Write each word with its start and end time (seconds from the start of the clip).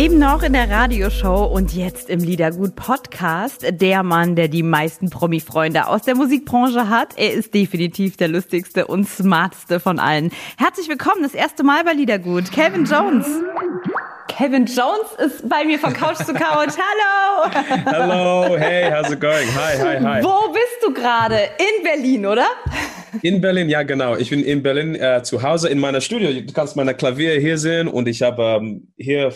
Eben 0.00 0.18
noch 0.18 0.42
in 0.42 0.54
der 0.54 0.70
Radioshow 0.70 1.44
und 1.44 1.74
jetzt 1.74 2.08
im 2.08 2.20
Liedergut 2.20 2.74
Podcast. 2.74 3.66
Der 3.70 4.02
Mann, 4.02 4.34
der 4.34 4.48
die 4.48 4.62
meisten 4.62 5.10
Promi-Freunde 5.10 5.88
aus 5.88 6.04
der 6.04 6.14
Musikbranche 6.14 6.88
hat. 6.88 7.18
Er 7.18 7.34
ist 7.34 7.52
definitiv 7.52 8.16
der 8.16 8.28
lustigste 8.28 8.86
und 8.86 9.06
smarteste 9.06 9.78
von 9.78 9.98
allen. 9.98 10.30
Herzlich 10.56 10.88
willkommen, 10.88 11.22
das 11.22 11.34
erste 11.34 11.64
Mal 11.64 11.84
bei 11.84 11.92
Liedergut. 11.92 12.50
Calvin 12.50 12.86
Jones. 12.86 13.26
Kevin 14.26 14.64
Jones 14.64 15.06
ist 15.18 15.46
bei 15.46 15.66
mir 15.66 15.78
von 15.78 15.92
Couch 15.92 16.16
zu 16.16 16.32
Couch. 16.32 16.72
Hallo! 17.84 17.84
Hello, 17.84 18.56
hey, 18.56 18.90
how's 18.90 19.12
it 19.12 19.20
going? 19.20 19.48
Hi, 19.54 19.76
hi, 19.76 20.02
hi. 20.02 20.24
Wo 20.24 20.50
bist 20.50 20.78
du 20.82 20.94
gerade? 20.94 21.36
In 21.58 21.84
Berlin, 21.84 22.24
oder? 22.24 22.46
In 23.20 23.42
Berlin, 23.42 23.68
ja 23.68 23.82
genau. 23.82 24.16
Ich 24.16 24.30
bin 24.30 24.42
in 24.42 24.62
Berlin 24.62 24.94
äh, 24.94 25.22
zu 25.22 25.42
Hause 25.42 25.68
in 25.68 25.78
meiner 25.78 26.00
Studio. 26.00 26.32
Du 26.32 26.54
kannst 26.54 26.74
meine 26.74 26.94
Klavier 26.94 27.38
hier 27.38 27.58
sehen 27.58 27.86
und 27.86 28.08
ich 28.08 28.22
habe 28.22 28.42
ähm, 28.42 28.88
hier 28.96 29.30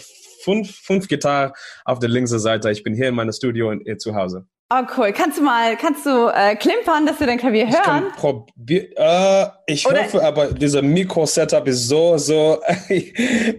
fünf, 0.44 0.70
fünf 0.76 1.08
Gitarren 1.08 1.52
auf 1.84 1.98
der 1.98 2.10
linken 2.10 2.38
Seite. 2.38 2.70
Ich 2.70 2.82
bin 2.82 2.94
hier 2.94 3.08
in 3.08 3.14
meinem 3.14 3.32
Studio 3.32 3.70
in, 3.70 3.80
in, 3.80 3.98
zu 3.98 4.14
Hause. 4.14 4.46
Oh 4.70 4.82
cool. 4.96 5.12
Kannst 5.12 5.38
du 5.38 5.42
mal, 5.42 5.76
kannst 5.76 6.06
du 6.06 6.28
äh, 6.28 6.56
klimpern, 6.56 7.06
dass 7.06 7.20
wir 7.20 7.26
dein 7.26 7.38
Klavier 7.38 7.68
hören? 7.68 8.04
Ich, 8.08 8.16
probier, 8.16 8.88
äh, 8.96 9.46
ich 9.66 9.84
hoffe, 9.84 10.24
aber 10.24 10.52
dieser 10.52 10.80
Mikro-Setup 10.80 11.66
ist 11.68 11.86
so, 11.86 12.16
so. 12.16 12.60
ich 12.88 13.12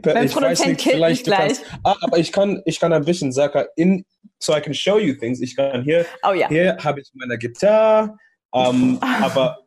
weiß 0.04 0.66
nicht, 0.66 0.82
vielleicht 0.82 1.28
du 1.28 1.32
kannst, 1.32 1.64
ah, 1.84 1.96
aber 2.02 2.18
ich 2.18 2.32
kann, 2.32 2.62
ich 2.66 2.80
kann 2.80 2.92
ein 2.92 3.06
bisschen 3.06 3.32
sagen, 3.32 3.66
in, 3.76 4.04
so 4.40 4.56
I 4.56 4.62
can 4.62 4.74
show 4.74 4.98
you 4.98 5.14
things. 5.14 5.42
Ich 5.42 5.56
kann 5.56 5.84
hier, 5.84 6.06
oh, 6.28 6.34
ja. 6.34 6.48
hier 6.48 6.78
habe 6.84 7.02
ich 7.02 7.12
meine 7.14 7.38
Gitarre, 7.38 8.18
ähm, 8.54 9.00
aber 9.22 9.60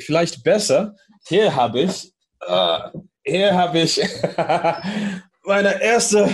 vielleicht 0.00 0.42
besser. 0.42 0.96
Hier 1.28 1.54
habe 1.54 1.82
ich, 1.82 2.12
äh, 2.46 2.78
hier 3.24 3.54
habe 3.54 3.78
ich 3.78 4.00
meine 5.44 5.80
erste 5.80 6.28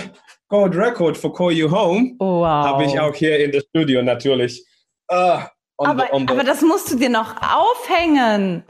Gold 0.49 0.75
Record 0.75 1.17
for 1.17 1.33
Call 1.33 1.51
You 1.51 1.69
Home 1.69 2.15
wow. 2.19 2.65
habe 2.65 2.85
ich 2.85 2.99
auch 2.99 3.13
hier 3.13 3.43
in 3.43 3.51
der 3.51 3.61
Studio 3.61 4.01
natürlich. 4.01 4.65
Uh, 5.11 5.41
aber, 5.77 6.07
the, 6.11 6.19
the 6.19 6.27
aber 6.27 6.43
das 6.43 6.61
musst 6.61 6.91
du 6.91 6.95
dir 6.95 7.09
noch 7.09 7.35
aufhängen. 7.41 8.63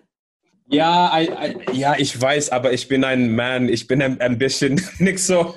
Ja, 0.69 1.17
I, 1.17 1.29
I, 1.29 1.77
ja, 1.77 1.95
ich 1.97 2.19
weiß, 2.19 2.51
aber 2.51 2.73
ich 2.73 2.87
bin 2.87 3.03
ein 3.03 3.33
Mann. 3.33 3.69
Ich 3.69 3.87
bin 3.87 4.01
ein, 4.01 4.19
ein 4.19 4.37
bisschen 4.37 4.81
nicht 4.99 5.19
so. 5.19 5.55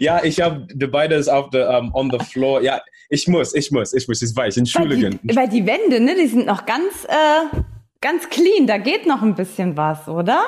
ja, 0.00 0.24
ich 0.24 0.40
habe 0.40 0.66
die 0.72 0.86
beides 0.86 1.28
auf 1.28 1.50
the 1.52 1.58
um, 1.58 1.94
on 1.94 2.10
the 2.10 2.18
floor. 2.24 2.60
Ja, 2.62 2.80
ich 3.10 3.28
muss, 3.28 3.54
ich 3.54 3.70
muss, 3.70 3.92
ich 3.92 4.08
muss. 4.08 4.22
Ich 4.22 4.34
weiß, 4.34 4.56
entschuldigen. 4.56 5.20
Weil 5.22 5.28
die, 5.28 5.36
weil 5.36 5.48
die 5.48 5.66
Wände, 5.66 6.00
ne, 6.00 6.16
die 6.20 6.26
sind 6.26 6.46
noch 6.46 6.66
ganz, 6.66 7.04
äh, 7.04 7.56
ganz 8.00 8.28
clean. 8.28 8.66
Da 8.66 8.78
geht 8.78 9.06
noch 9.06 9.22
ein 9.22 9.36
bisschen 9.36 9.76
was, 9.76 10.08
oder? 10.08 10.42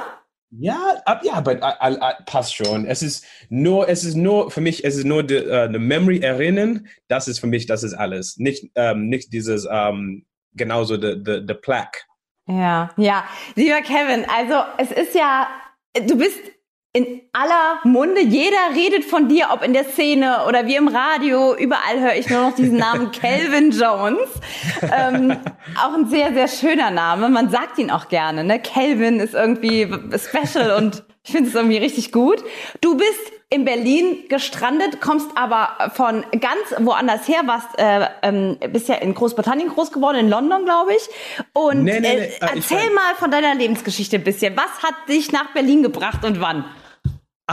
Ja, 0.58 1.00
ab, 1.06 1.22
ja, 1.25 1.33
aber 1.33 1.56
passt 2.27 2.55
schon. 2.55 2.84
Es 2.84 3.03
ist 3.03 3.25
nur, 3.48 3.89
es 3.89 4.05
ist 4.05 4.17
nur 4.17 4.50
für 4.50 4.61
mich, 4.61 4.84
es 4.84 4.97
ist 4.97 5.05
nur 5.05 5.22
die, 5.22 5.36
uh, 5.36 5.69
Memory 5.70 6.19
erinnern. 6.19 6.86
Das 7.09 7.27
ist 7.27 7.39
für 7.39 7.47
mich, 7.47 7.67
das 7.67 7.83
ist 7.83 7.94
alles. 7.94 8.36
Nicht, 8.36 8.70
ähm, 8.75 9.09
nicht 9.09 9.33
dieses 9.33 9.67
ähm, 9.70 10.27
genauso 10.53 10.97
the, 10.97 11.17
the, 11.25 11.41
the 11.47 11.55
plaque. 11.55 12.00
Ja, 12.47 12.91
ja, 12.98 13.25
lieber 13.55 13.81
Kevin. 13.81 14.27
Also 14.28 14.62
es 14.77 14.91
ist 14.92 15.14
ja, 15.14 15.48
du 16.06 16.19
bist 16.19 16.39
in 16.94 17.22
aller 17.32 17.80
Munde. 17.84 18.20
Jeder 18.20 18.74
redet 18.74 19.04
von 19.04 19.28
dir, 19.28 19.48
ob 19.50 19.64
in 19.64 19.72
der 19.72 19.84
Szene 19.84 20.44
oder 20.46 20.66
wie 20.66 20.76
im 20.76 20.88
Radio. 20.88 21.54
Überall 21.56 22.00
höre 22.00 22.14
ich 22.14 22.28
nur 22.28 22.42
noch 22.42 22.54
diesen 22.54 22.76
Namen 22.76 23.10
Calvin 23.20 23.70
Jones. 23.70 24.28
Ähm, 24.82 25.38
auch 25.82 25.94
ein 25.94 26.08
sehr, 26.08 26.34
sehr 26.34 26.48
schöner 26.48 26.91
Name. 26.91 27.31
Man 27.31 27.50
sagt 27.50 27.78
ihn 27.78 27.91
auch 27.91 28.08
gerne. 28.08 28.44
Ne? 28.44 28.60
Calvin 28.60 29.20
ist 29.20 29.32
irgendwie 29.32 29.88
special 30.19 30.72
und 30.76 31.02
ich 31.25 31.32
finde 31.32 31.48
es 31.48 31.54
irgendwie 31.54 31.78
richtig 31.78 32.12
gut. 32.12 32.44
Du 32.82 32.97
bist 32.97 33.32
in 33.48 33.64
Berlin 33.64 34.25
gestrandet, 34.28 35.00
kommst 35.00 35.28
aber 35.34 35.91
von 35.94 36.25
ganz 36.41 36.75
woanders 36.78 37.28
her, 37.28 37.42
warst 37.47 37.69
äh, 37.78 38.06
ähm, 38.22 38.58
bist 38.70 38.88
ja 38.88 38.97
in 38.97 39.14
Großbritannien 39.14 39.69
groß 39.69 39.92
geworden, 39.92 40.19
in 40.19 40.28
London, 40.28 40.64
glaube 40.64 40.92
ich. 40.94 41.08
Und 41.52 41.84
nee, 41.84 42.00
nee, 42.00 42.14
nee. 42.14 42.25
Äh, 42.25 42.32
erzähl 42.41 42.91
mal 42.91 43.14
von 43.19 43.31
deiner 43.31 43.54
Lebensgeschichte 43.54 44.16
ein 44.16 44.25
bisschen. 44.25 44.56
Was 44.56 44.82
hat 44.82 44.94
dich 45.08 45.32
nach 45.32 45.52
Berlin 45.52 45.82
gebracht 45.82 46.25
und 46.25 46.41
wann? 46.41 46.64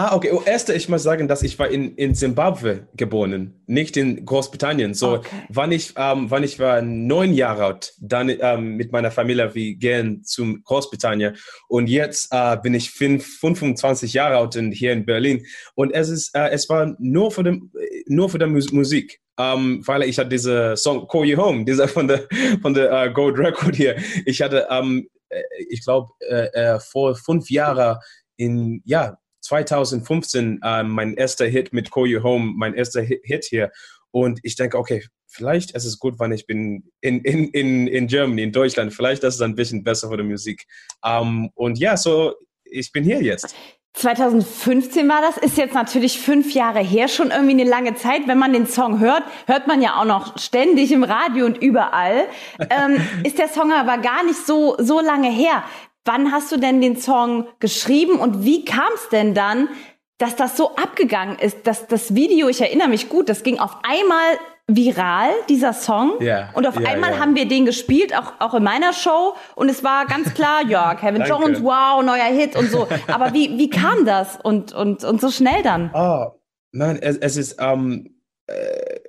Ah, 0.01 0.15
okay. 0.15 0.31
Oh, 0.31 0.41
erste, 0.45 0.73
ich 0.73 0.87
muss 0.87 1.03
sagen, 1.03 1.27
dass 1.27 1.43
ich 1.43 1.59
war 1.59 1.67
in, 1.67 1.93
in 1.95 2.15
Zimbabwe 2.15 2.87
geboren, 2.95 3.61
nicht 3.67 3.97
in 3.97 4.25
Großbritannien. 4.25 4.93
So, 4.93 5.15
okay. 5.15 5.27
wann 5.49 5.73
ich, 5.73 5.91
ähm, 5.97 6.31
wann 6.31 6.41
ich 6.41 6.57
war 6.57 6.81
neun 6.81 7.33
Jahre 7.33 7.65
alt, 7.65 7.93
dann 7.99 8.29
ähm, 8.29 8.77
mit 8.77 8.93
meiner 8.93 9.11
Familie, 9.11 9.53
wir 9.53 9.75
gehen 9.75 10.23
zum 10.23 10.63
Großbritannien. 10.63 11.35
Und 11.67 11.89
jetzt 11.89 12.29
äh, 12.31 12.55
bin 12.63 12.75
ich 12.75 12.91
fünf, 12.91 13.27
25 13.39 14.13
Jahre 14.13 14.37
alt 14.37 14.55
und 14.55 14.71
hier 14.71 14.93
in 14.93 15.05
Berlin. 15.05 15.45
Und 15.75 15.91
es 15.91 16.07
ist, 16.07 16.33
äh, 16.33 16.47
es 16.51 16.69
war 16.69 16.95
nur 16.97 17.31
für 17.31 17.43
den, 17.43 17.69
nur 18.07 18.29
für 18.29 18.39
die 18.39 18.45
Musik. 18.45 19.19
Um, 19.35 19.45
ähm, 19.45 19.83
weil 19.85 20.03
ich 20.03 20.17
hatte 20.17 20.29
diese 20.29 20.77
Song 20.77 21.07
Call 21.09 21.25
You 21.25 21.37
Home, 21.37 21.65
dieser 21.65 21.89
von 21.89 22.07
der 22.07 22.25
von 22.61 22.73
der 22.73 23.09
uh, 23.09 23.13
Gold 23.13 23.37
Record 23.37 23.75
hier. 23.75 23.97
Ich 24.25 24.41
hatte, 24.41 24.65
um, 24.69 25.07
ähm, 25.29 25.43
ich 25.69 25.83
glaube, 25.83 26.09
äh, 26.29 26.47
äh, 26.53 26.79
vor 26.79 27.15
fünf 27.15 27.49
Jahren 27.49 27.97
in 28.37 28.81
ja 28.85 29.17
2015 29.49 30.59
äh, 30.63 30.83
mein 30.83 31.15
erster 31.15 31.45
Hit 31.47 31.73
mit 31.73 31.91
Call 31.91 32.07
You 32.07 32.21
Home, 32.23 32.53
mein 32.55 32.75
erster 32.75 33.01
Hit 33.01 33.45
hier. 33.45 33.71
Und 34.11 34.39
ich 34.43 34.55
denke, 34.55 34.77
okay, 34.77 35.03
vielleicht 35.27 35.71
ist 35.71 35.85
es 35.85 35.99
gut, 35.99 36.19
wenn 36.19 36.31
ich 36.31 36.45
bin 36.45 36.83
in, 37.01 37.21
in, 37.21 37.47
in, 37.49 37.87
in 37.87 38.07
Germany, 38.07 38.43
in 38.43 38.51
Deutschland. 38.51 38.93
Vielleicht 38.93 39.23
ist 39.23 39.35
es 39.35 39.41
ein 39.41 39.55
bisschen 39.55 39.83
besser 39.83 40.09
für 40.09 40.17
die 40.17 40.23
Musik. 40.23 40.65
Um, 41.03 41.11
ähm, 41.11 41.49
und 41.55 41.79
ja, 41.79 41.97
so, 41.97 42.35
ich 42.63 42.91
bin 42.91 43.03
hier 43.03 43.21
jetzt. 43.21 43.55
2015 43.93 45.09
war 45.09 45.21
das, 45.21 45.37
ist 45.37 45.57
jetzt 45.57 45.73
natürlich 45.73 46.19
fünf 46.19 46.53
Jahre 46.53 46.79
her, 46.79 47.07
schon 47.07 47.31
irgendwie 47.31 47.59
eine 47.59 47.63
lange 47.63 47.95
Zeit. 47.95 48.27
Wenn 48.27 48.37
man 48.37 48.53
den 48.53 48.67
Song 48.67 48.99
hört, 48.99 49.23
hört 49.47 49.67
man 49.67 49.81
ja 49.81 49.99
auch 49.99 50.05
noch 50.05 50.37
ständig 50.37 50.91
im 50.91 51.03
Radio 51.03 51.47
und 51.47 51.57
überall. 51.57 52.27
ähm, 52.69 53.01
ist 53.23 53.39
der 53.39 53.49
Song 53.49 53.73
aber 53.73 53.97
gar 53.97 54.23
nicht 54.23 54.45
so, 54.45 54.75
so 54.77 54.99
lange 54.99 55.31
her. 55.31 55.63
Wann 56.09 56.31
hast 56.31 56.51
du 56.51 56.57
denn 56.57 56.81
den 56.81 56.97
Song 56.97 57.45
geschrieben 57.59 58.13
und 58.19 58.43
wie 58.43 58.65
kam 58.65 58.89
es 58.95 59.09
denn 59.09 59.35
dann, 59.35 59.69
dass 60.17 60.35
das 60.35 60.57
so 60.57 60.75
abgegangen 60.75 61.37
ist, 61.37 61.67
dass 61.67 61.85
das 61.85 62.15
Video, 62.15 62.49
ich 62.49 62.61
erinnere 62.61 62.87
mich 62.87 63.09
gut, 63.09 63.29
das 63.29 63.43
ging 63.43 63.59
auf 63.59 63.77
einmal 63.83 64.39
viral, 64.65 65.29
dieser 65.49 65.71
Song. 65.71 66.19
Yeah, 66.19 66.49
und 66.55 66.65
auf 66.65 66.79
yeah, 66.79 66.89
einmal 66.89 67.11
yeah. 67.11 67.19
haben 67.19 67.35
wir 67.35 67.47
den 67.47 67.63
gespielt, 67.67 68.17
auch, 68.17 68.33
auch 68.39 68.55
in 68.55 68.63
meiner 68.63 68.91
Show. 68.91 69.35
Und 69.53 69.69
es 69.69 69.83
war 69.83 70.07
ganz 70.07 70.33
klar, 70.33 70.65
ja, 70.67 70.95
Kevin 70.95 71.25
Jones, 71.25 71.61
wow, 71.61 72.03
neuer 72.03 72.25
Hit 72.25 72.55
und 72.55 72.71
so. 72.71 72.87
Aber 73.07 73.35
wie, 73.35 73.59
wie 73.59 73.69
kam 73.69 74.03
das 74.05 74.39
und, 74.41 74.73
und, 74.73 75.03
und 75.03 75.21
so 75.21 75.29
schnell 75.29 75.61
dann? 75.61 75.91
Oh, 75.93 76.31
nein, 76.71 76.97
es, 76.99 77.17
es 77.17 77.37
ist 77.37 77.57
ähm, 77.59 78.19
äh, 78.47 78.99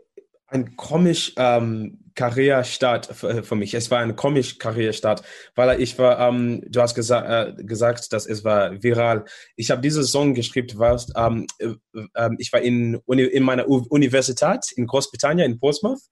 ein 0.49 0.77
komisch 0.77 1.33
ähm, 1.39 2.00
Karrierestart 2.21 3.07
für, 3.07 3.43
für, 3.43 3.57
mich. 3.57 3.73
Es 3.73 3.91
war 3.91 4.01
ein 4.01 4.15
komisch 4.15 4.59
Karrierestart, 4.59 5.23
weil 5.55 5.81
ich 5.81 5.99
war, 5.99 6.21
ähm, 6.21 6.63
du 6.69 6.83
hast 6.83 6.95
gesa 6.95 7.45
äh, 7.45 7.55
gesagt, 7.65 8.13
dass 8.13 8.27
es 8.27 8.45
war 8.45 8.83
viral. 8.83 9.25
Ich 9.57 9.71
habe 9.71 9.81
diesen 9.81 10.05
Song 10.05 10.35
geschrieben, 10.35 10.79
weil 10.79 10.99
ähm, 11.17 11.47
äh, 11.59 12.29
ich 12.37 12.53
war 12.53 12.61
in, 12.61 12.97
Uni 13.07 13.23
in 13.23 13.43
meiner 13.43 13.67
U 13.67 13.87
Universität 13.89 14.71
in 14.77 14.87
Großbritannien, 14.87 15.51
in 15.51 15.59
Portsmouth, 15.59 16.03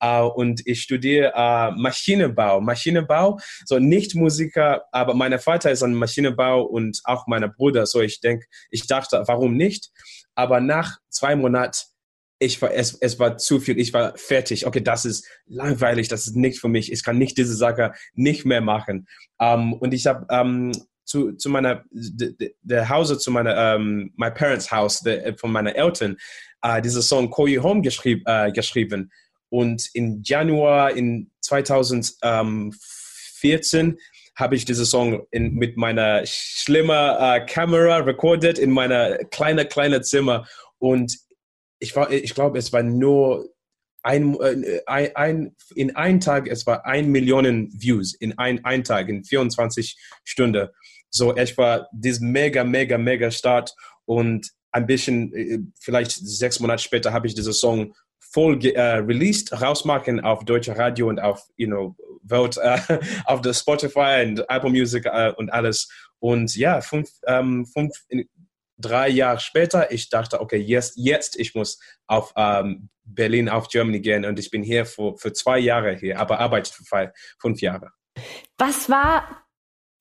äh, 0.00 0.22
und 0.22 0.66
ich 0.66 0.80
studiere 0.80 1.32
äh, 1.34 1.70
Maschinenbau. 1.72 2.62
Maschinenbau, 2.62 3.38
so 3.66 3.78
nicht 3.78 4.14
Musiker, 4.14 4.84
aber 4.90 5.12
mein 5.12 5.38
Vater 5.38 5.70
ist 5.70 5.82
ein 5.82 5.92
Maschinenbau 5.92 6.62
und 6.62 6.98
auch 7.04 7.26
mein 7.26 7.44
Bruder. 7.52 7.84
So 7.84 8.00
ich 8.00 8.20
denke, 8.22 8.46
ich 8.70 8.86
dachte, 8.86 9.22
warum 9.26 9.54
nicht? 9.54 9.90
Aber 10.34 10.60
nach 10.60 10.96
zwei 11.10 11.36
Monaten 11.36 11.76
ich 12.38 12.62
war, 12.62 12.72
es, 12.72 12.94
es 12.94 13.18
war 13.18 13.36
zu 13.36 13.58
viel, 13.60 13.78
ich 13.78 13.92
war 13.92 14.16
fertig. 14.16 14.66
Okay, 14.66 14.80
das 14.80 15.04
ist 15.04 15.26
langweilig, 15.46 16.08
das 16.08 16.26
ist 16.26 16.36
nichts 16.36 16.60
für 16.60 16.68
mich. 16.68 16.90
Ich 16.92 17.02
kann 17.02 17.18
nicht 17.18 17.36
diese 17.36 17.56
Sache 17.56 17.92
nicht 18.14 18.46
mehr 18.46 18.60
machen. 18.60 19.08
Um, 19.38 19.48
ähm, 19.48 19.72
und 19.74 19.94
ich 19.94 20.06
habe 20.06 20.26
um, 20.30 20.70
ähm, 20.70 20.72
zu, 21.04 21.32
zu 21.32 21.48
meiner, 21.48 21.84
der 21.90 22.88
Hause, 22.88 23.18
zu 23.18 23.30
meiner, 23.30 23.76
um, 23.76 23.82
ähm, 23.82 24.12
my 24.16 24.30
parents 24.30 24.70
house, 24.70 25.00
de, 25.00 25.36
von 25.36 25.50
meiner 25.50 25.74
Eltern, 25.74 26.16
uh, 26.64 26.80
diese 26.80 27.02
Song 27.02 27.30
Call 27.30 27.48
You 27.48 27.62
Home 27.62 27.82
geschrieb, 27.82 28.22
uh, 28.28 28.52
geschrieben. 28.52 29.10
Und 29.48 29.88
in 29.94 30.22
Januar 30.22 30.92
in 30.92 31.30
2014 31.40 33.98
habe 34.36 34.54
ich 34.54 34.64
diese 34.64 34.86
Song 34.86 35.26
in, 35.30 35.54
mit 35.54 35.76
meiner 35.76 36.22
schlimmen 36.26 36.90
uh, 36.90 37.44
Kamera 37.46 37.96
recorded 37.96 38.58
in 38.58 38.70
meiner 38.70 39.16
kleinen, 39.30 39.68
kleinen 39.68 40.04
Zimmer. 40.04 40.46
Und 40.78 41.18
ich, 41.78 41.94
war, 41.96 42.10
ich 42.10 42.34
glaube, 42.34 42.58
es 42.58 42.72
war 42.72 42.82
nur 42.82 43.48
ein, 44.02 44.38
äh, 44.40 44.80
ein, 44.86 45.16
ein, 45.16 45.56
in 45.74 45.96
einem 45.96 46.20
Tag, 46.20 46.48
es 46.48 46.66
war 46.66 46.86
ein 46.86 47.10
Million 47.10 47.68
Views 47.72 48.14
in 48.14 48.38
ein, 48.38 48.64
ein 48.64 48.84
Tag, 48.84 49.08
in 49.08 49.24
24 49.24 49.96
Stunden. 50.24 50.68
So, 51.10 51.34
es 51.34 51.56
war 51.56 51.88
dieses 51.92 52.20
mega, 52.20 52.64
mega, 52.64 52.98
mega 52.98 53.30
Start 53.30 53.74
und 54.04 54.50
ein 54.72 54.86
bisschen, 54.86 55.32
äh, 55.34 55.58
vielleicht 55.80 56.12
sechs 56.12 56.60
Monate 56.60 56.82
später 56.82 57.12
habe 57.12 57.26
ich 57.26 57.34
diesen 57.34 57.52
Song 57.52 57.94
voll 58.18 58.64
äh, 58.66 58.80
released, 58.80 59.52
rausmachen 59.60 60.20
auf 60.20 60.44
deutsche 60.44 60.76
Radio 60.76 61.08
und 61.08 61.18
auf, 61.18 61.42
you 61.56 61.66
know, 61.66 61.96
Welt, 62.22 62.58
äh, 62.58 62.78
auf 63.24 63.40
der 63.40 63.54
Spotify 63.54 64.24
und 64.26 64.44
Apple 64.48 64.70
Music 64.70 65.06
äh, 65.06 65.32
und 65.36 65.50
alles. 65.50 65.88
Und 66.18 66.54
ja, 66.56 66.80
fünf, 66.80 67.10
ähm, 67.26 67.64
fünf, 67.66 67.92
drei 68.78 69.08
Jahre 69.08 69.40
später, 69.40 69.90
ich 69.92 70.08
dachte, 70.08 70.40
okay, 70.40 70.56
jetzt, 70.56 70.94
jetzt 70.96 71.38
ich 71.38 71.54
muss 71.54 71.78
auf 72.06 72.32
ähm, 72.36 72.88
Berlin, 73.04 73.48
auf 73.48 73.68
Germany 73.68 74.00
gehen 74.00 74.24
und 74.24 74.38
ich 74.38 74.50
bin 74.50 74.62
hier 74.62 74.86
für, 74.86 75.16
für 75.16 75.32
zwei 75.32 75.58
Jahre 75.58 75.94
hier, 75.94 76.18
aber 76.18 76.38
arbeite 76.38 76.72
für 76.72 77.12
fünf 77.38 77.60
Jahre. 77.60 77.90
Was 78.56 78.88
war 78.88 79.44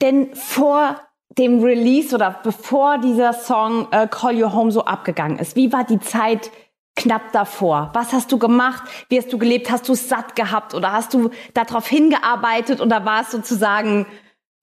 denn 0.01 0.35
vor 0.35 1.01
dem 1.37 1.63
Release 1.63 2.15
oder 2.15 2.39
bevor 2.43 2.97
dieser 2.99 3.33
Song 3.33 3.87
äh, 3.91 4.07
Call 4.07 4.37
You 4.37 4.53
Home 4.53 4.71
so 4.71 4.85
abgegangen 4.85 5.39
ist? 5.39 5.55
Wie 5.55 5.71
war 5.71 5.83
die 5.83 5.99
Zeit 5.99 6.51
knapp 6.95 7.31
davor? 7.31 7.91
Was 7.93 8.13
hast 8.13 8.31
du 8.31 8.39
gemacht? 8.39 8.83
Wie 9.09 9.17
hast 9.17 9.31
du 9.31 9.37
gelebt? 9.37 9.69
Hast 9.69 9.87
du 9.87 9.93
es 9.93 10.09
satt 10.09 10.35
gehabt 10.35 10.73
oder 10.73 10.91
hast 10.91 11.13
du 11.13 11.29
darauf 11.53 11.87
hingearbeitet 11.87 12.81
oder 12.81 13.05
war 13.05 13.21
es 13.21 13.31
sozusagen 13.31 14.07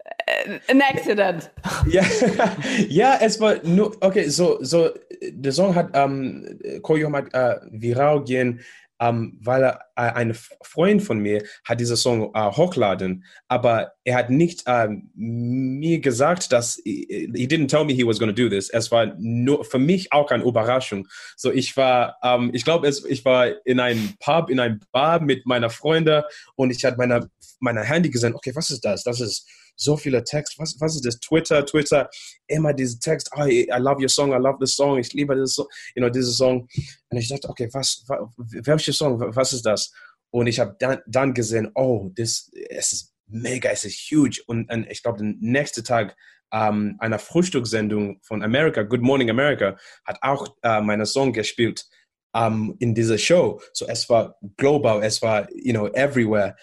äh, 0.05 0.59
ein 0.69 0.83
Accident? 0.83 1.51
Ja, 1.89 2.05
ja, 2.89 3.19
es 3.21 3.41
war 3.41 3.57
nur, 3.65 3.97
okay, 4.01 4.29
so, 4.29 4.59
so, 4.63 4.91
der 5.31 5.53
Song 5.53 5.75
hat, 5.75 5.91
ähm, 5.95 6.59
Home 6.87 7.17
hat 7.17 7.35
äh, 7.35 7.61
viral 7.71 8.25
gehen 8.25 8.61
ähm, 9.01 9.39
weil 9.41 9.63
äh, 9.63 9.77
ein 9.97 10.35
Freund 10.63 11.03
von 11.03 11.19
mir 11.19 11.43
hat 11.65 11.81
diesen 11.81 11.97
Song 11.97 12.31
äh, 12.35 12.51
hochladen, 12.51 13.25
aber 13.49 13.93
er 14.05 14.17
hat 14.17 14.31
nicht 14.31 14.63
ähm, 14.67 15.11
mir 15.15 16.01
gesagt, 16.01 16.53
dass 16.53 16.81
he 16.85 17.47
didn't 17.47 17.69
tell 17.69 17.85
me 17.85 17.93
he 17.93 18.07
was 18.07 18.19
to 18.19 18.33
do 18.33 18.49
this. 18.49 18.71
Es 18.71 18.91
war 18.91 19.15
nur 19.19 19.65
für 19.65 19.79
mich 19.79 20.13
auch 20.13 20.31
eine 20.31 20.45
Überraschung. 20.45 21.09
So 21.37 21.51
ich 21.51 21.77
war, 21.77 22.17
ähm, 22.23 22.51
ich 22.53 22.65
glaube, 22.65 22.89
ich 22.89 23.25
war 23.25 23.49
in 23.67 23.81
einem 23.81 24.15
Pub, 24.21 24.49
in 24.49 24.61
einem 24.61 24.81
Bar 24.93 25.21
mit 25.21 25.45
meiner 25.45 25.71
Freundin 25.71 26.23
und 26.55 26.71
ich 26.71 26.85
hatte 26.85 26.97
meine 26.97 27.29
meine 27.61 27.83
Handy 27.83 28.11
gesehen. 28.11 28.35
Okay, 28.35 28.53
was 28.55 28.71
ist 28.71 28.85
das? 28.85 29.05
Das 29.05 29.21
ist 29.21 29.49
so 29.77 29.97
viele 29.97 30.25
Text. 30.25 30.59
Was, 30.59 30.77
was 30.81 30.97
ist 30.97 31.05
das? 31.05 31.19
Twitter, 31.21 31.65
Twitter, 31.65 32.09
immer 32.47 32.73
diese 32.73 32.99
Text. 32.99 33.31
Oh, 33.37 33.47
I 33.47 33.67
love 33.79 34.01
your 34.01 34.09
song, 34.09 34.33
I 34.33 34.37
love 34.37 34.59
the 34.61 34.67
song. 34.67 34.99
Ich 34.99 35.13
liebe 35.13 35.35
das, 35.37 35.57
you 35.57 35.67
know, 35.97 36.09
diese 36.09 36.33
Song. 36.33 36.69
Und 37.09 37.19
ich 37.19 37.29
dachte, 37.29 37.49
okay, 37.49 37.69
was, 37.73 38.05
welcher 38.39 38.93
Song? 38.93 39.21
Was 39.35 39.53
ist 39.53 39.67
das? 39.67 39.93
Und 40.31 40.47
ich 40.47 40.59
habe 40.59 40.77
dann, 40.79 40.99
dann 41.07 41.35
gesehen, 41.35 41.71
oh, 41.75 42.11
das, 42.17 42.51
ist 42.71 43.15
mega, 43.27 43.71
es 43.71 43.85
ist 43.85 43.99
huge. 44.11 44.43
Und, 44.47 44.71
und 44.73 44.91
ich 44.91 45.03
glaube, 45.03 45.19
den 45.19 45.39
nächsten 45.41 45.85
Tag 45.85 46.17
ähm, 46.53 46.97
einer 46.99 47.19
Frühstückssendung 47.19 48.21
von 48.23 48.43
America, 48.43 48.83
Good 48.83 49.03
Morning 49.03 49.31
America, 49.31 49.77
hat 50.05 50.19
auch 50.23 50.57
äh, 50.63 50.81
meine 50.81 51.07
Song 51.07 51.33
gespielt 51.33 51.87
ähm, 52.35 52.77
in 52.79 52.95
dieser 52.95 53.19
Show. 53.19 53.61
So 53.73 53.87
es 53.87 54.09
war 54.09 54.37
global, 54.57 55.03
es 55.03 55.23
war, 55.23 55.49
you 55.55 55.73
know, 55.73 55.89
everywhere. 55.89 56.57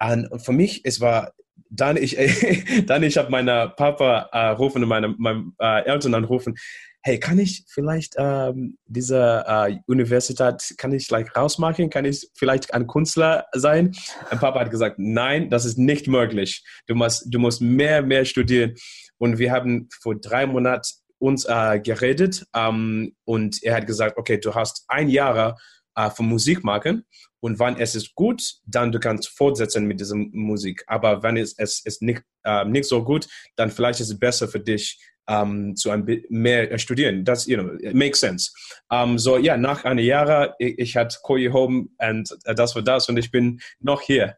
Und 0.00 0.28
für 0.44 0.52
mich, 0.52 0.84
es 0.84 1.00
war 1.00 1.32
dann 1.70 1.96
ich, 1.96 2.16
dann 2.86 3.02
ich 3.02 3.16
habe 3.16 3.30
meine 3.30 3.72
Papa 3.76 4.28
äh, 4.32 4.48
rufen 4.50 4.82
und 4.82 4.88
meine, 4.88 5.14
meine 5.18 5.52
äh, 5.60 5.84
Eltern 5.84 6.14
anrufen. 6.14 6.56
Hey, 7.02 7.20
kann 7.20 7.38
ich 7.38 7.64
vielleicht 7.68 8.16
ähm, 8.18 8.76
diese 8.86 9.44
äh, 9.46 9.76
Universität, 9.86 10.74
kann 10.78 10.92
ich 10.92 11.08
like, 11.10 11.34
rausmachen? 11.36 11.90
Kann 11.90 12.04
ich 12.04 12.28
vielleicht 12.34 12.74
ein 12.74 12.86
Künstler 12.86 13.46
sein? 13.52 13.94
Mein 14.30 14.40
Papa 14.40 14.60
hat 14.60 14.70
gesagt, 14.70 14.96
nein, 14.98 15.48
das 15.48 15.64
ist 15.64 15.78
nicht 15.78 16.08
möglich. 16.08 16.64
Du 16.86 16.94
musst, 16.94 17.26
du 17.32 17.38
musst 17.38 17.62
mehr, 17.62 18.02
mehr 18.02 18.24
studieren. 18.24 18.74
Und 19.18 19.38
wir 19.38 19.52
haben 19.52 19.88
vor 20.02 20.16
drei 20.16 20.46
Monaten 20.46 20.88
uns 21.18 21.44
äh, 21.44 21.80
geredet 21.80 22.44
ähm, 22.54 23.14
und 23.24 23.62
er 23.62 23.76
hat 23.76 23.86
gesagt, 23.86 24.16
okay, 24.16 24.38
du 24.38 24.54
hast 24.54 24.84
ein 24.88 25.08
Jahr 25.08 25.56
äh, 25.94 26.10
für 26.10 26.22
Musik 26.22 26.64
machen 26.64 27.04
und 27.40 27.58
wenn 27.58 27.76
es 27.76 27.94
ist 27.94 28.14
gut, 28.14 28.42
dann 28.66 28.92
du 28.92 28.98
kannst 28.98 29.28
fortsetzen 29.28 29.86
mit 29.86 30.00
dieser 30.00 30.16
Musik. 30.16 30.82
Aber 30.86 31.22
wenn 31.22 31.36
es, 31.36 31.54
es 31.58 31.84
ist 31.84 32.02
nicht, 32.02 32.22
äh, 32.44 32.64
nicht 32.64 32.86
so 32.86 33.04
gut, 33.04 33.28
dann 33.56 33.70
vielleicht 33.70 34.00
ist 34.00 34.10
es 34.10 34.18
besser 34.18 34.48
für 34.48 34.60
dich, 34.60 34.98
ähm, 35.28 35.76
zu 35.76 35.90
ein 35.90 36.06
mehr 36.30 36.78
studieren. 36.78 37.24
Das, 37.24 37.46
you 37.46 37.58
know, 37.58 37.74
it 37.80 37.94
makes 37.94 38.20
sense. 38.20 38.50
Um, 38.90 39.18
so, 39.18 39.36
ja, 39.36 39.56
nach 39.56 39.84
einem 39.84 39.98
Jahr, 40.04 40.54
ich, 40.58 40.78
ich 40.78 40.96
hatte 40.96 41.18
Koi 41.22 41.50
Home 41.52 41.88
und 41.98 42.32
uh, 42.32 42.54
das 42.54 42.74
war 42.74 42.82
das 42.82 43.08
und 43.08 43.18
ich 43.18 43.30
bin 43.30 43.60
noch 43.80 44.00
hier. 44.00 44.36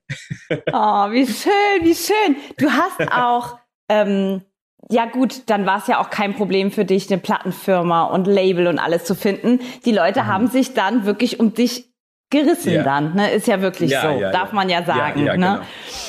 oh, 0.51 1.11
wie 1.11 1.27
schön, 1.27 1.83
wie 1.83 1.95
schön. 1.95 2.37
Du 2.59 2.71
hast 2.71 3.01
auch, 3.13 3.59
ähm, 3.89 4.43
ja 4.91 5.07
gut, 5.07 5.43
dann 5.47 5.67
war 5.67 5.79
es 5.79 5.87
ja 5.87 6.01
auch 6.01 6.11
kein 6.11 6.35
Problem 6.35 6.73
für 6.73 6.85
dich, 6.85 7.11
eine 7.11 7.21
Plattenfirma 7.21 8.05
und 8.05 8.27
Label 8.27 8.67
und 8.67 8.81
alles 8.81 9.05
zu 9.05 9.15
finden. 9.15 9.61
Die 9.85 9.93
Leute 9.93 10.23
mhm. 10.23 10.27
haben 10.27 10.47
sich 10.49 10.75
dann 10.75 11.07
wirklich 11.07 11.39
um 11.39 11.55
dich 11.55 11.90
gerissen 12.31 12.73
ja. 12.73 12.83
dann, 12.83 13.15
ne? 13.15 13.33
Ist 13.33 13.47
ja 13.47 13.61
wirklich 13.61 13.91
ja, 13.91 14.03
so, 14.03 14.21
ja, 14.21 14.31
darf 14.31 14.53
man 14.53 14.69
ja 14.69 14.85
sagen. 14.85 15.25
ne? 15.25 15.33
Genau. 15.33 15.59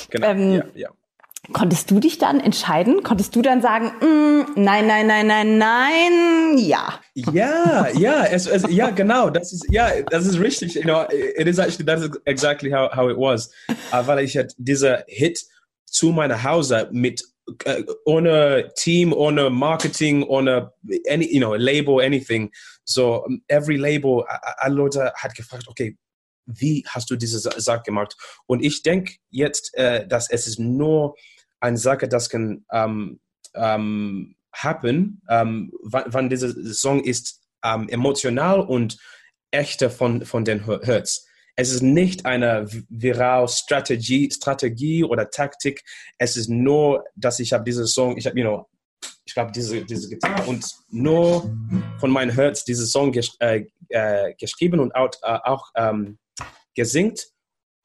genau. 0.09 0.27
Ähm, 0.27 0.63
konntest 1.53 1.91
du 1.91 1.99
dich 1.99 2.17
dann 2.17 2.39
entscheiden? 2.39 3.03
Konntest 3.03 3.35
du 3.35 3.41
dann 3.41 3.61
sagen, 3.61 3.91
mm, 3.99 4.61
nein, 4.61 4.87
nein, 4.87 5.07
nein, 5.07 5.27
nein, 5.27 5.57
nein, 5.57 6.57
ja? 6.57 6.99
Ja, 7.15 7.87
ja, 7.93 8.25
es, 8.25 8.47
es, 8.47 8.65
ja, 8.69 8.89
genau, 8.89 9.29
das 9.29 9.51
ist, 9.51 9.65
ja, 9.69 9.89
das 10.09 10.25
ist 10.25 10.39
richtig. 10.39 10.75
You 10.75 10.83
know, 10.83 11.05
it 11.09 11.47
is 11.47 11.57
actually, 11.57 11.85
that 11.85 11.99
is 11.99 12.09
exactly 12.25 12.71
how, 12.71 12.89
how 12.95 13.09
it 13.09 13.17
was. 13.17 13.51
Uh, 13.91 14.05
weil 14.05 14.23
ich 14.23 14.37
hatte 14.37 14.53
dieser 14.57 15.03
Hit 15.07 15.43
zu 15.85 16.11
meiner 16.11 16.43
Hause 16.43 16.87
mit 16.91 17.23
uh, 17.67 17.83
ohne 18.05 18.71
Team, 18.75 19.13
ohne 19.13 19.49
Marketing, 19.49 20.23
ohne 20.23 20.71
any, 21.09 21.27
you 21.33 21.39
know, 21.39 21.55
Label, 21.55 21.99
anything. 22.01 22.51
So 22.83 23.27
every 23.47 23.77
Label, 23.77 24.25
alle 24.57 24.75
Leute 24.75 25.13
hat 25.15 25.35
gefragt, 25.35 25.67
okay, 25.67 25.97
wie 26.45 26.83
hast 26.87 27.09
du 27.09 27.15
diese 27.15 27.39
Sache 27.39 27.83
gemacht? 27.83 28.15
Und 28.45 28.63
ich 28.63 28.83
denke 28.83 29.15
jetzt, 29.29 29.73
äh, 29.75 30.07
dass 30.07 30.29
es 30.29 30.47
ist 30.47 30.59
nur 30.59 31.15
eine 31.59 31.77
Sache, 31.77 32.07
das 32.07 32.29
kann 32.29 32.65
ähm, 32.71 33.19
ähm, 33.53 34.35
happen, 34.53 35.21
ähm, 35.29 35.71
wann, 35.83 36.05
wann 36.07 36.29
dieser 36.29 36.51
Song 36.73 37.03
ist 37.03 37.41
ähm, 37.63 37.87
emotional 37.89 38.59
und 38.59 38.97
echter 39.51 39.89
von, 39.89 40.25
von 40.25 40.45
den 40.45 40.65
Hurts. 40.65 41.27
Es 41.55 41.71
ist 41.71 41.83
nicht 41.83 42.25
eine 42.25 42.65
viral 42.89 43.47
Strategie, 43.47 44.31
Strategie 44.31 45.03
oder 45.03 45.29
Taktik. 45.29 45.83
Es 46.17 46.37
ist 46.37 46.49
nur, 46.49 47.03
dass 47.15 47.39
ich 47.39 47.53
habe 47.53 47.63
diesen 47.63 47.85
Song, 47.85 48.17
ich 48.17 48.25
habe, 48.25 48.39
you 48.39 48.45
know, 48.45 48.67
ich 49.25 49.33
glaube, 49.33 49.51
diese, 49.51 49.83
diese 49.85 50.09
Gitarre 50.09 50.43
und 50.47 50.65
nur 50.89 51.51
von 51.99 52.11
meinen 52.11 52.31
Herz 52.31 52.63
diesen 52.63 52.85
Song 52.85 53.11
ges 53.11 53.35
äh, 53.39 53.65
äh, 53.89 54.33
geschrieben 54.35 54.79
und 54.79 54.95
auch, 54.95 55.09
äh, 55.21 55.39
auch 55.43 55.69
ähm, 55.75 56.17
gesingt. 56.75 57.27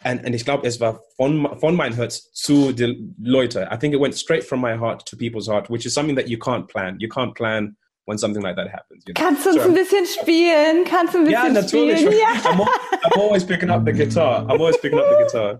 And, 0.03 0.25
und 0.25 0.35
ich 0.35 0.45
glaube, 0.45 0.67
es 0.67 0.79
war 0.79 1.01
von, 1.17 1.49
von 1.59 1.75
mein 1.75 1.95
Herz 1.95 2.31
zu 2.33 2.73
den 2.73 3.17
Leuten. 3.21 3.67
I 3.73 3.79
think 3.79 3.95
it 3.95 4.01
went 4.01 4.15
straight 4.15 4.45
from 4.45 4.61
my 4.61 4.77
heart 4.77 5.07
to 5.07 5.17
people's 5.17 5.49
heart, 5.49 5.71
which 5.71 5.87
is 5.87 5.95
something 5.95 6.17
that 6.17 6.29
you 6.29 6.39
can't 6.39 6.69
plan. 6.69 6.97
You 7.01 7.09
can't 7.09 7.35
plan 7.35 7.77
when 8.05 8.19
something 8.19 8.43
like 8.43 8.57
that 8.57 8.69
happens. 8.69 9.05
You 9.07 9.15
know? 9.15 9.23
Kannst 9.23 9.45
du 9.47 9.51
uns 9.51 9.63
so, 9.63 9.69
ein 9.69 9.75
bisschen 9.75 10.07
spielen? 10.07 10.85
Kannst 10.85 11.15
du 11.15 11.19
ein 11.19 11.25
bisschen 11.25 11.55
ja, 11.55 11.61
natürlich. 11.61 12.01
spielen? 12.01 12.19
Ja, 12.19 12.51
I'm, 12.51 12.61
I'm 12.61 13.21
always 13.21 13.45
picking 13.45 13.71
up 13.71 13.85
the 13.85 13.93
guitar. 13.93 14.47
I'm 14.49 14.61
always 14.61 14.77
picking 14.79 14.99
up 14.99 15.07
the 15.09 15.25
guitar. 15.25 15.59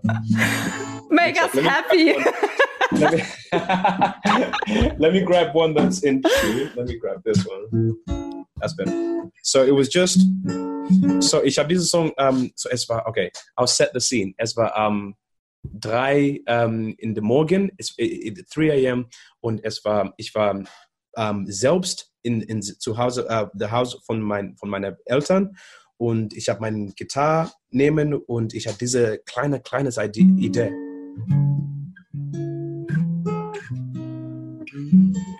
Make 1.09 1.41
us 1.41 1.53
happy. 1.53 2.15
let, 2.91 3.13
me, 3.13 3.23
let 4.97 5.13
me 5.13 5.21
grab 5.21 5.53
one 5.53 5.73
that's 5.73 6.03
in 6.03 6.21
two. 6.21 6.69
Let 6.75 6.87
me 6.87 6.97
grab 6.97 7.23
this 7.23 7.45
one. 7.45 8.26
That's. 8.59 8.75
So 9.43 9.63
it 9.63 9.71
was 9.71 9.89
just 9.89 10.19
so 11.19 11.43
ich 11.43 11.57
habe 11.57 11.69
diesen 11.69 11.85
Song, 11.85 12.11
um, 12.17 12.51
so 12.55 12.69
es 12.69 12.87
war, 12.89 13.05
okay, 13.07 13.31
I'll 13.55 13.67
set 13.67 13.91
the 13.93 13.99
scene. 13.99 14.33
Es 14.37 14.55
war 14.55 14.73
um, 14.77 15.15
drei 15.63 16.41
um, 16.47 16.95
in 16.97 17.13
der 17.13 17.23
Morgen, 17.23 17.71
es, 17.77 17.95
3 17.95 18.71
a.m. 18.71 19.07
und 19.41 19.63
es 19.63 19.83
war, 19.83 20.13
ich 20.17 20.33
war 20.35 20.63
um, 21.15 21.45
selbst 21.47 22.11
in, 22.21 22.41
in, 22.41 22.61
zu 22.61 22.97
Hause, 22.97 23.27
uh, 23.29 23.47
das 23.53 23.71
Haus 23.71 23.99
von, 24.05 24.21
mein, 24.21 24.55
von 24.57 24.69
meinen 24.69 24.95
Eltern 25.05 25.57
und 25.97 26.33
ich 26.33 26.49
habe 26.49 26.61
meine 26.61 26.91
Gitarre 26.93 27.51
nehmen 27.69 28.13
und 28.13 28.53
ich 28.53 28.67
habe 28.67 28.77
diese 28.79 29.19
kleine, 29.19 29.59
kleine 29.59 29.89
Idee. 29.89 30.71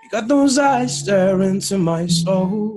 You 0.04 0.12
got 0.12 0.28
those 0.28 0.58
eyes 0.58 1.00
staring 1.00 1.56
into 1.56 1.78
my 1.78 2.08
soul 2.08 2.77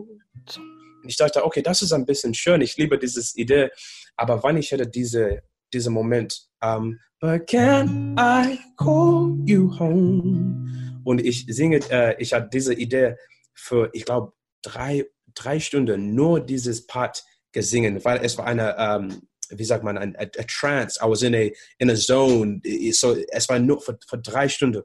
ich 1.05 1.17
dachte, 1.17 1.45
okay, 1.45 1.63
das 1.63 1.83
ist 1.83 1.93
ein 1.93 2.07
bisschen 2.07 2.35
schön, 2.35 2.61
ich 2.61 2.77
liebe 2.77 2.99
diese 2.99 3.23
Idee, 3.39 3.71
aber 4.17 4.43
wann 4.43 4.57
ich 4.57 4.71
hätte 4.71 4.87
diese, 4.87 5.43
diesen 5.73 5.93
Moment, 5.93 6.49
um, 6.63 6.99
but 7.21 7.47
can 7.47 8.17
I 8.19 8.59
call 8.77 9.37
you 9.45 9.71
home? 9.79 11.01
Und 11.05 11.25
ich 11.25 11.47
singe, 11.49 11.81
äh, 11.91 12.15
ich 12.19 12.33
hatte 12.33 12.49
diese 12.53 12.75
Idee 12.75 13.17
für, 13.55 13.91
ich 13.93 14.05
glaube, 14.05 14.33
drei, 14.63 15.07
drei 15.35 15.61
Stunden 15.61 16.15
nur 16.15 16.41
dieses 16.41 16.87
Part 16.87 17.25
gesungen, 17.53 18.05
weil 18.05 18.21
es 18.23 18.37
war 18.39 18.47
eine, 18.47 18.77
ähm, 18.79 19.23
wie 19.51 19.65
sagt 19.65 19.83
man, 19.83 19.99
ein 19.99 20.17
a, 20.17 20.23
a 20.23 20.45
trance. 20.47 20.99
I 21.03 21.09
was 21.09 21.23
in 21.23 21.35
a, 21.35 21.51
in 21.79 21.91
a 21.91 21.97
zone. 21.97 22.61
So, 22.93 23.17
es 23.33 23.49
war 23.49 23.59
nur 23.59 23.81
für, 23.81 23.99
für 24.07 24.19
drei 24.19 24.49
Stunden. 24.49 24.83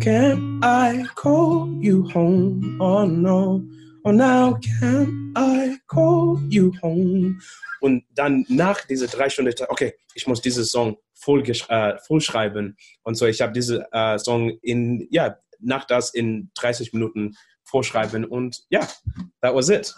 Can 0.00 0.60
I 0.62 1.04
call 1.14 1.78
you 1.80 2.08
home? 2.12 2.76
Oh 2.80 3.06
no. 3.06 3.62
Oh 4.06 4.12
now 4.12 4.56
can 4.78 5.32
I 5.36 5.78
call 5.88 6.38
you 6.48 6.72
home? 6.80 7.40
Und 7.80 8.04
dann 8.14 8.46
nach 8.48 8.84
diese 8.84 9.08
drei 9.08 9.28
Stunden, 9.28 9.52
okay, 9.66 9.94
ich 10.14 10.28
muss 10.28 10.40
diesen 10.40 10.64
Song 10.64 10.96
voll, 11.12 11.42
äh, 11.42 11.98
voll 12.06 12.20
schreiben. 12.20 12.76
Und 13.02 13.16
so, 13.16 13.26
ich 13.26 13.40
habe 13.40 13.52
diesen 13.52 13.82
äh, 13.90 14.16
Song 14.20 14.50
in, 14.62 15.08
ja, 15.10 15.38
nach 15.58 15.86
das 15.86 16.10
in 16.14 16.52
30 16.54 16.92
Minuten 16.92 17.36
vorschreiben 17.64 18.24
und 18.24 18.62
ja, 18.70 18.86
that 19.40 19.52
was 19.52 19.70
it. 19.70 19.92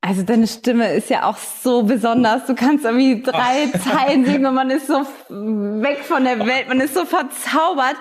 Also 0.00 0.22
deine 0.22 0.46
Stimme 0.46 0.94
ist 0.94 1.10
ja 1.10 1.28
auch 1.28 1.36
so 1.36 1.82
besonders. 1.82 2.46
Du 2.46 2.54
kannst 2.54 2.86
irgendwie 2.86 3.20
drei 3.20 3.66
Zeilen 3.84 4.24
singen 4.24 4.46
und 4.46 4.54
man 4.54 4.70
ist 4.70 4.86
so 4.86 5.04
weg 5.28 5.98
von 5.98 6.24
der 6.24 6.38
Welt, 6.38 6.68
man 6.68 6.80
ist 6.80 6.94
so 6.94 7.04
verzaubert. 7.04 7.96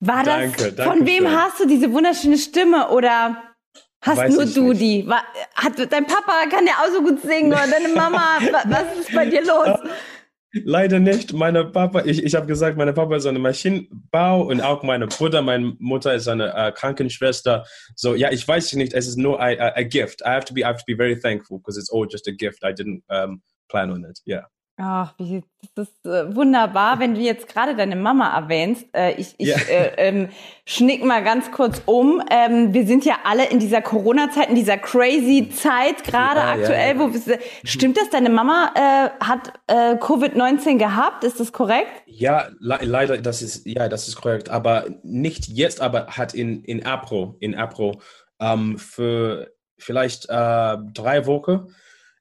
War 0.00 0.24
das, 0.24 0.34
danke, 0.34 0.72
danke 0.72 0.82
von 0.82 1.06
wem 1.06 1.24
schön. 1.24 1.36
hast 1.36 1.60
du 1.60 1.66
diese 1.68 1.92
wunderschöne 1.92 2.38
Stimme 2.38 2.88
oder 2.90 3.47
hast 4.00 4.18
Weiß 4.18 4.34
nur 4.34 4.46
du 4.46 4.68
nicht. 4.72 4.80
die? 4.80 5.08
Hat, 5.54 5.92
dein 5.92 6.06
Papa 6.06 6.46
kann 6.50 6.66
ja 6.66 6.74
auch 6.74 6.92
so 6.92 7.02
gut 7.02 7.20
singen 7.22 7.52
oder 7.52 7.66
deine 7.68 7.88
Mama, 7.94 8.38
was 8.66 8.98
ist 8.98 9.14
bei 9.14 9.26
dir 9.26 9.44
los? 9.44 9.78
Leider 10.52 10.98
nicht. 10.98 11.34
Meine 11.34 11.66
Papa, 11.66 12.04
ich, 12.06 12.22
ich 12.24 12.34
habe 12.34 12.46
gesagt, 12.46 12.78
meine 12.78 12.94
Papa 12.94 13.16
ist 13.16 13.26
eine 13.26 13.38
Maschinenbau 13.38 14.42
und 14.42 14.62
auch 14.62 14.82
meine 14.82 15.06
Bruder, 15.06 15.42
meine 15.42 15.76
Mutter 15.78 16.14
ist 16.14 16.26
eine 16.26 16.54
äh, 16.54 16.72
Krankenschwester. 16.72 17.66
So, 17.94 18.14
ja, 18.14 18.32
ich 18.32 18.48
weiß 18.48 18.72
nicht, 18.74 18.94
es 18.94 19.06
ist 19.06 19.18
nur 19.18 19.40
a, 19.40 19.48
a 19.48 19.82
gift. 19.82 20.22
I 20.22 20.30
have 20.30 20.46
to 20.46 20.54
be, 20.54 20.62
I 20.62 20.64
have 20.64 20.78
to 20.78 20.84
be 20.86 20.96
very 20.96 21.20
thankful 21.20 21.58
because 21.58 21.78
it's 21.78 21.90
all 21.90 22.06
just 22.10 22.26
a 22.28 22.32
gift. 22.32 22.64
I 22.64 22.72
didn't 22.72 23.02
um, 23.10 23.42
plan 23.68 23.90
on 23.90 24.04
it. 24.04 24.20
Yeah. 24.24 24.44
Ach, 24.80 25.12
wie, 25.18 25.42
das 25.74 25.88
ist 25.88 26.06
äh, 26.06 26.36
wunderbar, 26.36 27.00
wenn 27.00 27.16
du 27.16 27.20
jetzt 27.20 27.48
gerade 27.48 27.74
deine 27.74 27.96
Mama 27.96 28.32
erwähnst. 28.32 28.86
Äh, 28.94 29.14
ich 29.14 29.34
ich 29.36 29.48
yeah. 29.48 29.58
äh, 29.68 30.08
ähm, 30.08 30.28
schnick 30.66 31.04
mal 31.04 31.24
ganz 31.24 31.50
kurz 31.50 31.82
um. 31.84 32.22
Ähm, 32.30 32.72
wir 32.72 32.86
sind 32.86 33.04
ja 33.04 33.16
alle 33.24 33.48
in 33.48 33.58
dieser 33.58 33.82
Corona-Zeit, 33.82 34.50
in 34.50 34.54
dieser 34.54 34.78
crazy 34.78 35.50
Zeit 35.52 36.04
gerade 36.04 36.38
ja, 36.38 36.52
aktuell. 36.52 36.96
Ja, 36.96 37.08
ja. 37.08 37.12
Wo 37.12 37.38
stimmt 37.64 37.96
das? 37.96 38.08
Deine 38.10 38.30
Mama 38.30 38.70
äh, 38.76 39.24
hat 39.24 39.52
äh, 39.66 39.96
Covid-19 39.96 40.78
gehabt? 40.78 41.24
Ist 41.24 41.40
das 41.40 41.52
korrekt? 41.52 41.90
Ja, 42.06 42.46
le 42.60 42.78
leider, 42.82 43.18
das 43.18 43.42
ist 43.42 43.66
ja, 43.66 43.88
das 43.88 44.06
ist 44.06 44.14
korrekt. 44.14 44.48
Aber 44.48 44.86
nicht 45.02 45.48
jetzt, 45.48 45.80
aber 45.80 46.06
hat 46.06 46.34
in 46.34 46.62
in 46.62 46.86
April, 46.86 47.34
in 47.40 47.56
April 47.56 47.96
ähm, 48.38 48.78
für 48.78 49.50
vielleicht 49.76 50.28
drei 50.28 51.26
Wochen. 51.26 51.74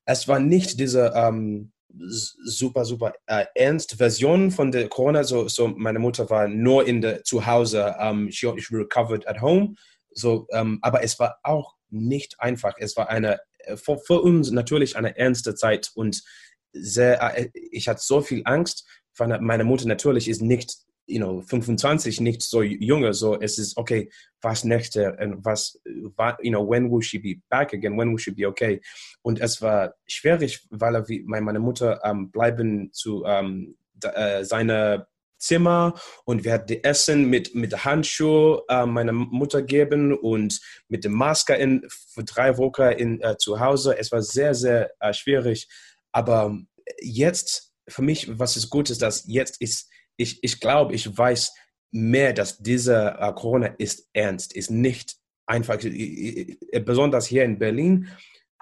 Es 0.05 0.27
war 0.27 0.39
nicht 0.39 0.79
diese 0.79 1.11
ähm, 1.15 1.71
super, 1.99 2.85
super 2.85 3.13
äh, 3.25 3.45
ernst 3.55 3.95
Version 3.95 4.51
von 4.51 4.71
der 4.71 4.87
Corona. 4.89 5.23
So, 5.23 5.47
so 5.47 5.67
meine 5.67 5.99
Mutter 5.99 6.29
war 6.29 6.47
nur 6.47 6.87
in 6.87 7.01
der 7.01 7.23
zu 7.23 7.45
Hause. 7.45 7.95
Um, 7.99 8.31
she, 8.31 8.47
she 8.59 8.75
recovered 8.75 9.27
at 9.27 9.41
home. 9.41 9.75
So, 10.11 10.47
um, 10.49 10.79
aber 10.81 11.03
es 11.03 11.19
war 11.19 11.37
auch 11.43 11.75
nicht 11.89 12.39
einfach. 12.39 12.73
Es 12.79 12.95
war 12.97 13.09
eine 13.09 13.39
äh, 13.59 13.77
für, 13.77 13.97
für 13.99 14.21
uns 14.21 14.51
natürlich 14.51 14.95
eine 14.95 15.17
ernste 15.17 15.55
Zeit 15.55 15.91
und 15.95 16.23
sehr. 16.73 17.37
Äh, 17.37 17.49
ich 17.53 17.87
hatte 17.87 18.01
so 18.03 18.21
viel 18.21 18.41
Angst. 18.45 18.85
Meine 19.19 19.63
Mutter 19.63 19.87
natürlich 19.87 20.27
ist 20.27 20.43
nicht 20.43 20.77
you 21.07 21.19
know, 21.19 21.41
25, 21.41 22.19
nicht 22.21 22.43
so 22.43 22.61
junge, 22.61 23.13
so 23.13 23.39
es 23.39 23.57
ist, 23.57 23.77
okay, 23.77 24.11
was 24.41 24.63
nächste, 24.63 25.15
und 25.20 25.44
was, 25.44 25.79
you 25.86 26.51
know, 26.51 26.67
when 26.67 26.91
will 26.91 27.01
she 27.01 27.20
be 27.20 27.41
back 27.50 27.74
again, 27.74 27.98
when 27.98 28.12
will 28.12 28.20
she 28.20 28.32
be 28.32 28.48
okay? 28.48 28.82
Und 29.22 29.39
es 29.39 29.62
war 29.62 29.96
schwierig, 30.08 30.65
weil 30.70 31.03
meine 31.25 31.60
Mutter 31.60 32.00
ähm, 32.03 32.32
bleiben 32.32 32.91
zu 32.94 33.24
ähm, 33.25 33.77
äh, 34.03 34.44
seine 34.44 35.08
Zimmer 35.39 35.94
und 36.25 36.44
wir 36.44 36.53
hatten 36.53 36.84
Essen 36.84 37.29
mit, 37.29 37.53
mit 37.53 37.86
Handschuhe 37.86 38.63
äh, 38.70 38.86
meiner 38.86 39.12
Mutter 39.12 39.62
geben 39.62 40.17
und 40.17 40.60
mit 40.88 41.03
dem 41.03 41.13
Maske 41.13 41.53
in, 41.56 41.86
für 41.89 42.24
drei 42.24 42.58
Wochen 42.58 42.91
in, 42.98 43.22
äh, 43.22 43.38
zu 43.38 43.60
Hause. 43.60 43.98
Es 43.98 44.12
war 44.12 44.22
sehr, 44.22 44.56
sehr 44.56 44.91
äh, 45.00 45.13
schwierig. 45.13 45.67
Aber 46.12 46.58
jetzt, 47.00 47.72
für 47.88 48.01
mich, 48.01 48.39
was 48.39 48.58
ist 48.58 48.70
gut 48.70 48.89
ist, 48.89 49.01
dass 49.01 49.25
jetzt 49.27 49.62
ist 49.62 49.89
ich, 50.17 50.44
ich 50.44 50.60
glaube, 50.60 50.96
ich 50.96 51.15
weiß 51.15 51.53
mehr, 51.91 52.34
dass 52.34 52.58
diese 52.58 53.15
äh, 53.20 53.34
Corona 53.34 53.67
ist 53.77 54.10
ernst, 54.13 54.56
ist 54.56 54.72
nicht 54.72 55.15
einfach, 55.46 55.77
besonders 56.86 57.25
hier 57.25 57.44
in 57.44 57.58
Berlin. 57.58 58.10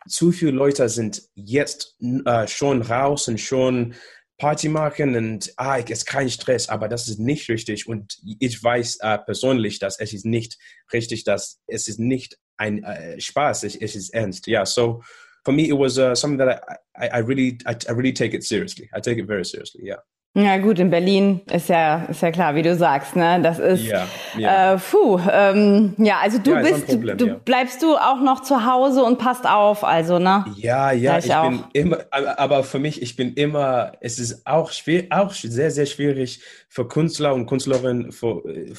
Zu 0.08 0.32
viele 0.32 0.52
Leute 0.52 0.88
sind 0.88 1.24
jetzt 1.34 1.98
äh, 2.26 2.48
schon 2.48 2.84
raus 2.84 3.28
und 3.28 3.40
schon 3.40 3.96
Party 4.38 4.70
machen 4.70 5.16
und 5.16 5.54
ah, 5.58 5.78
ist 5.78 6.06
kein 6.06 6.30
Stress, 6.30 6.70
aber 6.70 6.88
das 6.88 7.08
ist 7.08 7.20
nicht 7.20 7.50
richtig. 7.50 7.88
Und 7.88 8.18
ich 8.40 8.62
weiß 8.62 8.98
äh, 9.02 9.18
persönlich, 9.20 9.80
dass 9.80 10.00
es 10.00 10.14
ist 10.14 10.26
nicht 10.26 10.58
richtig, 10.92 11.24
dass 11.24 11.62
es 11.68 11.88
ist 11.88 12.00
nicht 12.00 12.38
ein 12.58 12.84
äh, 12.84 13.20
Spaß, 13.20 13.64
es, 13.64 13.76
es 13.76 13.96
ist 13.96 14.14
ernst. 14.14 14.48
Yeah, 14.48 14.66
so 14.66 15.02
for 15.46 15.54
me, 15.54 15.70
it 15.70 15.78
was 15.78 15.98
uh, 15.98 16.14
something 16.16 16.38
that 16.40 16.62
I, 16.98 17.06
I, 17.06 17.08
I 17.08 17.18
really, 17.20 17.58
I, 17.66 17.76
I 17.88 17.92
really 17.94 18.14
take 18.14 18.34
it 18.34 18.44
seriously. 18.44 18.90
I 18.94 19.00
take 19.00 19.18
it 19.18 19.28
very 19.28 19.46
seriously. 19.46 19.84
Yeah. 19.86 20.02
Ja 20.38 20.58
gut, 20.58 20.80
in 20.80 20.90
Berlin 20.90 21.40
ist 21.50 21.70
ja 21.70 22.04
ist 22.10 22.22
ja 22.22 22.30
klar, 22.30 22.56
wie 22.56 22.62
du 22.62 22.76
sagst, 22.76 23.16
ne? 23.16 23.40
Das 23.42 23.58
ist 23.58 23.86
ja, 23.86 24.06
ja. 24.38 24.74
Äh, 24.74 24.78
puh, 24.78 25.18
ähm, 25.32 25.96
ja, 25.98 26.18
also 26.22 26.40
du 26.40 26.52
ja, 26.52 26.60
bist 26.62 26.88
Problem, 26.88 27.18
du, 27.18 27.28
du 27.28 27.34
bleibst 27.36 27.82
du 27.82 27.96
auch 27.96 28.20
noch 28.20 28.42
zu 28.42 28.66
Hause 28.66 29.02
und 29.06 29.18
passt 29.18 29.48
auf, 29.48 29.86
also 29.86 30.20
ne? 30.20 30.44
Ja, 30.58 30.92
ja, 30.92 31.20
ich, 31.20 31.28
ich 31.28 31.42
bin 31.42 31.64
immer, 31.72 32.00
aber 32.12 32.66
für 32.66 32.80
mich, 32.80 33.02
ich 33.02 33.16
bin 33.16 33.34
immer, 33.36 33.94
es 34.02 34.20
ist 34.20 34.46
auch 34.46 34.74
schwer, 34.74 35.06
auch 35.10 35.32
sehr 35.32 35.72
sehr 35.72 35.86
schwierig 35.86 36.42
für 36.76 36.90
Künstler 36.90 37.34
und 37.34 37.46
Künstlerinnen 37.46 38.12
für, 38.12 38.44
äh, 38.46 38.74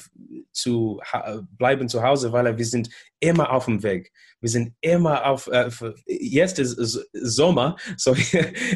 zu 0.53 1.01
bleiben 1.57 1.89
zu 1.89 2.03
Hause, 2.03 2.31
weil 2.31 2.59
wir 2.59 2.65
sind 2.67 2.91
immer 3.21 3.51
auf 3.51 3.65
dem 3.65 3.83
Weg. 3.83 4.13
Wir 4.41 4.51
sind 4.51 4.75
immer 4.83 5.25
auf, 5.25 5.47
äh, 5.47 5.71
jetzt 6.07 6.59
ist 6.59 7.09
Sommer, 7.15 7.77
so 7.97 8.15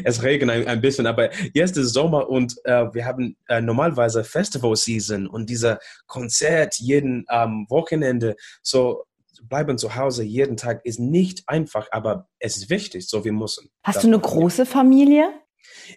es 0.03 0.23
regnet 0.23 0.49
ein, 0.49 0.67
ein, 0.67 0.81
bisschen, 0.81 1.05
aber 1.05 1.29
jetzt 1.53 1.77
ist 1.77 1.93
Sommer 1.93 2.29
und 2.29 2.55
äh, 2.63 2.91
wir 2.93 3.05
haben 3.05 3.37
äh, 3.47 3.61
normalerweise 3.61 4.23
Festival 4.23 4.75
Season 4.75 5.27
und 5.27 5.51
dieser 5.51 5.77
Konzert 6.07 6.79
jeden 6.79 7.23
ähm, 7.29 7.67
Wochenende, 7.69 8.35
so 8.63 9.03
bleiben 9.43 9.77
zu 9.77 9.95
Hause 9.95 10.23
jeden 10.23 10.57
Tag 10.57 10.83
ist 10.83 10.99
nicht 10.99 11.43
einfach, 11.47 11.87
aber 11.91 12.27
es 12.39 12.57
ist 12.57 12.71
wichtig, 12.71 13.07
so 13.07 13.23
wir 13.23 13.33
müssen. 13.33 13.69
Hast 13.83 14.03
du 14.03 14.07
eine 14.07 14.19
große 14.19 14.65
Familie? 14.65 15.29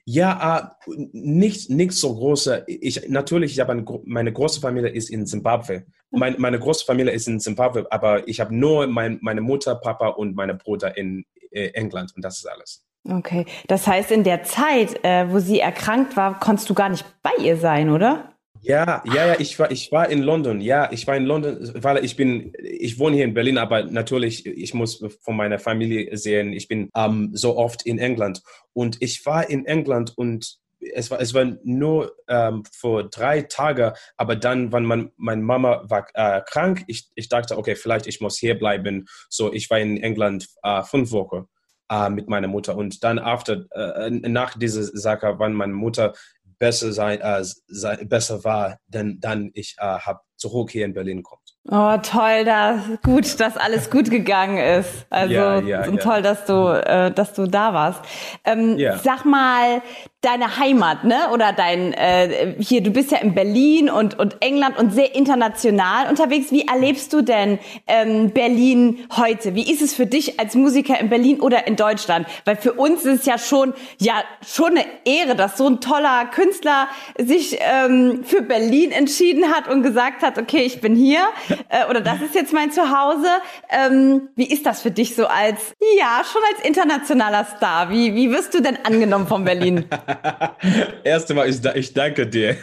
Ja, 0.05 0.77
äh, 0.87 0.93
nicht, 1.13 1.71
nicht 1.71 1.93
so 1.93 2.15
große. 2.15 2.65
Ich, 2.67 3.09
natürlich, 3.09 3.53
ich 3.53 3.61
habe 3.61 3.73
eine, 3.73 3.85
meine 4.05 4.33
große 4.33 4.61
Familie 4.61 4.91
ist 4.91 5.11
in 5.11 5.27
Zimbabwe. 5.27 5.85
Mein, 6.11 6.37
meine 6.39 6.59
große 6.59 6.85
Familie 6.85 7.13
ist 7.13 7.27
in 7.27 7.41
Zimbabwe, 7.41 7.87
aber 7.91 8.29
ich 8.29 8.41
habe 8.41 8.55
nur 8.55 8.87
mein, 8.87 9.19
meine 9.21 9.41
Mutter, 9.41 9.75
Papa 9.75 10.09
und 10.09 10.37
meine 10.37 10.55
Bruder 10.55 10.97
in 10.97 11.25
äh, 11.51 11.69
England 11.69 12.13
und 12.15 12.25
das 12.25 12.39
ist 12.39 12.47
alles. 12.47 12.85
Okay, 13.07 13.45
das 13.67 13.87
heißt, 13.87 14.11
in 14.13 14.25
der 14.25 14.45
Zeit, 14.45 15.05
äh, 15.05 15.31
wo 15.31 15.39
sie 15.39 15.61
erkrankt 15.61 16.17
war, 16.17 16.41
konntest 16.41 16.71
du 16.71 16.75
gar 16.75 16.89
nicht 16.89 17.05
bei 17.23 17.33
ihr 17.39 17.59
sein, 17.59 17.91
oder? 17.91 18.34
Ja, 18.65 19.03
ja, 19.05 19.27
ja, 19.27 19.37
ich 19.39 19.59
war, 19.59 19.71
ich 19.71 19.93
war 19.93 20.09
in 20.09 20.23
London. 20.23 20.63
Ja, 20.63 20.91
ich 20.91 21.07
war 21.07 21.17
in 21.17 21.27
London, 21.27 21.71
weil 21.75 22.03
ich 22.03 22.17
bin, 22.17 22.53
ich 22.59 22.99
wohne 22.99 23.17
hier 23.17 23.27
in 23.27 23.35
Berlin, 23.35 23.59
aber 23.59 23.85
natürlich, 23.85 24.47
ich 24.47 24.73
muss 24.73 25.05
von 25.21 25.37
meiner 25.37 25.59
Familie 25.59 26.17
sehen. 26.17 26.55
Ich 26.55 26.67
bin 26.67 26.91
ähm, 26.97 27.31
so 27.35 27.59
oft 27.59 27.85
in 27.85 27.99
England 27.99 28.43
und 28.73 28.97
ich 29.01 29.25
war 29.27 29.51
in 29.51 29.67
England 29.67 30.17
und 30.17 30.59
es 30.95 31.11
war, 31.11 31.21
es 31.21 31.35
war 31.35 31.57
nur 31.63 32.17
ähm, 32.29 32.63
vor 32.73 33.05
drei 33.05 33.43
Tagen, 33.43 33.93
aber 34.17 34.35
dann, 34.35 34.73
wenn 34.73 34.85
man, 34.85 35.11
meine 35.17 35.43
Mama 35.43 35.85
war 35.89 36.07
äh, 36.15 36.41
krank, 36.47 36.85
ich, 36.87 37.09
ich 37.15 37.29
dachte, 37.29 37.59
okay, 37.59 37.75
vielleicht 37.75 38.07
ich 38.07 38.21
muss 38.21 38.39
hier 38.39 38.59
bleiben. 38.59 39.07
So, 39.29 39.53
ich 39.53 39.69
war 39.69 39.79
in 39.79 40.03
England 40.03 40.47
äh, 40.63 40.83
fünf 40.83 41.11
Wochen 41.13 41.49
äh, 41.91 42.11
mit 42.11 42.29
meiner 42.29 42.49
Mutter 42.49 42.77
und 42.77 43.05
dann 43.05 43.19
after, 43.19 43.65
äh, 43.73 44.11
nach 44.11 44.57
dieser 44.59 44.85
Sache, 44.85 45.35
wann 45.39 45.55
meine 45.55 45.75
Mutter 45.75 46.15
besser 46.59 46.93
sein, 46.93 47.21
äh, 47.21 47.45
sein 47.67 48.09
besser 48.09 48.45
war, 48.45 48.79
denn 48.87 49.19
dann 49.21 49.51
ich 49.55 49.77
äh, 49.79 49.83
habe 49.83 50.21
zurück 50.37 50.71
hier 50.71 50.85
in 50.85 50.95
Berlin 50.95 51.23
kommt. 51.23 51.41
Oh, 51.71 51.97
toll, 52.03 52.45
da 52.45 52.79
gut, 53.03 53.41
dass 53.41 53.57
alles 53.57 53.89
gut 53.89 54.11
gegangen 54.11 54.59
ist. 54.59 55.07
Also 55.09 55.33
ja, 55.33 55.61
ja. 55.61 55.83
toll, 55.97 56.21
dass 56.21 56.45
du, 56.45 56.67
äh, 56.69 57.11
dass 57.11 57.33
du 57.33 57.47
da 57.47 57.73
warst. 57.73 58.03
Ähm, 58.45 58.79
Sag 59.03 59.25
mal, 59.25 59.81
deine 60.25 60.59
Heimat, 60.59 61.05
ne? 61.05 61.29
Oder 61.33 61.53
dein 61.53 61.93
äh, 61.93 62.55
hier, 62.59 62.83
du 62.83 62.91
bist 62.91 63.11
ja 63.11 63.19
in 63.19 63.35
Berlin 63.35 63.91
und 63.91 64.19
und 64.19 64.37
England 64.41 64.79
und 64.79 64.93
sehr 64.93 65.15
international 65.15 66.09
unterwegs. 66.09 66.51
Wie 66.51 66.67
erlebst 66.67 67.13
du 67.13 67.23
denn 67.23 67.59
ähm, 67.87 68.31
Berlin 68.31 69.07
heute? 69.17 69.55
Wie 69.55 69.71
ist 69.71 69.83
es 69.83 69.95
für 69.95 70.07
dich 70.07 70.41
als 70.41 70.55
Musiker 70.55 70.99
in 70.99 71.09
Berlin 71.09 71.41
oder 71.41 71.67
in 71.67 71.77
Deutschland? 71.77 72.27
Weil 72.45 72.57
für 72.57 72.73
uns 72.73 73.05
ist 73.05 73.21
es 73.21 73.27
ja 73.27 73.39
schon 73.39 73.75
ja 74.01 74.15
schon 74.47 74.73
eine 74.73 74.85
Ehre, 75.05 75.37
dass 75.37 75.59
so 75.59 75.69
ein 75.69 75.81
toller 75.81 76.27
Künstler 76.27 76.89
sich 77.19 77.59
ähm, 77.61 78.25
für 78.25 78.43
Berlin 78.43 78.93
entschieden 78.93 79.53
hat 79.53 79.69
und 79.69 79.83
gesagt 79.83 80.23
hat, 80.23 80.39
okay, 80.39 80.63
ich 80.63 80.81
bin 80.81 80.95
hier 80.97 81.21
äh, 81.69 81.89
oder 81.91 82.01
das 82.01 82.23
ist 82.23 82.35
jetzt 82.35 82.53
mein 82.53 82.71
Zuhause. 82.71 83.29
Ähm, 83.69 84.29
wie 84.37 84.47
ist 84.47 84.65
das 84.65 84.83
für 84.83 84.91
dich 84.91 85.15
so 85.15 85.27
als 85.27 85.75
Ja, 85.99 86.23
schon 86.25 86.43
als 86.55 86.67
internationaler 86.67 87.45
Star. 87.57 87.91
Wie, 87.91 88.15
wie 88.15 88.31
wirst 88.31 88.55
du 88.55 88.61
denn 88.61 88.79
angenommen 88.85 89.27
von 89.27 89.45
Berlin? 89.45 89.85
Erst 91.05 91.31
einmal, 91.31 91.49
ich, 91.49 91.65
ich 91.65 91.93
danke 91.93 92.27
dir. 92.27 92.57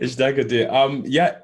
Ich 0.00 0.16
danke 0.16 0.46
dir. 0.46 0.70
Um, 0.70 1.04
ja, 1.06 1.34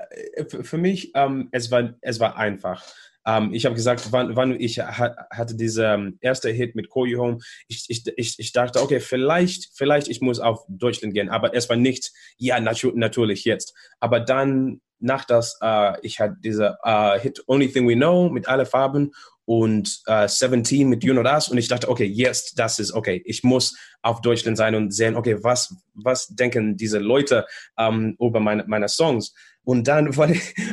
für 0.46 0.78
mich, 0.78 1.14
um, 1.14 1.48
es, 1.52 1.70
war, 1.70 1.94
es 2.00 2.20
war 2.20 2.36
einfach. 2.36 2.84
Um, 3.24 3.52
ich 3.52 3.66
habe 3.66 3.74
gesagt, 3.74 4.12
wann, 4.12 4.34
wann 4.34 4.58
ich 4.58 4.78
ha 4.80 5.14
hatte 5.30 5.54
diese 5.54 5.94
um, 5.94 6.18
erste 6.20 6.50
Hit 6.50 6.74
mit 6.74 6.90
Call 6.90 7.08
You 7.08 7.20
Home, 7.20 7.38
ich, 7.68 7.84
ich, 7.88 8.04
ich, 8.16 8.38
ich 8.38 8.52
dachte, 8.52 8.80
okay, 8.80 9.00
vielleicht, 9.00 9.70
vielleicht 9.74 10.08
ich 10.08 10.20
muss 10.20 10.40
auf 10.40 10.64
Deutschland 10.68 11.14
gehen, 11.14 11.28
aber 11.28 11.54
es 11.54 11.68
war 11.68 11.76
nicht, 11.76 12.12
ja, 12.38 12.58
natu 12.60 12.92
natürlich 12.94 13.44
jetzt. 13.44 13.74
Aber 14.00 14.20
dann, 14.20 14.80
nach 14.98 15.24
das, 15.24 15.58
uh, 15.62 15.92
ich 16.02 16.20
hatte 16.20 16.36
diese 16.40 16.76
uh, 16.84 17.18
Hit 17.18 17.42
Only 17.46 17.70
Thing 17.70 17.88
We 17.88 17.94
Know 17.94 18.30
mit 18.30 18.48
alle 18.48 18.66
Farben 18.66 19.12
und 19.50 20.00
uh, 20.08 20.28
17 20.28 20.88
mit 20.88 21.02
Know 21.02 21.24
Das 21.24 21.48
und 21.48 21.58
ich 21.58 21.66
dachte, 21.66 21.88
okay, 21.88 22.04
jetzt, 22.04 22.56
das 22.56 22.78
ist 22.78 22.92
okay. 22.92 23.20
Ich 23.24 23.42
muss 23.42 23.76
auf 24.00 24.20
Deutschland 24.20 24.56
sein 24.56 24.76
und 24.76 24.94
sehen, 24.94 25.16
okay, 25.16 25.42
was, 25.42 25.74
was 25.92 26.28
denken 26.28 26.76
diese 26.76 27.00
Leute 27.00 27.44
um, 27.74 28.14
über 28.20 28.38
meine, 28.38 28.62
meine 28.68 28.88
Songs? 28.88 29.34
Und 29.64 29.88
dann 29.88 30.16
war 30.16 30.30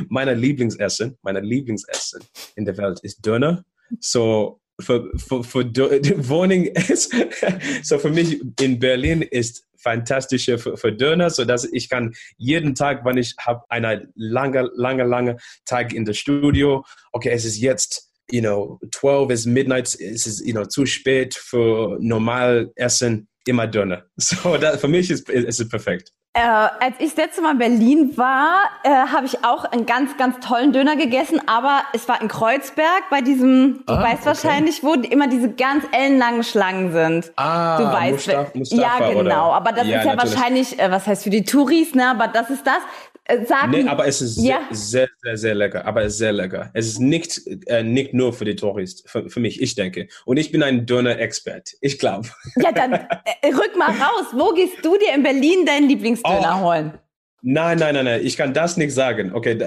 meine 0.09 0.35
Lieblingsessen, 0.35 1.17
meine 1.23 1.39
Lieblingsessen 1.39 2.21
in 2.55 2.65
der 2.65 2.77
Welt 2.77 2.99
ist 3.01 3.25
Döner. 3.25 3.65
So 3.99 4.61
für, 4.79 5.09
für, 5.17 5.43
für 5.43 5.65
Wohnung 6.29 6.65
ist, 6.65 7.15
so 7.81 7.97
für 7.97 8.11
mich 8.11 8.39
in 8.61 8.77
Berlin 8.77 9.23
ist 9.23 9.65
fantastische 9.77 10.59
für, 10.59 10.77
für 10.77 10.93
Döner, 10.93 11.31
so 11.31 11.45
dass 11.45 11.65
ich 11.65 11.89
kann 11.89 12.13
jeden 12.37 12.75
Tag, 12.75 13.03
wenn 13.05 13.17
ich 13.17 13.33
habe 13.39 13.63
eine 13.69 14.07
lange, 14.13 14.69
lange, 14.75 15.03
lange 15.03 15.37
Tag 15.65 15.93
in 15.93 16.05
der 16.05 16.13
Studio, 16.13 16.85
okay, 17.11 17.29
es 17.29 17.43
ist 17.43 17.57
jetzt 17.57 18.06
you 18.31 18.41
know, 18.41 18.79
12 18.91 19.31
is 19.31 19.45
midnight, 19.45 19.87
es 19.87 20.25
ist, 20.27 20.45
you 20.45 20.53
know, 20.53 20.65
zu 20.65 20.85
spät 20.85 21.35
für 21.35 21.97
normal 21.99 22.71
Essen, 22.75 23.27
immer 23.45 23.67
Döner. 23.67 24.03
So, 24.17 24.57
that, 24.57 24.79
für 24.79 24.87
mich 24.87 25.09
ist, 25.09 25.29
ist 25.29 25.59
es 25.59 25.69
perfekt. 25.69 26.11
Äh, 26.33 26.41
als 26.41 26.93
ich 26.99 27.15
das 27.15 27.17
letzte 27.17 27.41
Mal 27.41 27.53
in 27.53 27.57
Berlin 27.57 28.17
war, 28.17 28.65
äh, 28.83 28.89
habe 28.89 29.25
ich 29.25 29.43
auch 29.43 29.65
einen 29.65 29.87
ganz, 29.87 30.17
ganz 30.17 30.35
tollen 30.45 30.71
Döner 30.71 30.95
gegessen, 30.95 31.41
aber 31.47 31.81
es 31.93 32.07
war 32.07 32.21
in 32.21 32.27
Kreuzberg 32.27 33.09
bei 33.09 33.21
diesem, 33.21 33.81
du 33.87 33.93
Ah, 33.93 34.03
weißt 34.03 34.17
okay. 34.17 34.25
wahrscheinlich, 34.27 34.83
wo 34.83 34.93
immer 34.93 35.27
diese 35.27 35.49
ganz 35.51 35.83
ellenlangen 35.91 36.43
Schlangen 36.43 36.91
sind. 36.91 37.31
Ah, 37.37 37.77
du 37.79 37.85
weißt, 37.85 38.27
Mustaf- 38.29 38.55
Mustafa, 38.55 38.81
ja 38.83 39.09
genau, 39.13 39.21
oder? 39.21 39.35
aber 39.55 39.71
das 39.71 39.87
Ja, 39.87 39.97
ist 39.97 40.05
ja 40.05 40.13
natürlich. 40.15 40.35
wahrscheinlich, 40.35 40.79
äh, 40.79 40.91
was 40.91 41.07
heißt 41.07 41.23
für 41.23 41.31
die 41.31 41.43
Touris, 41.43 41.95
ne? 41.95 42.07
Aber 42.07 42.27
das 42.27 42.51
ist 42.51 42.67
das. 42.67 42.81
Äh, 43.27 43.45
sag 43.45 43.69
Nee, 43.69 43.85
aber 43.87 44.07
es 44.07 44.21
ist 44.21 44.37
ja. 44.37 44.61
sehr, 44.71 45.07
sehr, 45.07 45.07
sehr, 45.23 45.37
sehr 45.37 45.55
lecker. 45.55 45.85
Aber 45.85 46.03
es 46.03 46.13
ist 46.13 46.19
sehr 46.19 46.31
lecker. 46.33 46.71
Es 46.73 46.87
ist 46.87 46.99
nicht, 46.99 47.41
äh, 47.67 47.83
nicht 47.83 48.13
nur 48.13 48.31
für 48.33 48.45
die 48.45 48.55
Touristen, 48.55 49.07
für, 49.07 49.29
für 49.29 49.39
mich, 49.39 49.61
ich 49.61 49.75
denke. 49.75 50.07
Und 50.25 50.37
ich 50.37 50.51
bin 50.51 50.63
ein 50.63 50.85
Döner-Expert. 50.85 51.73
Ich 51.81 51.99
glaube. 51.99 52.29
Ja, 52.55 52.71
dann 52.71 52.93
äh, 52.93 53.47
rück 53.47 53.75
mal 53.77 53.89
raus. 53.91 54.27
Wo 54.33 54.53
gehst 54.53 54.83
du 54.83 54.97
dir 54.97 55.13
in 55.13 55.23
Berlin 55.23 55.65
deinen 55.65 55.89
Lieblingsdöner 55.89 56.59
Oh. 56.61 56.65
holen? 56.67 56.97
Nein, 57.43 57.77
nein, 57.77 57.93
nein, 57.93 58.05
nein. 58.05 58.21
Ich 58.25 58.35
kann 58.35 58.53
das 58.53 58.77
nicht 58.77 58.93
sagen. 58.93 59.31
Okay, 59.33 59.57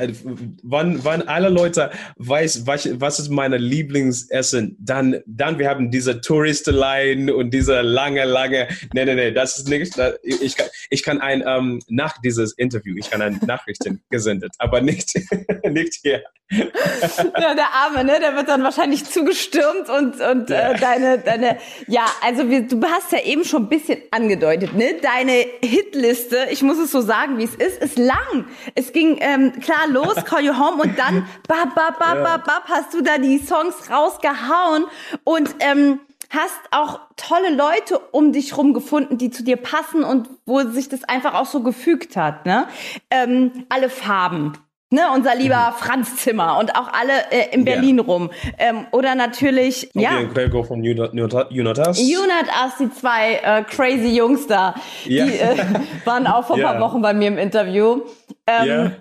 wann, 0.63 1.05
wann 1.05 1.23
alle 1.23 1.49
Leute 1.49 1.91
weiß, 2.17 2.67
was, 2.67 2.89
was 3.01 3.21
ist 3.21 3.31
meine 3.31 3.59
Lieblingsessen, 3.59 4.77
dann, 4.81 5.21
dann 5.27 5.59
wir 5.59 5.69
haben 5.69 5.91
diese 5.91 6.21
Touristenline 6.21 7.33
und 7.35 7.53
diese 7.55 7.81
lange, 7.81 8.25
lange. 8.25 8.69
Nee, 8.93 9.05
nee, 9.05 9.15
nee, 9.15 9.31
das 9.31 9.59
ist 9.59 9.69
nicht. 9.69 9.95
Ich 10.25 10.57
kann, 10.57 10.67
ich 10.91 11.03
kann 11.05 11.21
ein 11.21 11.45
ähm, 11.47 11.81
nach 11.89 12.19
dieses 12.23 12.53
Interview, 12.55 12.97
ich 12.99 13.09
kann 13.09 13.23
ein 13.23 13.41
Nachrichten 13.47 14.03
gesendet, 14.11 14.51
aber 14.59 14.81
nicht, 14.81 15.15
nicht 15.65 15.95
hier. 16.03 16.23
Ja, 16.53 17.55
der 17.55 17.69
Arme, 17.73 18.03
ne? 18.03 18.19
Der 18.21 18.35
wird 18.35 18.49
dann 18.49 18.65
wahrscheinlich 18.65 19.05
zugestürmt 19.05 19.89
und, 19.89 20.21
und 20.21 20.51
Ja. 20.51 20.73
äh, 20.73 20.79
deine, 20.81 21.19
deine, 21.19 21.59
ja, 21.87 22.05
also 22.23 22.51
wir, 22.51 22.63
du 22.63 22.83
hast 22.85 23.13
ja 23.13 23.21
eben 23.25 23.45
schon 23.45 23.65
ein 23.65 23.69
bisschen 23.69 23.99
angedeutet, 24.11 24.75
ne? 24.75 24.97
Deine 25.01 25.45
Hitliste, 25.63 26.49
ich 26.51 26.63
muss 26.63 26.79
es 26.79 26.91
so 26.91 27.01
sagen, 27.01 27.39
wie 27.39 27.45
es 27.45 27.55
ist, 27.61 27.83
ist 27.83 27.99
lang. 27.99 28.47
Es 28.75 28.93
ging 28.93 29.19
ähm, 29.21 29.53
klar 29.61 29.87
los, 29.89 30.15
Call 30.25 30.45
You 30.45 30.59
Home 30.59 30.83
und 30.83 30.99
dann 30.99 31.27
bab, 31.47 31.75
bab, 31.75 31.99
bab, 31.99 32.17
Ja. 32.17 32.23
bab, 32.25 32.45
bab, 32.45 32.65
hast 32.69 32.95
du 32.95 33.03
da 33.03 33.19
die 33.19 33.39
Songs 33.39 33.91
rausgehauen 33.91 34.87
und 35.25 35.55
ähm, 35.61 36.01
hast 36.31 36.61
auch 36.71 37.01
tolle 37.17 37.51
Leute 37.55 37.99
um 38.13 38.33
dich 38.33 38.57
rum 38.57 38.73
gefunden, 38.73 39.19
die 39.19 39.31
zu 39.31 39.43
dir 39.43 39.57
passen 39.57 40.05
und 40.05 40.29
wo 40.47 40.61
sich 40.63 40.89
das 40.89 41.05
einfach 41.05 41.35
auch 41.35 41.47
so 41.47 41.61
gefügt 41.63 42.17
hat, 42.17 42.47
ne? 42.47 42.69
Ähm, 43.11 43.67
alle 43.69 43.91
Farben. 43.91 44.53
Ne, 44.93 45.03
unser 45.15 45.37
lieber 45.37 45.73
Franz 45.79 46.17
Zimmer 46.17 46.59
und 46.59 46.75
auch 46.77 46.89
alle 46.93 47.13
äh, 47.31 47.55
in 47.55 47.61
Mhm. 47.61 47.67
Ja. 47.67 47.75
Berlin 47.75 47.99
rum. 48.01 48.31
Ähm, 48.59 48.87
oder 48.91 49.15
natürlich, 49.15 49.89
ja, 49.95 50.11
Okay, 50.19 50.29
Gregor 50.35 50.65
von 50.65 50.83
Junotas. 50.83 52.01
Unat 52.01 52.49
Us, 52.65 52.73
die 52.81 52.91
zwei 52.91 53.35
äh, 53.37 53.63
crazy 53.63 54.17
Jungs 54.17 54.49
da, 54.49 54.75
Ja. 55.05 55.27
die 55.27 55.39
äh, 55.39 55.57
waren 56.05 56.27
auch 56.27 56.45
vor 56.45 56.57
ein 56.57 56.63
Ja. 56.63 56.73
paar 56.73 56.81
Wochen 56.81 57.01
bei 57.03 57.15
mir 57.15 57.29
im 57.29 57.39
Interview. 57.39 58.01
Ähm, 58.49 58.67
Ja. 58.67 58.93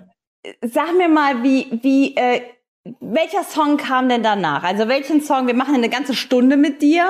Sag 0.62 0.96
mir 0.96 1.08
mal, 1.08 1.42
wie, 1.42 1.66
wie, 1.82 2.16
äh, 2.16 2.40
welcher 3.00 3.42
Song 3.44 3.76
kam 3.76 4.08
denn 4.08 4.22
danach? 4.22 4.62
Also 4.62 4.88
welchen 4.88 5.20
Song? 5.20 5.46
Wir 5.48 5.54
machen 5.54 5.74
eine 5.74 5.88
ganze 5.90 6.14
Stunde 6.14 6.56
mit 6.56 6.80
dir. 6.80 7.04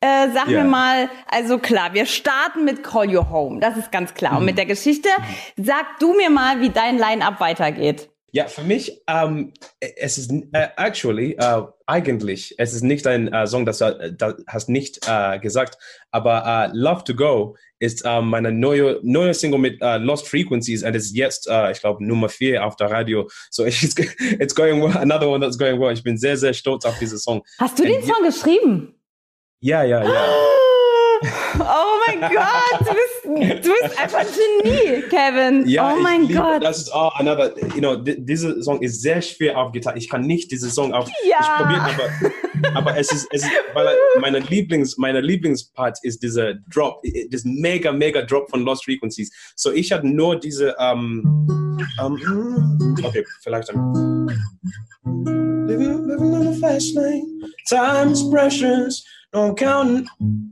Äh, 0.00 0.30
sag 0.34 0.48
Ja. 0.48 0.62
mir 0.62 0.68
mal, 0.68 1.08
also 1.30 1.58
klar, 1.58 1.92
wir 1.92 2.06
starten 2.06 2.64
mit 2.64 2.82
Call 2.82 3.10
You 3.10 3.28
Home, 3.30 3.60
das 3.60 3.76
ist 3.76 3.92
ganz 3.92 4.14
klar. 4.14 4.32
Mhm. 4.32 4.38
Und 4.38 4.44
mit 4.46 4.58
der 4.58 4.66
Geschichte, 4.66 5.08
sag 5.56 5.98
du 6.00 6.14
mir 6.14 6.30
mal, 6.30 6.60
wie 6.60 6.70
dein 6.70 6.96
Line-Up 6.98 7.38
weitergeht. 7.38 8.08
Ja, 8.34 8.46
für 8.46 8.62
mich, 8.62 9.02
ähm, 9.08 9.52
es 9.78 10.16
ist 10.16 10.32
äh, 10.52 10.68
actually, 10.78 11.32
äh, 11.38 11.62
eigentlich, 11.86 12.54
es 12.56 12.72
ist 12.72 12.80
nicht 12.82 13.06
ein 13.06 13.30
äh, 13.30 13.46
Song, 13.46 13.66
das, 13.66 13.82
äh, 13.82 14.10
das 14.16 14.36
hast 14.46 14.70
nicht 14.70 15.00
äh, 15.06 15.38
gesagt, 15.38 15.76
aber 16.10 16.42
äh, 16.46 16.70
Love 16.72 17.04
to 17.04 17.14
Go 17.14 17.56
ist 17.78 18.06
äh, 18.06 18.22
meine 18.22 18.50
neue, 18.50 19.00
neue 19.02 19.34
Single 19.34 19.58
mit 19.58 19.82
äh, 19.82 19.98
Lost 19.98 20.26
Frequencies 20.26 20.82
und 20.82 20.96
ist 20.96 21.14
jetzt, 21.14 21.46
äh, 21.46 21.72
ich 21.72 21.80
glaube, 21.80 22.02
Nummer 22.06 22.30
vier 22.30 22.64
auf 22.64 22.76
der 22.76 22.90
Radio. 22.90 23.28
So 23.50 23.64
it's, 23.66 23.94
it's 24.38 24.54
going 24.54 24.80
well, 24.80 24.96
another 24.96 25.28
one 25.28 25.40
that's 25.44 25.58
going 25.58 25.78
well. 25.78 25.92
Ich 25.92 26.02
bin 26.02 26.16
sehr, 26.16 26.38
sehr 26.38 26.54
stolz 26.54 26.86
auf 26.86 26.98
diesen 26.98 27.18
Song. 27.18 27.42
Hast 27.58 27.78
du 27.78 27.82
den 27.82 28.00
Äh, 28.00 28.06
Song 28.06 28.24
geschrieben? 28.24 28.94
Ja, 29.60 29.82
ja, 29.82 30.02
ja. 30.02 30.24
Oh 31.60 31.98
mein 32.06 32.20
Gott, 32.20 32.80
du 32.80 32.84
bist, 32.86 33.21
du 33.34 33.70
bist 33.80 33.98
einfach 33.98 34.20
ein 34.20 34.26
Genie, 34.62 35.02
Kevin. 35.08 35.68
Ja, 35.68 35.94
oh 35.94 36.00
mein 36.00 36.28
Gott. 36.28 36.62
Das 36.62 36.78
ist 36.78 36.92
auch 36.92 37.14
another, 37.16 37.52
you 37.74 37.80
know, 37.80 37.96
di- 37.96 38.24
dieser 38.24 38.62
Song 38.62 38.80
ist 38.82 39.02
sehr 39.02 39.20
schwer 39.22 39.58
auf 39.58 39.72
Gitarre. 39.72 39.98
Ich 39.98 40.08
kann 40.08 40.22
nicht 40.22 40.50
diesen 40.50 40.70
Song 40.70 40.92
auf. 40.92 41.08
Ja. 41.28 41.38
Ich 41.40 41.46
probiere, 41.48 41.80
aber, 41.82 42.78
aber 42.78 42.98
es 42.98 43.12
ist, 43.12 43.28
es 43.32 43.42
ist, 43.42 43.50
weil 43.74 43.88
meine 44.20 44.38
Lieblings, 44.40 44.96
meine 44.98 45.20
Lieblingspart 45.20 45.98
ist 46.02 46.22
dieser 46.22 46.54
Drop, 46.72 47.02
das 47.30 47.44
mega, 47.44 47.92
mega 47.92 48.22
Drop 48.22 48.48
von 48.50 48.62
Lost 48.64 48.84
Frequencies. 48.84 49.30
So 49.56 49.72
ich 49.72 49.92
hatte 49.92 50.06
nur 50.06 50.38
diese, 50.38 50.74
ähm, 50.78 51.22
ähm, 52.00 52.98
okay, 53.02 53.24
vielleicht 53.42 53.68
dann. 53.68 54.26
Living, 55.66 56.06
living 56.06 56.34
in 56.34 56.48
a 56.48 56.52
fast 56.60 56.94
lane, 56.94 57.24
time 57.68 58.12
is 58.12 58.28
precious. 58.30 59.04
No, 59.34 59.48
I'm 59.48 59.54
counting, 59.54 60.06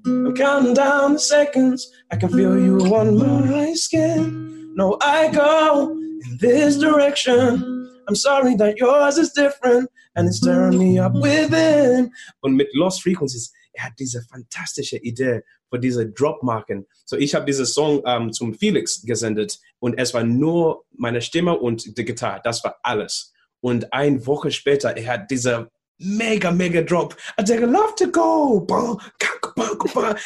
I'm 0.07 0.35
counting 0.35 0.73
down 0.73 1.13
the 1.13 1.19
seconds. 1.19 1.87
I 2.11 2.17
can 2.17 2.31
feel 2.31 2.59
you 2.59 2.79
on 2.79 3.19
my 3.19 3.75
skin. 3.75 4.75
No, 4.75 4.97
I 5.03 5.29
go 5.31 5.91
in 5.91 6.39
this 6.41 6.79
direction. 6.79 7.63
I'm 8.09 8.15
sorry 8.15 8.55
that 8.57 8.79
yours 8.79 9.19
is 9.19 9.33
different 9.33 9.91
and 10.17 10.27
it's 10.27 10.41
tearing 10.41 10.79
me 10.79 10.99
up 10.99 11.13
within. 11.13 12.11
Und 12.41 12.57
mit 12.57 12.69
Lost 12.73 13.03
Frequencies, 13.03 13.53
er 13.75 13.85
hat 13.85 13.99
diese 13.99 14.23
fantastische 14.23 14.97
Idee 14.97 15.43
für 15.69 15.79
diese 15.79 16.09
Drop-Marken. 16.09 16.87
So, 17.05 17.19
ich 17.19 17.35
habe 17.35 17.45
diesen 17.45 17.67
Song 17.67 18.01
ähm, 18.07 18.33
zum 18.33 18.55
Felix 18.55 19.03
gesendet 19.03 19.59
und 19.81 19.99
es 19.99 20.15
war 20.15 20.25
nur 20.25 20.87
meine 20.97 21.21
Stimme 21.21 21.59
und 21.59 21.99
die 21.99 22.05
Gitarre. 22.07 22.41
Das 22.45 22.65
war 22.65 22.79
alles. 22.83 23.35
Und 23.61 23.93
eine 23.93 24.27
Woche 24.27 24.51
später, 24.51 24.97
er 24.97 25.13
hat 25.13 25.31
diese 25.31 25.71
mega, 26.01 26.51
mega 26.51 26.83
Drop. 26.83 27.15
I 27.39 27.43
take 27.43 27.63
a 27.63 27.67
love 27.67 27.95
to 27.97 28.07
go. 28.07 28.67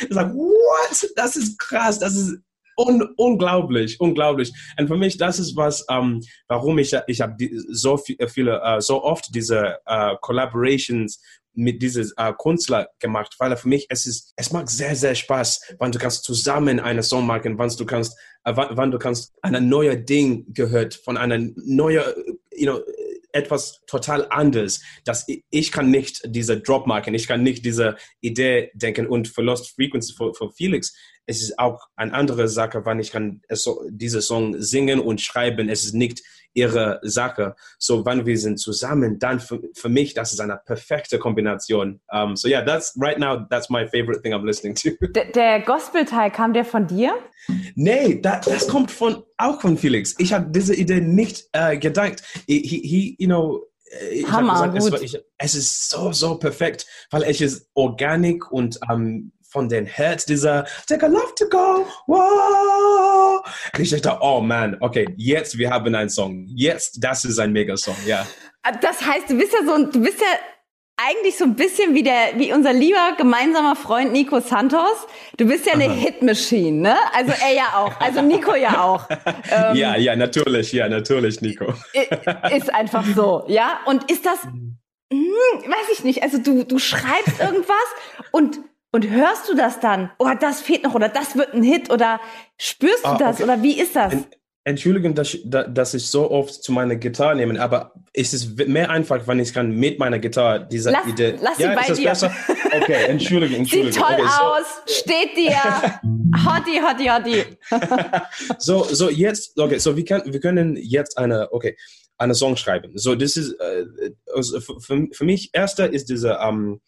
It's 0.01 0.15
like, 0.15 0.33
what? 0.33 1.05
Das 1.17 1.37
ist 1.37 1.59
krass. 1.59 1.99
Das 1.99 2.15
ist 2.15 2.39
un 2.77 3.03
unglaublich, 3.17 4.01
unglaublich. 4.01 4.53
Und 4.79 4.89
für 4.89 4.97
mich, 4.97 5.17
das 5.17 5.39
ist 5.39 5.57
was, 5.57 5.85
ähm, 5.91 6.21
warum 6.49 6.79
ich, 6.79 6.95
ich 7.07 7.21
habe 7.21 7.37
so 7.69 7.97
viel, 7.97 8.17
viele, 8.29 8.61
äh, 8.63 8.81
so 8.81 9.03
oft 9.03 9.35
diese 9.35 9.79
äh, 9.87 10.17
Collaborations 10.21 11.21
mit 11.55 11.81
dieses 11.83 12.13
äh, 12.17 12.33
Künstler 12.37 12.89
gemacht, 12.99 13.37
weil 13.39 13.57
für 13.57 13.69
mich 13.69 13.87
es 13.89 14.07
ist, 14.07 14.33
es 14.37 14.51
macht 14.51 14.69
sehr, 14.69 14.97
sehr 14.97 15.15
Spaß, 15.15 15.77
wenn 15.79 15.93
du 15.93 15.99
kannst 15.99 16.25
zusammen 16.25 16.81
eine 16.81 17.03
Song 17.03 17.27
machen, 17.27 17.59
wann 17.59 17.71
du 17.71 17.87
kannst, 17.87 18.19
äh, 18.45 18.53
wann, 18.57 18.77
wann 18.77 18.91
du 18.91 18.99
kannst 18.99 19.33
ein 19.43 19.69
neuer 19.69 19.95
Ding 19.95 20.53
gehört 20.53 20.95
von 20.95 21.17
einer 21.17 21.39
neue, 21.39 22.15
you 22.57 22.67
know, 22.67 22.81
etwas 23.35 23.81
total 23.87 24.27
anderes, 24.31 24.83
dass 25.05 25.29
ich, 25.29 25.45
ich 25.51 25.73
kann 25.73 25.91
nicht 25.91 26.23
diese 26.25 26.61
Drop 26.61 26.87
machen, 26.87 27.15
ich 27.15 27.27
kann 27.27 27.43
nicht 27.43 27.65
diese 27.65 27.97
Idee 28.21 28.71
denken 28.75 29.07
und 29.07 29.29
für 29.29 29.43
Lost 29.43 29.75
Frequency 29.75 30.15
für, 30.15 30.33
für 30.35 30.51
Felix, 30.53 30.95
es 31.27 31.43
ist 31.43 31.59
auch 31.59 31.89
eine 31.97 32.13
andere 32.13 32.49
Sache, 32.49 32.85
wann 32.85 33.01
ich 33.01 33.11
kann 33.11 33.41
so, 33.51 33.85
diese 33.89 34.21
Song 34.23 34.61
singen 34.61 35.01
und 35.01 35.21
schreiben. 35.21 35.69
Es 35.69 35.85
ist 35.85 35.95
nicht 35.95 36.23
ihre 36.55 37.01
Sache. 37.03 37.57
So, 37.79 38.05
wann 38.05 38.25
wir 38.27 38.39
sind 38.39 38.59
zusammen, 38.59 39.19
dann 39.19 39.41
für, 39.41 39.61
für 39.75 39.89
mich, 39.89 40.15
das 40.15 40.33
ist 40.33 40.41
eine 40.41 40.61
perfekte 40.65 41.19
Kombination. 41.19 42.01
Um, 42.11 42.37
so 42.37 42.49
yeah, 42.49 42.65
that's 42.65 42.97
right 43.01 43.19
now, 43.19 43.45
that's 43.51 43.69
my 43.69 43.87
favorite 43.87 44.23
thing 44.23 44.33
I'm 44.33 44.45
listening 44.45 44.75
to. 44.77 44.91
D 45.09 45.33
der 45.35 45.61
Gospel-Teil, 45.61 46.31
kam 46.31 46.53
der 46.53 46.65
von 46.65 46.87
dir? 46.87 47.13
Nee, 47.75 48.21
da, 48.21 48.41
das 48.41 48.69
kommt 48.69 48.91
von, 48.91 49.23
auch 49.37 49.61
von 49.61 49.77
Felix. 49.77 50.15
Ich 50.19 50.33
habe 50.33 50.47
diese 50.51 50.75
Idee 50.75 51.01
nicht 51.01 51.49
äh, 51.53 51.77
gedacht. 51.77 52.23
He, 52.47 52.61
he, 52.61 53.17
you 53.19 53.27
know, 53.27 53.67
äh, 54.01 54.21
ich 54.21 54.31
Hammer, 54.31 54.69
gesagt, 54.69 54.79
gut. 54.79 54.95
es, 54.95 55.15
ich, 55.15 55.25
es, 55.39 55.55
ist 55.55 55.91
so, 55.91 56.13
so 56.13 56.37
perfekt, 56.37 56.87
weil 57.11 57.25
es 57.25 57.41
ist 57.41 57.69
organik 57.75 58.51
und 58.51 58.79
ähm, 58.91 59.33
von 59.55 59.69
den 59.69 59.87
Herz 59.87 60.27
dieser 60.27 60.67
Take 60.89 61.07
a 61.07 61.09
love 61.09 61.33
to 61.39 61.49
go, 61.49 61.87
wow. 62.09 63.41
Und 63.73 63.81
ich 63.81 63.91
dachte, 63.91 64.19
oh 64.21 64.41
man, 64.41 64.77
okay, 64.81 65.07
jetzt 65.17 65.57
wir 65.57 65.71
haben 65.71 65.95
einen 65.95 66.11
Song. 66.11 66.45
Jetzt, 66.49 66.99
das 67.03 67.25
ist 67.25 67.39
ein 67.39 67.53
Megasong, 67.53 67.97
ja. 68.05 68.27
Das 68.83 69.01
heißt, 69.07 69.31
du 69.31 69.39
bist 69.39 69.53
ja 69.53 69.61
so, 69.65 69.87
du 69.87 70.03
bist 70.03 70.21
ja 70.21 70.27
eigentlich 70.97 71.37
so 71.37 71.45
ein 71.45 71.55
bisschen 71.55 71.95
wie 71.95 72.03
der, 72.03 72.33
wie 72.37 72.53
unser 72.53 72.73
lieber 72.73 73.15
gemeinsamer 73.17 73.77
Freund 73.77 74.13
Nico 74.13 74.41
Santos. 74.41 75.07
Du 75.37 75.47
bist 75.47 75.67
ja 75.67 75.75
eine 75.75 75.89
Hitmachine, 75.93 76.81
ne? 76.81 76.97
Also 77.13 77.33
er 77.41 77.55
ja 77.55 77.67
auch. 77.77 78.01
Also 78.01 78.23
Nico 78.23 78.55
ja 78.57 78.83
auch. 78.83 79.09
Ähm, 79.51 79.77
ja, 79.77 79.97
ja, 79.97 80.17
natürlich, 80.17 80.73
ja, 80.73 80.89
natürlich, 80.89 81.41
Nico. 81.43 81.75
Ist 82.51 82.73
einfach 82.73 83.05
so, 83.15 83.45
ja? 83.47 83.81
Und 83.85 84.11
ist 84.11 84.25
das, 84.25 84.43
hm, 84.43 85.71
weiß 85.71 85.91
ich 85.93 86.03
nicht, 86.03 86.23
also 86.23 86.39
du, 86.39 86.65
du 86.65 86.79
schreibst 86.79 87.41
irgendwas 87.41 87.77
und 88.33 88.59
und 88.95 89.11
hörst 89.11 89.49
du 89.49 89.57
das 89.57 89.81
dann? 89.81 90.13
Oh, 90.21 90.31
das 90.41 90.61
fehlt 90.61 90.85
noch 90.85 90.95
oder 90.95 91.09
das 91.09 91.37
wird 91.37 91.53
ein 91.53 91.65
Hit 91.65 91.91
oder 91.91 92.21
spürst 92.59 93.05
du 93.05 93.09
ah, 93.09 93.19
das 93.19 93.37
okay. 93.37 93.43
oder 93.43 93.61
wie 93.61 93.81
ist 93.81 93.97
das? 93.97 94.15
Entschuldigung, 94.63 95.17
dass, 95.17 95.37
dass 95.45 95.95
ich 95.95 96.07
so 96.07 96.31
oft 96.31 96.63
zu 96.63 96.71
meiner 96.71 96.95
Gitarre 96.95 97.35
nehme, 97.35 97.61
aber 97.61 97.93
es 98.13 98.33
ist 98.33 98.57
mehr 98.69 98.91
einfach, 98.91 99.27
wenn 99.27 99.41
ich 99.41 99.53
kann 99.53 99.73
mit 99.73 99.99
meiner 99.99 100.21
Gitarre 100.21 100.67
diese 100.71 100.93
lass, 100.93 101.07
Idee. 101.09 101.35
Lass 101.43 101.57
sie 101.57 101.65
ja, 101.65 101.75
bei 101.75 101.81
ist 101.81 101.91
das 101.91 101.99
dir. 101.99 102.09
besser? 102.09 102.37
Okay, 102.81 103.05
Entschuldigung, 103.09 103.57
Entschuldigung. 103.59 103.93
Sieht 103.93 104.01
toll 104.01 104.15
okay, 104.15 104.31
so. 104.39 104.45
aus, 104.45 104.83
steht 104.87 105.37
dir. 105.37 105.57
Hottie, 106.47 106.81
hottie, 106.81 107.11
hottie. 107.11 107.45
so, 108.59 108.85
so 108.85 109.11
jetzt, 109.11 109.59
okay, 109.59 109.79
so 109.79 109.97
wir, 109.97 110.05
kann, 110.05 110.23
wir 110.25 110.41
können 110.41 110.77
jetzt 110.77 111.19
eine, 111.19 111.53
okay, 111.53 111.77
eine 112.17 112.35
Song 112.35 112.57
schreiben. 112.57 112.93
So, 112.95 113.17
das 113.17 113.37
ist, 113.37 113.55
uh, 113.55 114.81
für, 114.81 115.09
für 115.13 115.25
mich, 115.25 115.51
erster 115.53 115.93
ist 115.93 116.09
diese, 116.09 116.39
um, 116.39 116.81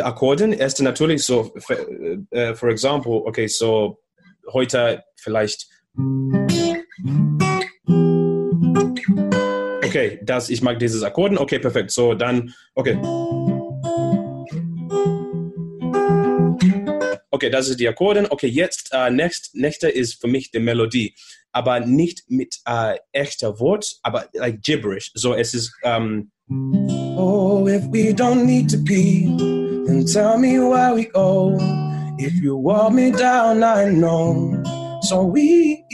der 0.00 0.06
Akkorden. 0.06 0.52
Erste 0.52 0.82
natürlich 0.82 1.24
so, 1.24 1.52
for, 1.58 1.76
uh, 2.34 2.54
for 2.54 2.70
example, 2.70 3.22
okay, 3.26 3.46
so 3.46 3.98
heute 4.52 5.04
vielleicht 5.16 5.68
Okay, 9.84 10.20
das, 10.22 10.50
ich 10.50 10.62
mag 10.62 10.78
dieses 10.78 11.02
Akkorden. 11.02 11.36
Okay, 11.36 11.58
perfekt. 11.58 11.90
So, 11.90 12.14
dann, 12.14 12.54
okay. 12.74 12.96
Okay, 17.32 17.50
das 17.50 17.68
ist 17.68 17.80
die 17.80 17.88
Akkorden. 17.88 18.26
Okay, 18.30 18.46
jetzt, 18.46 18.92
uh, 18.94 19.10
next, 19.10 19.54
nächste 19.54 19.88
ist 19.88 20.20
für 20.20 20.28
mich 20.28 20.52
die 20.52 20.60
Melodie. 20.60 21.14
Aber 21.52 21.80
nicht 21.80 22.22
mit 22.28 22.60
uh, 22.68 22.94
echter 23.12 23.58
Wort, 23.58 23.98
aber 24.02 24.28
like 24.32 24.62
gibberish. 24.62 25.10
So, 25.14 25.34
es 25.34 25.54
ist, 25.54 25.74
um, 25.82 26.30
Oh, 26.52 27.68
if 27.68 27.84
we 27.86 28.12
don't 28.12 28.44
need 28.44 28.68
to 28.70 28.78
be, 28.78 29.59
then 29.90 30.04
tell 30.06 30.38
me 30.38 30.58
where 30.58 30.94
we 30.94 31.06
go. 31.06 31.56
If 32.18 32.34
you 32.34 32.56
walk 32.56 32.92
me 32.92 33.10
down, 33.10 33.62
I 33.62 33.90
know. 33.90 34.62
So 35.02 35.24
we, 35.24 35.84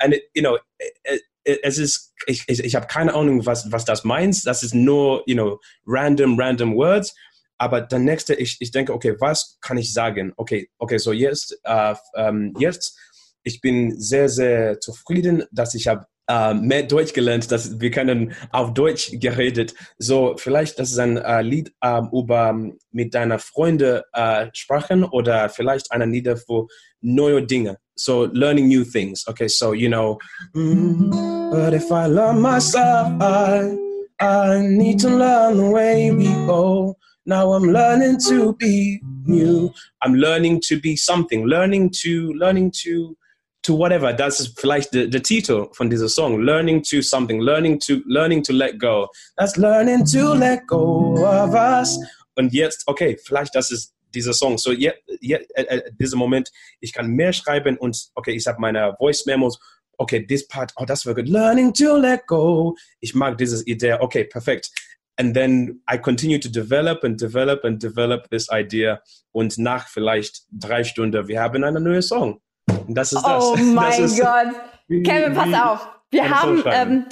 and 0.00 0.14
it, 0.14 0.22
you 0.34 0.42
know, 0.42 0.58
it, 0.78 1.60
es 1.64 1.78
ist, 1.78 2.12
ich, 2.26 2.44
ich, 2.46 2.62
ich 2.62 2.74
habe 2.74 2.86
keine 2.86 3.14
Ahnung, 3.14 3.46
was, 3.46 3.72
was 3.72 3.84
das 3.84 4.04
meint. 4.04 4.46
Das 4.46 4.62
ist 4.62 4.74
nur, 4.74 5.22
you 5.26 5.34
know, 5.34 5.58
random, 5.86 6.38
random 6.38 6.76
words. 6.76 7.14
Aber 7.58 7.80
der 7.80 7.98
nächste, 7.98 8.34
ich, 8.34 8.56
ich 8.60 8.70
denke, 8.70 8.92
okay, 8.92 9.16
was 9.18 9.58
kann 9.60 9.78
ich 9.78 9.92
sagen? 9.92 10.32
Okay, 10.36 10.70
okay, 10.78 10.98
so 10.98 11.12
jetzt, 11.12 11.58
äh, 11.64 11.94
ähm, 12.14 12.54
jetzt, 12.58 12.98
ich 13.42 13.60
bin 13.60 13.98
sehr, 13.98 14.28
sehr 14.28 14.80
zufrieden, 14.80 15.44
dass 15.50 15.74
ich 15.74 15.88
habe 15.88 16.06
äh, 16.30 16.54
mehr 16.54 16.84
Deutsch 16.84 17.12
gelernt, 17.12 17.50
dass 17.50 17.80
wir 17.80 17.90
können 17.90 18.32
auf 18.52 18.72
Deutsch 18.74 19.10
geredet. 19.12 19.74
So, 19.98 20.34
vielleicht 20.36 20.78
das 20.78 20.92
ist 20.92 20.98
ein 20.98 21.16
äh, 21.16 21.42
Lied 21.42 21.72
äh, 21.80 22.00
über 22.12 22.56
mit 22.92 23.14
deiner 23.14 23.38
Freunde 23.38 24.04
äh, 24.12 24.46
sprechen 24.52 25.04
oder 25.04 25.48
vielleicht 25.48 25.90
eine 25.90 26.06
Lied 26.06 26.28
für 26.46 26.66
neue 27.00 27.42
Dinge. 27.42 27.78
So, 27.96 28.26
learning 28.32 28.68
new 28.68 28.84
things. 28.84 29.26
Okay, 29.26 29.48
so, 29.48 29.74
you 29.74 29.88
know, 29.88 30.18
mm, 30.54 31.10
but 31.50 31.74
if 31.74 31.90
I 31.90 32.06
learn 32.06 32.40
myself, 32.40 33.08
I, 33.20 33.76
I 34.20 34.60
need 34.60 35.00
to 35.00 35.08
learn 35.08 35.56
the 35.56 35.70
way 35.70 36.10
we 36.10 36.28
go. 36.46 36.96
Now 37.26 37.52
I'm 37.52 37.64
learning 37.64 38.18
to 38.28 38.54
be 38.54 39.00
new. 39.26 39.70
I'm 40.02 40.14
learning 40.14 40.62
to 40.68 40.80
be 40.80 40.96
something, 40.96 41.44
learning 41.44 41.90
to, 42.02 42.32
learning 42.32 42.72
to, 42.82 43.16
to 43.62 43.76
whatever. 43.76 44.12
Das 44.12 44.40
ist 44.40 44.58
vielleicht 44.58 44.94
der, 44.94 45.06
der 45.06 45.22
Titel 45.22 45.66
von 45.72 45.90
dieser 45.90 46.08
Song. 46.08 46.40
Learning 46.40 46.82
to 46.82 47.02
something, 47.02 47.40
learning 47.40 47.78
to, 47.80 48.00
learning 48.06 48.42
to 48.42 48.52
let 48.52 48.78
go. 48.78 49.08
That's 49.36 49.56
learning 49.56 50.04
to 50.06 50.34
let 50.34 50.66
go 50.66 51.14
of 51.14 51.54
us. 51.54 51.98
Und 52.36 52.52
jetzt, 52.52 52.84
okay, 52.86 53.18
vielleicht 53.22 53.54
das 53.54 53.70
ist 53.70 53.94
dieser 54.14 54.32
Song. 54.32 54.58
So, 54.58 54.72
yeah, 54.72 54.92
yeah, 55.22 55.40
äh, 55.54 55.62
äh, 55.62 55.92
dieser 55.98 56.16
Moment, 56.16 56.50
ich 56.80 56.92
kann 56.92 57.08
mehr 57.08 57.32
schreiben 57.32 57.76
und, 57.76 58.08
okay, 58.14 58.32
ich 58.32 58.46
habe 58.46 58.60
meine 58.60 58.94
Voice 58.98 59.26
Memos. 59.26 59.58
Okay, 59.98 60.26
this 60.26 60.48
part, 60.48 60.72
oh, 60.76 60.84
das 60.86 61.04
war 61.04 61.14
gut. 61.14 61.28
Learning 61.28 61.74
to 61.74 61.96
let 61.96 62.26
go. 62.26 62.74
Ich 63.00 63.14
mag 63.14 63.36
dieses 63.36 63.66
Idee. 63.66 63.98
Okay, 64.00 64.24
perfekt. 64.24 64.70
And 65.18 65.34
then 65.34 65.82
I 65.92 65.98
continue 65.98 66.38
to 66.38 66.48
develop 66.48 67.04
and 67.04 67.20
develop 67.20 67.64
and 67.64 67.82
develop 67.82 68.30
this 68.30 68.48
idea. 68.50 69.02
Und 69.32 69.58
nach 69.58 69.88
vielleicht 69.88 70.44
drei 70.50 70.82
Stunden, 70.82 71.28
wir 71.28 71.42
haben 71.42 71.62
einen 71.62 71.84
neuen 71.84 72.00
Song. 72.00 72.40
Und 72.86 72.94
das 72.94 73.12
ist 73.12 73.22
das. 73.22 73.44
Oh 73.44 73.56
mein 73.74 74.02
das 74.02 74.18
Gott. 74.18 75.04
Kevin, 75.04 75.34
pass 75.34 75.54
auf. 75.54 75.88
Wir 76.12 76.28
haben, 76.28 76.60
ähm, 76.66 77.04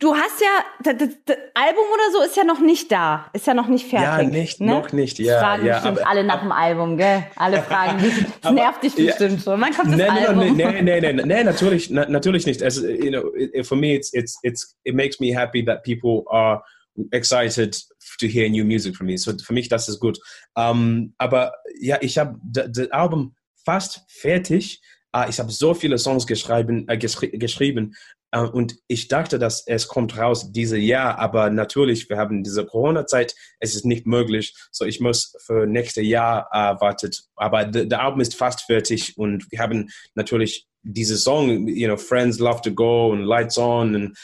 du 0.00 0.16
hast 0.16 0.40
ja, 0.40 0.64
das, 0.82 1.08
Album 1.54 1.84
oder 1.94 2.10
so 2.12 2.22
ist 2.24 2.36
ja 2.36 2.42
noch 2.42 2.58
nicht 2.58 2.90
da, 2.90 3.30
ist 3.32 3.46
ja 3.46 3.54
noch 3.54 3.68
nicht 3.68 3.86
fertig. 3.86 4.24
Ja, 4.24 4.38
nicht, 4.40 4.60
ne? 4.60 4.72
noch 4.72 4.92
nicht, 4.92 5.20
ja. 5.20 5.38
Fragen 5.38 5.64
ja, 5.64 5.74
bestimmt 5.74 6.00
aber, 6.00 6.08
alle 6.08 6.24
nach 6.24 6.40
dem 6.40 6.50
Album, 6.50 6.96
gell? 6.96 7.24
Alle 7.36 7.62
fragen. 7.62 8.02
Das 8.40 8.52
nervt 8.52 8.82
dich 8.82 8.96
bestimmt 8.96 9.38
ja, 9.38 9.38
schon. 9.38 9.60
Wann 9.60 9.72
kommt 9.72 9.92
das 9.92 9.96
nee, 9.96 10.08
Album? 10.08 10.56
Nee, 10.56 10.64
nee, 10.64 10.82
nee, 10.82 11.12
nee, 11.12 11.22
nee, 11.24 11.44
natürlich, 11.44 11.88
na, 11.90 12.08
natürlich 12.08 12.44
nicht. 12.44 12.64
As, 12.64 12.82
you 12.82 13.10
know, 13.10 13.32
it, 13.36 13.64
for 13.64 13.76
me, 13.76 13.94
it's, 13.94 14.12
it's, 14.12 14.36
it's, 14.42 14.76
it 14.82 14.96
makes 14.96 15.20
me 15.20 15.32
happy 15.32 15.64
that 15.64 15.84
people 15.84 16.24
are 16.26 16.64
excited 17.12 17.76
to 18.18 18.26
hear 18.26 18.48
new 18.48 18.64
music 18.64 18.96
from 18.96 19.06
me. 19.06 19.16
So 19.18 19.32
für 19.38 19.52
mich, 19.52 19.68
das 19.68 19.88
ist 19.88 20.00
gut. 20.00 20.18
Um, 20.56 21.14
aber 21.16 21.52
ja, 21.78 21.98
ich 22.00 22.18
habe 22.18 22.40
das 22.42 22.90
Album 22.90 23.36
fast 23.64 24.00
fertig. 24.08 24.80
Uh, 25.14 25.28
ich 25.28 25.38
habe 25.38 25.52
so 25.52 25.74
viele 25.74 25.98
Songs 25.98 26.26
geschrieben, 26.26 26.88
äh, 26.88 26.96
geschri 26.96 27.28
geschrieben 27.36 27.94
uh, 28.34 28.48
und 28.50 28.76
ich 28.88 29.08
dachte, 29.08 29.38
dass 29.38 29.66
es 29.66 29.86
kommt 29.86 30.16
raus 30.16 30.52
dieses 30.52 30.78
Jahr, 30.78 31.18
aber 31.18 31.50
natürlich, 31.50 32.08
wir 32.08 32.16
haben 32.16 32.42
diese 32.42 32.64
Corona-Zeit, 32.64 33.34
es 33.60 33.74
ist 33.74 33.84
nicht 33.84 34.06
möglich, 34.06 34.56
so 34.70 34.86
ich 34.86 35.00
muss 35.00 35.36
für 35.44 35.66
nächstes 35.66 36.06
Jahr 36.06 36.46
uh, 36.50 36.80
wartet. 36.80 37.24
Aber 37.36 37.66
der 37.66 38.00
Album 38.00 38.20
ist 38.20 38.34
fast 38.34 38.62
fertig 38.62 39.18
und 39.18 39.46
wir 39.50 39.58
haben 39.58 39.90
natürlich 40.14 40.66
diese 40.82 41.16
Song, 41.16 41.68
you 41.68 41.86
know, 41.86 41.96
Friends 41.96 42.38
Love 42.38 42.62
to 42.62 42.72
Go 42.72 43.10
und 43.12 43.20
Lights 43.20 43.58
On 43.58 43.94
und 43.94 44.18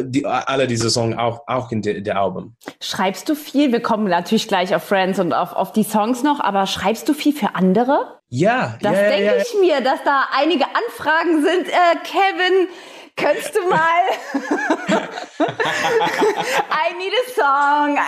die, 0.00 0.24
alle 0.26 0.66
diese 0.66 0.90
Songs 0.90 1.16
auch, 1.16 1.42
auch 1.46 1.70
in 1.72 1.82
der, 1.82 2.00
der 2.00 2.20
Album. 2.20 2.54
Schreibst 2.80 3.28
du 3.28 3.34
viel? 3.34 3.72
Wir 3.72 3.80
kommen 3.80 4.08
natürlich 4.08 4.48
gleich 4.48 4.74
auf 4.74 4.84
Friends 4.84 5.18
und 5.18 5.32
auf, 5.32 5.52
auf 5.52 5.72
die 5.72 5.84
Songs 5.84 6.22
noch, 6.22 6.40
aber 6.40 6.66
schreibst 6.66 7.08
du 7.08 7.14
viel 7.14 7.32
für 7.32 7.54
andere? 7.54 8.18
Ja. 8.28 8.76
Das 8.82 8.94
ja, 8.94 9.08
denke 9.08 9.24
ja, 9.24 9.36
ja. 9.36 9.42
ich 9.42 9.54
mir, 9.60 9.80
dass 9.80 10.02
da 10.04 10.24
einige 10.38 10.64
Anfragen 10.64 11.42
sind. 11.42 11.68
Äh, 11.68 11.96
Kevin, 12.04 12.68
könntest 13.18 13.54
du 13.54 13.68
mal? 13.68 14.02
I 15.38 16.94
need 16.96 17.12
a 17.12 17.24
song. 17.34 17.98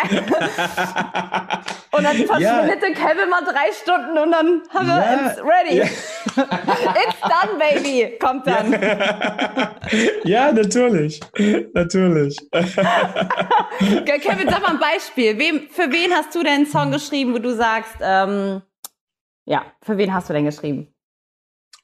und 1.92 2.04
dann 2.04 2.16
verschwindet 2.26 2.80
Kevin 2.96 3.28
mal 3.28 3.42
drei 3.44 3.72
Stunden 3.72 4.16
und 4.18 4.30
dann 4.32 4.62
haben 4.72 4.86
wir 4.86 4.96
Ja. 4.96 5.26
it's 5.26 5.40
ready. 5.42 5.80
It's 5.80 7.20
done, 7.22 7.58
baby. 7.58 8.16
Kommt 8.18 8.46
dann. 8.46 8.72
ja, 10.24 10.52
natürlich. 10.52 11.20
Natürlich. 11.74 12.36
Kevin, 12.52 14.48
sag 14.48 14.62
mal 14.62 14.70
ein 14.72 14.78
Beispiel. 14.78 15.38
Wem, 15.38 15.68
für 15.70 15.90
wen 15.92 16.12
hast 16.12 16.34
du 16.34 16.42
denn 16.42 16.52
einen 16.52 16.66
Song 16.66 16.90
geschrieben, 16.92 17.34
wo 17.34 17.38
du 17.38 17.54
sagst, 17.54 17.96
ähm, 18.00 18.62
ja, 19.44 19.64
für 19.82 19.96
wen 19.98 20.12
hast 20.14 20.28
du 20.28 20.32
denn 20.32 20.44
geschrieben? 20.44 20.94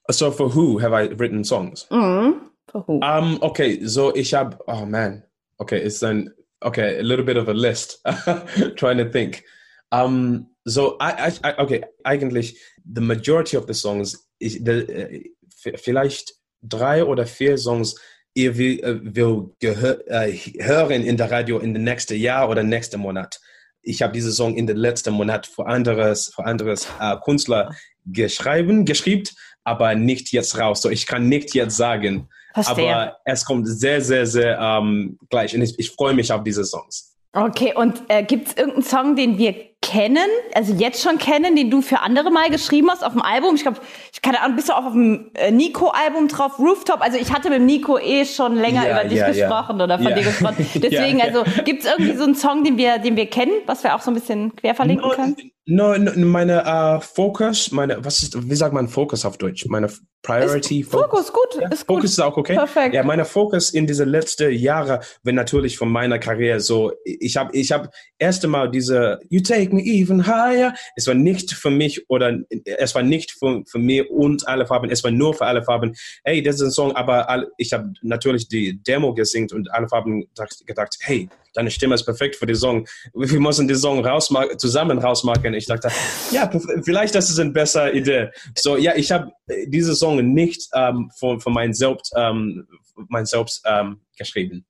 so 0.09 0.31
for 0.31 0.55
who 0.55 0.79
have 0.81 0.93
I 0.95 1.09
written 1.19 1.43
songs? 1.43 1.89
Mhm. 1.91 2.46
Um, 2.75 3.39
okay, 3.43 3.85
so 3.85 4.15
ich 4.15 4.35
habe, 4.35 4.59
oh 4.67 4.85
man, 4.85 5.23
okay, 5.59 5.79
it's 5.79 6.03
an, 6.03 6.33
okay, 6.65 6.99
a 6.99 7.03
little 7.03 7.25
bit 7.25 7.37
of 7.37 7.49
a 7.49 7.55
list. 7.55 8.05
Trying 8.77 8.99
to 8.99 9.11
think. 9.11 9.45
Um, 9.93 10.49
so, 10.67 10.97
I, 11.01 11.33
I, 11.45 11.55
okay, 11.59 11.85
eigentlich, 12.05 12.57
the 12.85 13.01
majority 13.01 13.57
of 13.57 13.67
the 13.67 13.75
songs, 13.75 14.29
ich, 14.39 14.65
the, 14.65 14.83
äh, 14.89 15.31
vielleicht 15.77 16.33
drei 16.63 17.05
oder 17.05 17.27
vier 17.27 17.59
Songs, 17.59 17.95
ihr 18.35 18.57
will, 18.59 18.81
äh, 18.81 18.99
will 19.03 19.55
gehör, 19.61 20.01
äh, 20.07 20.33
hören 20.33 21.03
in 21.03 21.17
der 21.17 21.31
Radio 21.31 21.59
in 21.59 21.73
den 21.73 21.85
nächsten 21.85 22.17
Jahr 22.17 22.49
oder 22.49 22.63
nächsten 22.63 23.01
Monat. 23.01 23.41
Ich 23.83 24.03
habe 24.03 24.13
diese 24.13 24.33
Song 24.33 24.57
in 24.57 24.67
den 24.67 24.77
letzten 24.77 25.15
Monat 25.15 25.47
für 25.47 25.67
anderes, 25.67 26.33
für 26.35 26.45
anderes 26.45 26.89
äh, 27.01 27.17
Künstler 27.25 27.75
geschrieben, 28.05 28.85
geschrieben, 28.85 29.29
aber 29.67 29.95
nicht 29.95 30.33
jetzt 30.33 30.59
raus. 30.59 30.83
So, 30.83 30.91
ich 30.91 31.07
kann 31.07 31.29
nicht 31.29 31.55
jetzt 31.55 31.77
sagen. 31.77 32.29
Verstehe. 32.55 32.95
Aber 32.95 33.17
es 33.25 33.45
kommt 33.45 33.67
sehr, 33.69 34.01
sehr, 34.01 34.27
sehr 34.27 34.59
ähm, 34.59 35.19
gleich. 35.29 35.55
Und 35.55 35.63
ich, 35.63 35.79
ich 35.79 35.91
freue 35.91 36.15
mich 36.15 36.33
auf 36.33 36.43
diese 36.43 36.65
Songs. 36.65 37.17
Okay, 37.33 37.75
und 37.75 38.03
äh, 38.09 38.23
gibt 38.23 38.49
es 38.49 38.57
irgendeinen 38.57 38.83
Song, 38.83 39.17
den 39.17 39.37
wir 39.37 39.55
kennen, 39.83 40.27
also 40.55 40.73
jetzt 40.75 41.03
schon 41.03 41.19
kennen, 41.19 41.55
den 41.55 41.71
du 41.71 41.81
für 41.81 42.01
andere 42.01 42.31
mal 42.31 42.51
geschrieben 42.51 42.91
hast 42.91 43.05
auf 43.05 43.12
dem 43.12 43.23
Album? 43.23 43.55
Ich 43.55 43.62
glaube, 43.62 43.79
ich 44.12 44.21
keine 44.23 44.41
Ahnung, 44.41 44.57
bist 44.57 44.69
du 44.69 44.73
auch 44.73 44.85
auf 44.87 44.93
dem 44.93 45.31
äh, 45.35 45.51
Nico-Album 45.51 46.29
drauf, 46.29 46.59
Rooftop? 46.59 47.01
Also 47.01 47.19
ich 47.19 47.33
hatte 47.33 47.51
mit 47.51 47.62
Nico 47.62 47.99
eh 47.99 48.25
schon 48.25 48.57
länger 48.57 48.87
Ja, 48.87 48.93
über 49.01 49.09
dich 49.09 49.19
ja, 49.19 49.29
ja. 49.31 49.49
gesprochen 49.49 49.81
oder 49.81 49.99
von 49.99 50.09
Ja. 50.09 50.15
dir 50.15 50.25
gesprochen. 50.25 50.67
Deswegen, 50.75 51.19
Ja, 51.19 51.27
ja. 51.27 51.41
also 51.41 51.45
gibt 51.65 51.85
es 51.85 51.91
irgendwie 51.91 52.17
so 52.17 52.25
einen 52.25 52.35
Song, 52.35 52.65
den 52.65 52.77
wir, 52.77 52.99
den 52.99 53.17
wir 53.17 53.27
kennen, 53.27 53.53
was 53.67 53.85
wir 53.85 53.95
auch 53.95 54.01
so 54.01 54.11
ein 54.11 54.15
bisschen 54.15 54.57
quer 54.57 54.75
verlinken 54.75 55.11
können? 55.11 55.37
No, 55.69 55.97
no, 55.99 56.12
meine 56.27 56.65
äh, 56.65 57.01
Fokus, 57.01 57.73
meine, 57.73 58.05
was 58.05 58.23
ist, 58.23 58.49
wie 58.49 58.55
sagt 58.55 58.73
man 58.73 58.87
Fokus 58.87 59.25
auf 59.25 59.37
Deutsch? 59.37 59.67
Meine 59.67 59.89
Priority 60.23 60.85
Fokus, 60.85 61.33
gut, 61.33 61.61
Ja, 61.61 61.69
ist 61.69 61.87
gut. 61.87 61.97
Fokus 61.97 62.11
ist 62.12 62.21
auch 62.21 62.37
okay. 62.37 62.55
Perfekt. 62.55 62.95
Ja, 62.95 63.03
meine 63.03 63.25
Fokus 63.25 63.71
in 63.71 63.87
diese 63.87 64.05
letzten 64.05 64.53
Jahre, 64.53 65.01
wenn 65.25 65.35
natürlich 65.35 65.77
von 65.77 65.89
meiner 65.91 66.21
Karriere 66.21 66.61
so, 66.61 66.93
ich 67.05 67.37
habe, 67.37 67.51
ich 67.57 67.73
habe 67.73 67.91
erste 68.19 68.47
Mal 68.47 68.71
diese 68.71 69.19
You 69.29 69.41
Take 69.41 69.75
Me 69.77 69.85
Even 69.85 70.27
Higher. 70.27 70.75
Es 70.97 71.07
war 71.07 71.15
nicht 71.15 71.53
für 71.53 71.71
mich 71.71 72.09
oder 72.09 72.39
es 72.65 72.95
war 72.95 73.03
nicht 73.03 73.33
für, 73.33 73.62
für 73.67 73.79
mich 73.79 74.09
und 74.11 74.47
alle 74.49 74.67
Farben. 74.67 74.91
Es 74.91 75.05
war 75.05 75.11
nur 75.11 75.35
für 75.35 75.47
alle 75.47 75.62
Farben. 75.62 75.95
Hey, 76.25 76.43
das 76.43 76.57
ist 76.57 76.62
ein 76.62 76.71
Song, 76.71 76.93
aber 76.97 77.29
alle, 77.29 77.51
ich 77.59 77.73
habe 77.73 77.93
natürlich 78.03 78.49
die 78.49 78.83
Demo 78.83 79.15
gesingt 79.15 79.53
und 79.53 79.71
alle 79.73 79.89
Farben 79.89 80.27
gedacht, 80.67 80.97
hey, 81.03 81.29
deine 81.55 81.71
Stimme 81.71 81.95
ist 81.95 82.05
perfekt 82.05 82.37
für 82.37 82.47
den 82.47 82.57
Song. 82.57 82.87
Wir 83.15 83.41
müssen 83.41 83.67
den 83.67 83.77
Song 83.77 84.05
rausmachen, 84.05 84.59
zusammen 84.59 84.99
rausmachen. 84.99 85.55
Ich 85.55 85.67
dachte, 85.67 85.89
ja, 86.31 86.51
vielleicht 86.85 87.15
das 87.15 87.31
ist 87.31 87.39
eine 87.39 87.51
bessere 87.51 87.93
Idee. 87.93 88.31
So, 88.57 88.77
ja, 88.77 88.95
ich 88.95 89.11
habe 89.11 89.33
diese 89.67 89.95
Song 89.95 90.35
nicht 90.35 90.69
ähm, 90.75 91.11
von, 91.19 91.41
von 91.41 91.53
mein 91.53 91.73
Selbst, 91.73 92.12
ähm, 92.17 92.67
mein 93.09 93.27
Selbst 93.27 93.63
ähm, 93.67 94.01
geschrieben. 94.19 94.67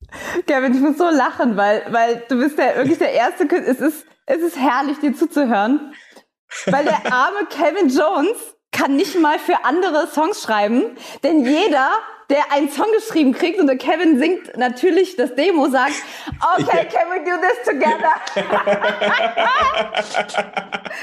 Kevin, 0.47 0.75
ich 0.75 0.81
muss 0.81 0.99
so 0.99 1.09
lachen, 1.09 1.57
weil, 1.57 1.85
weil 1.91 2.25
du 2.29 2.39
bist 2.39 2.59
ja 2.59 2.77
wirklich 2.77 2.99
der 2.99 3.13
erste. 3.13 3.45
Es 3.45 3.81
ist, 3.81 4.07
es 4.27 4.43
ist 4.43 4.57
herrlich, 4.57 4.99
dir 4.99 5.15
zuzuhören. 5.15 5.93
Weil 6.67 6.85
der 6.85 7.13
arme 7.13 7.47
Kevin 7.51 7.89
Jones 7.89 8.37
kann 8.73 8.97
nicht 8.97 9.19
mal 9.19 9.39
für 9.39 9.65
andere 9.65 10.07
Songs 10.09 10.43
schreiben, 10.43 10.97
denn 11.23 11.45
jeder, 11.45 11.91
der 12.29 12.53
einen 12.53 12.69
Song 12.71 12.87
geschrieben 12.93 13.33
kriegt 13.33 13.61
und 13.61 13.67
der 13.69 13.77
Kevin 13.77 14.19
singt 14.19 14.57
natürlich 14.57 15.15
das 15.17 15.35
Demo, 15.35 15.69
sagt, 15.69 15.95
okay, 16.59 16.87
can 16.87 17.09
we 17.11 17.21
do 17.25 17.37
this 17.41 17.59
together? 17.65 18.13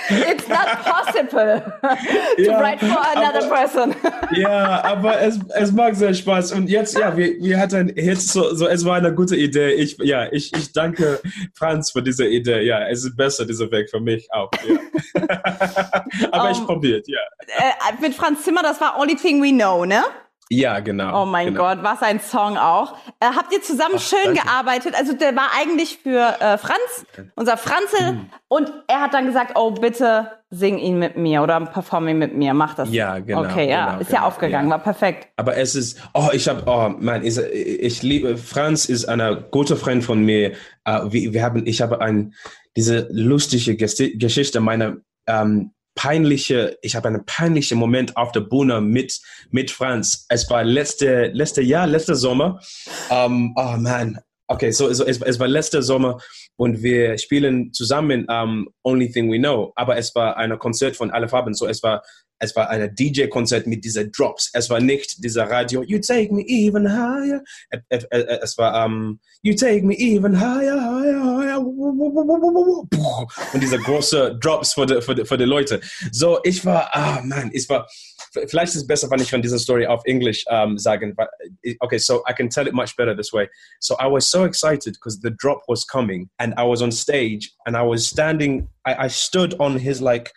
It's 0.09 0.47
not 0.47 0.67
possible 0.83 1.61
to 2.37 2.43
Ja, 2.43 2.59
write 2.59 2.85
for 2.85 2.99
another 3.15 3.45
aber- 3.45 3.55
person. 3.55 3.95
Ja, 4.31 4.83
aber 4.83 5.21
es, 5.21 5.39
es 5.55 5.71
macht 5.71 5.95
sehr 5.95 6.13
Spaß. 6.13 6.51
Und 6.53 6.69
jetzt, 6.69 6.97
ja, 6.97 7.15
wir, 7.15 7.39
wir 7.39 7.59
hatten 7.59 7.91
jetzt 7.95 8.29
so, 8.29 8.53
so, 8.53 8.67
es 8.67 8.83
war 8.85 8.95
eine 8.97 9.13
gute 9.13 9.35
Idee. 9.35 9.71
Ich, 9.73 9.97
ja, 9.99 10.27
ich, 10.31 10.53
ich 10.53 10.73
danke 10.73 11.19
Franz 11.55 11.91
für 11.91 12.01
diese 12.01 12.25
Idee. 12.27 12.61
Ja, 12.63 12.87
es 12.87 13.03
ist 13.05 13.15
besser, 13.15 13.45
dieser 13.45 13.69
Weg 13.71 13.89
für 13.89 13.99
mich 13.99 14.27
auch. 14.33 14.49
Ja. 14.67 15.21
aber 16.31 16.51
ich 16.51 16.59
Um, 16.59 16.65
probiert, 16.67 17.07
ja. 17.07 17.19
Äh, 17.57 17.93
mit 18.01 18.15
Franz 18.15 18.43
Zimmer, 18.43 18.63
das 18.63 18.79
war 18.81 18.99
Only 18.99 19.15
Thing 19.15 19.41
We 19.41 19.51
Know, 19.51 19.85
ne? 19.85 20.03
Ja, 20.53 20.79
genau. 20.79 21.23
Oh 21.23 21.25
mein 21.25 21.47
genau. 21.47 21.61
Gott, 21.61 21.79
was 21.83 22.01
ein 22.01 22.19
Song 22.19 22.57
auch. 22.57 22.93
Äh, 23.19 23.25
habt 23.35 23.51
ihr 23.53 23.61
zusammen 23.61 23.99
schön 23.99 24.17
danke. 24.35 24.41
gearbeitet? 24.41 24.95
Also 24.97 25.13
der 25.13 25.35
war 25.35 25.49
eigentlich 25.59 25.99
für 26.03 26.35
äh, 26.39 26.57
Franz, 26.57 27.05
unser 27.35 27.57
Franze, 27.57 28.13
Mhm. 28.13 28.29
und 28.47 28.71
er 28.87 29.01
hat 29.01 29.13
dann 29.13 29.25
gesagt, 29.25 29.53
oh 29.55 29.71
bitte 29.71 30.31
sing 30.49 30.77
ihn 30.77 30.99
mit 30.99 31.17
mir 31.17 31.41
oder 31.41 31.59
perform 31.61 32.07
ihn 32.09 32.19
mit 32.19 32.35
mir, 32.35 32.53
mach 32.53 32.75
das. 32.75 32.91
Ja, 32.91 33.17
genau, 33.19 33.41
Okay, 33.41 33.69
ja, 33.69 33.87
genau, 33.91 34.01
ist 34.01 34.11
ja 34.11 34.17
genau, 34.17 34.27
aufgegangen, 34.27 34.67
ja. 34.67 34.71
war 34.75 34.83
perfekt. 34.83 35.27
Aber 35.37 35.57
es 35.57 35.73
ist, 35.75 35.99
oh, 36.13 36.29
ich 36.31 36.47
habe, 36.47 36.63
oh 36.67 36.93
man, 36.99 37.23
ich, 37.25 37.37
ich 37.39 38.03
liebe, 38.03 38.37
Franz 38.37 38.85
ist 38.85 39.05
ein 39.05 39.45
guter 39.51 39.75
Freund 39.75 40.03
von 40.03 40.23
mir. 40.23 40.51
Uh, 40.87 41.11
wir, 41.11 41.33
wir 41.33 41.43
haben, 41.43 41.65
ich 41.65 41.81
habe 41.81 42.01
ein, 42.01 42.33
diese 42.75 43.07
lustige 43.11 43.75
Geschichte 43.75 44.59
meiner 44.59 44.97
ähm, 45.27 45.71
peinliche, 45.95 46.77
ich 46.81 46.95
habe 46.95 47.07
einen 47.07 47.25
peinlichen 47.25 47.77
Moment 47.77 48.17
auf 48.17 48.31
der 48.31 48.41
Bühne 48.41 48.81
mit, 48.81 49.19
mit 49.51 49.71
Franz. 49.71 50.25
Es 50.29 50.49
war 50.49 50.63
letzte, 50.63 51.27
letzte 51.27 51.61
Jahr, 51.61 51.87
letzter 51.87 52.15
Sommer. 52.15 52.59
Um, 53.09 53.53
oh 53.57 53.75
man, 53.77 54.19
okay, 54.47 54.71
so, 54.71 54.91
so 54.93 55.05
es, 55.05 55.21
es 55.21 55.39
war 55.39 55.47
letzter 55.47 55.81
Sommer 55.81 56.19
und 56.55 56.81
wir 56.83 57.17
spielen 57.17 57.73
zusammen 57.73 58.27
um, 58.29 58.69
Only 58.83 59.11
Thing 59.11 59.31
We 59.31 59.39
Know. 59.39 59.71
Aber 59.75 59.97
es 59.97 60.13
war 60.15 60.37
ein 60.37 60.57
Konzert 60.59 60.95
von 60.95 61.11
Alle 61.11 61.27
Farben, 61.27 61.53
so 61.53 61.67
es 61.67 61.83
war 61.83 62.03
es 62.43 62.55
war 62.57 62.69
ein 62.69 62.93
DJ-Konzert 62.93 63.65
mit 63.67 63.85
diesen 63.85 64.11
Drops. 64.11 64.49
Es 64.53 64.69
war 64.69 64.81
nicht 64.81 65.23
dieser 65.23 65.49
Radio, 65.49 65.81
You 65.83 65.99
take 65.99 66.33
me 66.33 66.43
even 66.45 66.91
higher. 66.91 67.41
Es, 67.89 68.57
war, 68.57 68.85
um, 68.85 69.21
You 69.43 69.55
take 69.55 69.85
me 69.85 69.95
even 69.97 70.37
higher, 70.37 70.75
higher, 70.75 71.23
higher. 71.23 71.59
Und 71.59 73.61
diese 73.61 73.79
große 73.79 74.37
Drops 74.41 74.73
für 74.73 74.85
die, 74.85 75.01
für, 75.01 75.15
die, 75.15 75.23
für 75.25 75.37
die 75.37 75.45
Leute. 75.45 75.79
So, 76.11 76.41
ich 76.43 76.65
war, 76.65 76.89
ah, 76.93 77.21
man, 77.23 77.49
ich 77.53 77.69
war, 77.69 77.87
vielleicht 78.47 78.75
ist 78.75 78.81
es 78.81 78.87
besser, 78.87 79.09
wenn 79.09 79.21
ich 79.21 79.29
von 79.29 79.41
dieser 79.41 79.57
Story 79.57 79.87
auf 79.87 80.01
Englisch 80.03 80.43
um, 80.49 80.77
sagen. 80.77 81.15
But, 81.15 81.29
okay, 81.79 81.97
so 81.97 82.25
I 82.29 82.33
can 82.33 82.49
tell 82.49 82.67
it 82.67 82.73
much 82.73 82.93
better 82.97 83.15
this 83.15 83.31
way. 83.31 83.47
So 83.79 83.95
I 84.01 84.11
was 84.11 84.29
so 84.29 84.43
excited 84.43 84.95
because 84.95 85.21
the 85.21 85.31
drop 85.31 85.61
was 85.67 85.85
coming 85.85 86.29
and 86.39 86.53
I 86.57 86.63
was 86.63 86.81
on 86.81 86.91
stage 86.91 87.53
and 87.65 87.77
I 87.77 87.83
was 87.83 88.05
standing, 88.05 88.67
I, 88.85 89.05
I 89.05 89.07
stood 89.07 89.57
on 89.61 89.79
his 89.79 90.01
like, 90.01 90.33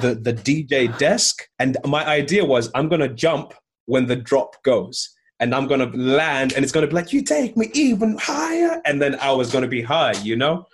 the, 0.00 0.14
the 0.14 0.32
DJ 0.32 0.96
desk. 0.98 1.42
And 1.58 1.76
my 1.84 2.06
idea 2.06 2.44
was 2.44 2.70
I'm 2.74 2.88
going 2.88 3.00
to 3.00 3.08
jump 3.08 3.54
when 3.86 4.06
the 4.06 4.16
drop 4.16 4.62
goes. 4.62 5.10
And 5.38 5.54
I'm 5.54 5.66
going 5.66 5.80
to 5.80 5.98
land 5.98 6.54
and 6.54 6.64
it's 6.64 6.72
going 6.72 6.82
to 6.82 6.88
be 6.88 6.94
like, 6.94 7.12
you 7.12 7.22
take 7.22 7.58
me 7.58 7.70
even 7.74 8.16
higher. 8.18 8.80
And 8.86 9.02
then 9.02 9.16
I 9.16 9.32
was 9.32 9.52
going 9.52 9.62
to 9.62 9.68
be 9.68 9.82
high, 9.82 10.14
you 10.22 10.34
know, 10.34 10.64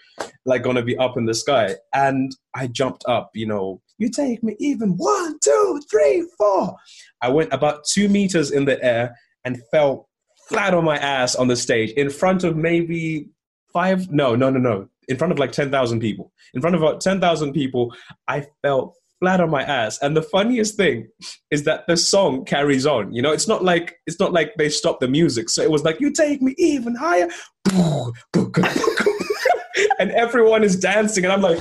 like 0.45 0.63
going 0.63 0.77
to 0.77 0.83
be 0.83 0.97
up 0.99 1.17
in 1.17 1.25
the 1.25 1.35
sky. 1.35 1.75
And 1.93 2.31
I 2.55 2.69
jumped 2.69 3.05
up, 3.09 3.31
you 3.35 3.47
know, 3.47 3.83
you 3.99 4.09
take 4.09 4.43
me 4.43 4.55
even 4.61 4.91
one, 4.91 5.37
two, 5.43 5.83
three, 5.91 6.25
four. 6.39 6.77
I 7.21 7.29
went 7.29 7.53
about 7.53 7.85
two 7.85 8.09
meters 8.09 8.53
in 8.53 8.65
the 8.65 8.83
air 8.85 9.17
and 9.45 9.61
fell 9.73 10.09
flat 10.49 10.75
on 10.75 10.85
my 10.85 10.97
ass 10.97 11.35
on 11.35 11.49
the 11.49 11.57
stage 11.57 11.91
in 11.93 12.11
front 12.11 12.45
of 12.45 12.57
maybe 12.57 13.29
five, 13.73 14.11
no, 14.13 14.37
no, 14.37 14.51
no, 14.51 14.61
no, 14.61 14.89
in 15.09 15.17
front 15.17 15.33
of 15.33 15.39
like 15.39 15.53
10,000 15.53 16.01
people. 16.01 16.33
In 16.55 16.61
front 16.61 16.77
of 16.77 16.83
uh, 16.83 16.87
about 16.87 17.01
10,000 17.01 17.53
people, 17.53 17.95
I 18.29 18.47
fell 18.63 18.95
flat 19.23 19.41
on 19.41 19.51
my 19.51 19.63
ass. 19.63 20.01
And 20.03 20.17
the 20.17 20.23
funniest 20.23 20.77
thing 20.77 21.07
is 21.53 21.63
that 21.63 21.85
the 21.87 21.97
song 21.97 22.45
carries 22.45 22.87
on. 22.87 23.15
You 23.15 23.23
know, 23.23 23.31
it's 23.31 23.47
not 23.47 23.63
like 23.63 23.95
it's 24.05 24.19
not 24.19 24.33
like 24.33 24.53
they 24.59 24.69
stopped 24.69 25.01
the 25.01 25.07
music. 25.07 25.49
So 25.49 25.63
it 25.63 25.71
was 25.71 25.85
like, 25.85 26.01
you 26.01 26.11
take 26.11 26.43
me 26.43 26.57
even 26.59 26.97
higher. 26.97 27.29
and 30.01 30.11
everyone 30.11 30.65
is 30.65 30.77
dancing, 30.77 31.23
and 31.25 31.33
I'm 31.33 31.41
like, 31.41 31.61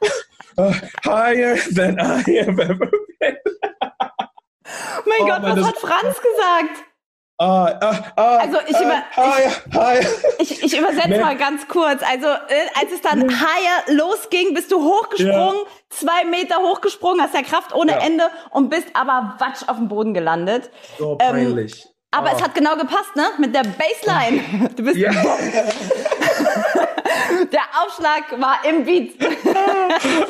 uh, 0.58 0.72
higher 1.04 1.56
than 1.70 2.00
I 2.00 2.22
have 2.46 2.58
ever 2.58 2.90
been. 3.20 3.36
Mein 5.06 5.22
Oh, 5.22 5.26
Gott, 5.26 5.42
Mann, 5.42 5.56
was 5.56 5.66
hat 5.66 5.76
Franz 5.76 6.18
gesagt? 6.18 6.84
Uh, 7.40 7.42
uh, 7.42 7.94
uh, 8.18 8.20
Also, 8.20 8.58
ich 8.66 8.76
uh, 8.76 8.82
über- 8.82 9.02
higher, 9.16 9.50
higher. 9.74 10.06
Ich, 10.38 10.62
ich 10.62 10.76
übersetze 10.78 11.18
mal 11.20 11.36
ganz 11.38 11.66
kurz. 11.68 12.02
Also, 12.02 12.26
äh, 12.26 12.68
als 12.78 12.92
es 12.92 13.00
dann 13.00 13.22
higher 13.30 13.82
losging, 13.96 14.52
bist 14.52 14.70
du 14.70 14.82
hochgesprungen, 14.84 15.60
zwei 15.88 16.26
Meter 16.26 16.56
hochgesprungen, 16.58 17.22
hast 17.22 17.32
ja 17.34 17.40
Kraft 17.42 17.74
ohne 17.74 17.92
Ja. 17.92 17.98
Ende 18.04 18.24
und 18.50 18.68
bist 18.68 18.88
aber 18.92 19.36
watsch 19.38 19.62
auf 19.68 19.76
dem 19.78 19.88
Boden 19.88 20.12
gelandet. 20.12 20.68
So 20.98 21.12
Ähm, 21.20 21.30
peinlich. 21.32 21.86
Aber 22.10 22.30
Oh. 22.30 22.36
es 22.36 22.42
hat 22.42 22.54
genau 22.54 22.76
gepasst, 22.76 23.16
ne? 23.16 23.24
Mit 23.38 23.54
der 23.54 23.62
Baseline. 23.62 24.42
Du 24.76 24.82
bist, 24.82 24.96
Ja. 24.98 25.10
der 27.52 27.62
Aufschlag 27.82 28.38
war 28.40 28.58
im 28.68 28.84
Beat. 28.84 29.12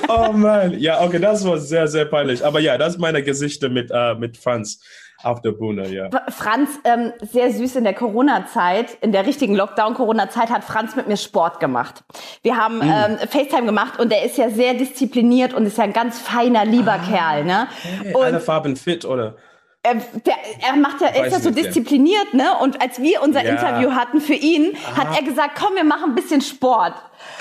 Oh 0.08 0.32
man, 0.32 0.78
ja, 0.78 1.00
okay, 1.02 1.18
das 1.18 1.44
war 1.46 1.58
sehr, 1.58 1.86
sehr 1.88 2.04
peinlich. 2.04 2.44
Aber 2.44 2.58
ja, 2.60 2.76
das 2.78 2.94
ist 2.94 2.98
meine 3.00 3.22
Geschichte 3.22 3.68
mit, 3.68 3.90
äh, 3.92 4.14
mit 4.14 4.36
Franz 4.36 4.80
auf 5.22 5.40
der 5.42 5.52
Bühne, 5.52 5.88
ja. 5.88 6.08
Franz, 6.28 6.70
ähm, 6.84 7.12
sehr 7.20 7.50
süß 7.52 7.76
in 7.76 7.84
der 7.84 7.94
Corona-Zeit, 7.94 8.96
in 9.00 9.12
der 9.12 9.26
richtigen 9.26 9.54
Lockdown-Corona-Zeit 9.54 10.50
hat 10.50 10.64
Franz 10.64 10.96
mit 10.96 11.08
mir 11.08 11.16
Sport 11.16 11.60
gemacht. 11.60 12.02
Wir 12.42 12.56
haben 12.56 12.80
ähm, 12.82 13.18
FaceTime 13.28 13.66
gemacht 13.66 13.98
und 13.98 14.12
er 14.12 14.24
ist 14.24 14.38
ja 14.38 14.50
sehr 14.50 14.74
diszipliniert 14.74 15.52
und 15.54 15.66
ist 15.66 15.78
ja 15.78 15.84
ein 15.84 15.92
ganz 15.92 16.18
feiner, 16.18 16.64
lieber 16.64 16.98
Kerl, 16.98 17.44
ne? 17.44 17.68
Hey, 18.02 18.14
Und 18.14 18.22
alle 18.24 18.40
Farben 18.40 18.76
fit, 18.76 19.04
oder? 19.04 19.36
er, 19.82 19.94
der, 19.94 20.34
er 20.68 20.76
macht 20.76 21.00
ja, 21.00 21.06
er 21.08 21.26
ist 21.26 21.32
ja 21.32 21.40
so 21.40 21.50
diszipliniert, 21.50 22.34
ne? 22.34 22.50
Und 22.60 22.82
als 22.82 23.00
wir 23.00 23.22
unser 23.22 23.42
Ja. 23.44 23.52
Interview 23.52 23.92
hatten 23.92 24.20
für 24.20 24.34
ihn, 24.34 24.76
hat 24.96 25.16
er 25.16 25.22
gesagt, 25.24 25.58
komm, 25.58 25.74
wir 25.74 25.84
machen 25.84 26.10
ein 26.10 26.14
bisschen 26.14 26.40
Sport. 26.42 26.94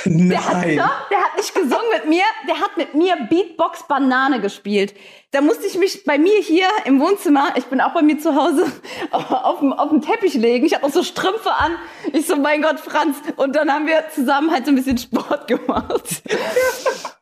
Der 0.05 0.45
hat, 0.45 0.65
Nein. 0.65 0.77
doch, 0.77 1.09
der 1.09 1.19
hat 1.19 1.37
nicht 1.37 1.53
gesungen 1.53 1.89
mit 1.93 2.07
mir, 2.07 2.23
der 2.47 2.59
hat 2.59 2.77
mit 2.77 2.93
mir 2.93 3.15
Beatbox 3.29 3.87
Banane 3.87 4.39
gespielt. 4.39 4.93
Da 5.31 5.41
musste 5.41 5.67
ich 5.67 5.77
mich 5.77 6.03
bei 6.05 6.17
mir 6.17 6.39
hier 6.41 6.65
im 6.85 6.99
Wohnzimmer, 6.99 7.53
ich 7.55 7.65
bin 7.65 7.81
auch 7.81 7.93
bei 7.93 8.01
mir 8.01 8.17
zu 8.17 8.35
Hause, 8.35 8.65
auf 9.11 9.59
dem, 9.59 9.73
auf 9.73 9.89
dem 9.89 10.01
Teppich 10.01 10.33
legen. 10.33 10.65
Ich 10.65 10.73
habe 10.73 10.85
auch 10.85 10.91
so 10.91 11.03
Strümpfe 11.03 11.53
an. 11.53 11.73
Ich 12.13 12.25
so, 12.25 12.35
mein 12.35 12.63
Gott, 12.63 12.79
Franz. 12.79 13.17
Und 13.35 13.55
dann 13.55 13.71
haben 13.71 13.85
wir 13.85 14.05
zusammen 14.13 14.51
halt 14.51 14.65
so 14.65 14.71
ein 14.71 14.75
bisschen 14.75 14.97
Sport 14.97 15.47
gemacht. 15.47 16.23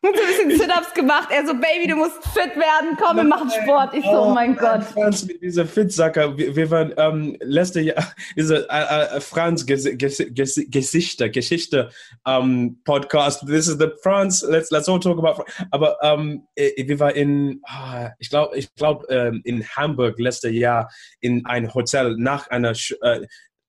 Und 0.01 0.15
so 0.15 0.23
ein 0.23 0.47
bisschen 0.47 0.57
Sit-Ups 0.57 0.93
gemacht. 0.93 1.29
Er 1.31 1.45
so, 1.45 1.53
Baby, 1.53 1.87
du 1.87 1.95
musst 1.95 2.23
fit 2.33 2.55
werden. 2.55 2.97
Komm, 2.97 3.17
wir 3.17 3.23
machen 3.25 3.49
Sport. 3.49 3.93
Ich 3.93 4.05
so, 4.05 4.21
oh 4.21 4.29
mein 4.29 4.55
Gott. 4.55 4.83
Franz 4.83 5.25
mit 5.25 5.41
dieser 5.41 5.65
Fitsacker, 5.65 6.37
wir, 6.37 6.55
wir 6.55 6.71
waren 6.71 6.93
ähm, 6.95 7.35
letzte 7.41 7.81
Jahr, 7.81 8.13
diese 8.37 8.69
äh, 8.69 9.17
äh, 9.17 9.19
Franz 9.19 9.65
Ges 9.65 9.83
Ges 9.97 10.23
Ges 10.29 10.61
Gesichter, 10.69 11.27
Geschichte 11.27 11.89
ähm, 12.25 12.56
Podcast. 12.83 13.45
This 13.45 13.67
is 13.67 13.77
the 13.77 13.91
Franz, 14.01 14.43
let's, 14.43 14.71
let's 14.71 14.87
all 14.89 14.99
talk 14.99 15.17
about 15.17 15.35
Franz. 15.35 15.49
Aber 15.71 15.97
ähm, 16.01 16.47
äh, 16.55 16.87
wir 16.87 16.99
waren 16.99 17.15
in, 17.15 17.61
ah, 17.65 18.11
ich 18.19 18.29
glaube, 18.29 18.57
ich 18.57 18.73
glaube 18.75 19.05
ähm, 19.09 19.41
in 19.43 19.67
Hamburg 19.67 20.19
letztes 20.19 20.53
Jahr 20.53 20.89
in 21.21 21.45
ein 21.45 21.73
Hotel 21.73 22.15
nach 22.17 22.49
einer, 22.49 22.73
äh, 23.01 23.21
äh, 23.21 23.25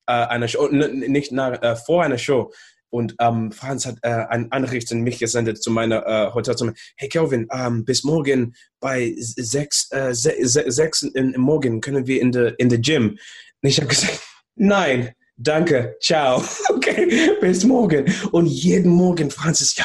einer 0.06 0.48
Show, 0.48 0.68
nicht 0.68 1.32
nach, 1.32 1.62
äh, 1.62 1.76
vor 1.76 2.02
einer 2.02 2.18
Show. 2.18 2.52
Und 2.90 3.14
ähm, 3.20 3.52
Franz 3.52 3.86
hat 3.86 3.96
äh, 4.02 4.08
eine 4.08 4.48
Nachricht 4.48 4.90
an 4.92 5.00
mich 5.00 5.18
gesendet 5.18 5.62
zu 5.62 5.70
meiner 5.70 6.06
äh, 6.06 6.32
Hotelzimmer. 6.32 6.72
Hey 6.96 7.08
Kelvin, 7.08 7.46
ähm, 7.52 7.84
bis 7.84 8.02
morgen 8.02 8.54
bei 8.80 9.14
sechs, 9.18 9.90
äh, 9.90 10.14
se 10.14 10.34
se 10.42 10.64
sechs 10.70 11.02
in, 11.02 11.34
Morgen 11.36 11.80
können 11.80 12.06
wir 12.06 12.20
in 12.20 12.32
der 12.32 12.58
in 12.58 12.68
der 12.68 12.78
Gym. 12.78 13.10
Und 13.10 13.68
ich 13.68 13.78
habe 13.78 13.88
gesagt, 13.88 14.20
nein, 14.54 15.12
danke, 15.38 15.96
ciao. 16.02 16.42
Okay, 16.68 17.32
bis 17.40 17.64
morgen. 17.64 18.12
Und 18.32 18.46
jeden 18.46 18.90
Morgen, 18.92 19.30
Franz 19.30 19.60
ist 19.60 19.78
ja, 19.78 19.84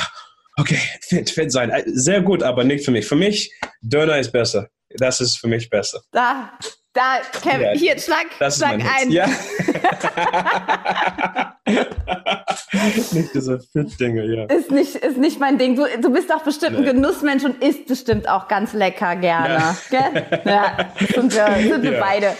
okay, 0.57 0.77
fit, 1.01 1.29
fit 1.29 1.51
sein. 1.51 1.69
Äh, 1.69 1.83
Sehr 1.87 2.21
gut, 2.21 2.43
aber 2.43 2.63
nicht 2.63 2.85
für 2.85 2.91
mich. 2.91 3.05
Für 3.07 3.15
mich, 3.15 3.51
Döner 3.81 4.17
ist 4.19 4.31
besser. 4.31 4.67
Das 4.97 5.21
ist 5.21 5.37
für 5.37 5.47
mich 5.47 5.69
besser. 5.69 6.01
Da, 6.11 6.51
da, 6.93 7.17
Kevin, 7.41 7.61
Ja, 7.61 7.71
hier, 7.73 7.99
schlag, 7.99 8.25
Das 8.39 8.55
ist 8.55 8.59
schlag 8.59 8.73
ein. 8.73 9.09
Hit. 9.09 9.13
Ja. 9.13 9.27
nicht 13.11 13.33
diese 13.33 13.59
Fit-Dinge, 13.59 14.25
ja. 14.25 14.45
Ist 14.55 14.69
nicht, 14.71 14.95
ist 14.95 15.17
nicht 15.17 15.39
mein 15.39 15.57
Ding. 15.57 15.75
Du, 15.75 15.85
du 15.99 16.11
bist 16.11 16.29
doch 16.29 16.43
bestimmt 16.43 16.75
ein 16.77 16.83
Nee. 16.83 16.91
Genussmensch 16.91 17.43
und 17.43 17.61
isst 17.63 17.87
bestimmt 17.87 18.27
auch 18.29 18.47
ganz 18.47 18.73
lecker 18.73 19.15
gerne. 19.15 19.53
Ja. 19.55 19.77
Gell? 19.89 20.41
Ja, 20.45 20.77
sind 20.99 21.33
wir, 21.33 21.73
sind 21.73 21.83
wir 21.83 21.93
Ja. 21.93 21.99
beide. 21.99 22.35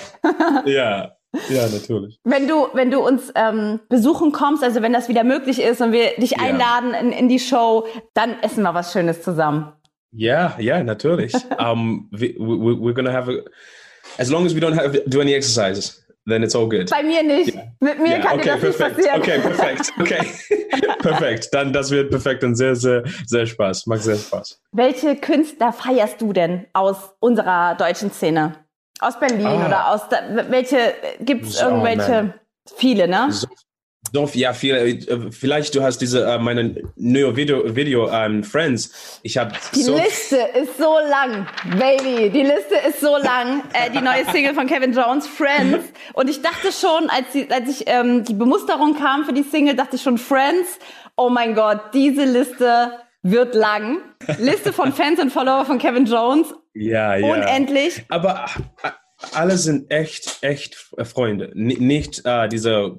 Ja, 0.69 1.15
ja, 1.49 1.67
natürlich. 1.67 2.19
Wenn 2.23 2.47
du, 2.47 2.67
wenn 2.73 2.91
du 2.91 2.99
uns 2.99 3.31
ähm, 3.35 3.79
besuchen 3.89 4.31
kommst, 4.31 4.63
also 4.63 4.81
wenn 4.81 4.93
das 4.93 5.09
wieder 5.09 5.23
möglich 5.23 5.61
ist 5.61 5.81
und 5.81 5.91
wir 5.91 6.11
dich 6.17 6.31
Ja. 6.31 6.37
einladen 6.43 6.93
in, 6.93 7.11
in 7.11 7.29
die 7.29 7.39
Show, 7.39 7.85
dann 8.13 8.35
essen 8.41 8.63
wir 8.63 8.73
was 8.73 8.91
Schönes 8.93 9.21
zusammen. 9.23 9.73
Ja, 10.11 10.55
ja, 10.59 10.83
natürlich. 10.83 11.33
um, 11.59 12.07
we, 12.11 12.35
we, 12.37 12.75
we're 12.79 12.93
gonna 12.93 13.11
have 13.11 13.29
a, 13.31 13.39
as 14.19 14.29
long 14.29 14.45
as 14.45 14.53
we 14.55 14.59
don't 14.59 14.75
have 14.77 15.01
do 15.07 15.21
any 15.21 15.33
exercises, 15.33 16.05
then 16.27 16.43
it's 16.43 16.55
all 16.55 16.69
good. 16.69 16.89
Bei 16.91 17.01
mir 17.01 17.23
nicht. 17.23 17.55
Mit 17.79 17.99
mir 17.99 18.17
Ja, 18.17 18.19
kann 18.19 18.39
okay, 18.39 18.49
das 18.49 18.59
perfekt. 18.59 18.97
nicht 18.97 19.09
passieren. 19.09 19.21
Okay, 19.21 19.39
perfekt. 19.39 19.91
Okay, 19.99 20.27
perfekt. 21.01 21.49
Dann 21.51 21.73
das 21.73 21.89
wird 21.91 22.11
perfekt 22.11 22.43
und 22.43 22.55
sehr, 22.55 22.75
sehr, 22.75 23.03
sehr 23.25 23.45
Spaß. 23.47 23.87
Macht 23.87 24.03
sehr 24.03 24.17
Spaß. 24.17 24.61
Welche 24.71 25.15
Künstler 25.15 25.73
feierst 25.73 26.21
du 26.21 26.31
denn 26.31 26.67
aus 26.73 27.13
unserer 27.19 27.75
deutschen 27.75 28.11
Szene? 28.11 28.62
Aus 29.03 29.19
Berlin 29.19 29.45
Ah. 29.45 29.65
oder 29.67 29.87
aus 29.91 30.09
da, 30.09 30.17
welche 30.49 30.93
gibt 31.19 31.45
es 31.45 31.61
irgendwelche 31.61 32.23
man. 32.23 32.33
viele, 32.77 33.07
ne? 33.07 33.27
So, 33.31 33.47
so 34.11 34.29
ja, 34.33 34.53
viel, 34.53 34.75
äh, 34.75 35.31
vielleicht 35.31 35.73
du 35.75 35.81
hast 35.81 35.97
diese 35.99 36.23
äh, 36.25 36.37
meine 36.37 36.75
neue 36.95 37.35
Video, 37.35 37.75
Video 37.75 38.09
ähm, 38.11 38.43
Friends. 38.43 39.19
Ich 39.23 39.37
habe 39.37 39.53
Die 39.73 39.81
so 39.81 39.95
Liste 39.95 40.37
ist 40.61 40.77
so 40.77 40.97
lang, 41.09 41.47
Baby. 41.79 42.29
Die 42.29 42.43
Liste 42.43 42.75
ist 42.87 42.99
so 43.01 43.17
lang. 43.17 43.63
Äh, 43.73 43.89
die 43.91 44.01
neue 44.01 44.25
Single 44.31 44.53
von 44.53 44.67
Kevin 44.67 44.93
Jones, 44.93 45.25
Friends. 45.27 45.85
Und 46.13 46.29
ich 46.29 46.41
dachte 46.41 46.71
schon, 46.71 47.09
als, 47.09 47.25
die, 47.33 47.49
als 47.49 47.69
ich 47.69 47.83
ähm, 47.87 48.23
die 48.23 48.33
Bemusterung 48.35 48.95
kam 48.95 49.25
für 49.25 49.33
die 49.33 49.43
Single, 49.43 49.75
dachte 49.75 49.95
ich 49.95 50.01
schon, 50.03 50.17
Friends. 50.17 50.77
Oh 51.15 51.29
mein 51.29 51.55
Gott, 51.55 51.79
diese 51.93 52.25
Liste 52.25 52.91
wird 53.23 53.55
lang. 53.55 53.99
Liste 54.37 54.73
von 54.73 54.91
Fans 54.93 55.19
und 55.19 55.31
Follower 55.31 55.65
von 55.65 55.77
Kevin 55.79 56.05
Jones. 56.05 56.53
Ja, 56.73 57.15
ja. 57.15 57.33
Unendlich. 57.33 58.03
Aber 58.09 58.45
äh, 58.83 58.89
alle 59.31 59.57
sind 59.57 59.89
echt, 59.91 60.39
echt 60.41 60.75
Freunde. 60.75 61.51
N 61.55 61.67
nicht 61.67 62.21
äh, 62.25 62.47
diese 62.49 62.97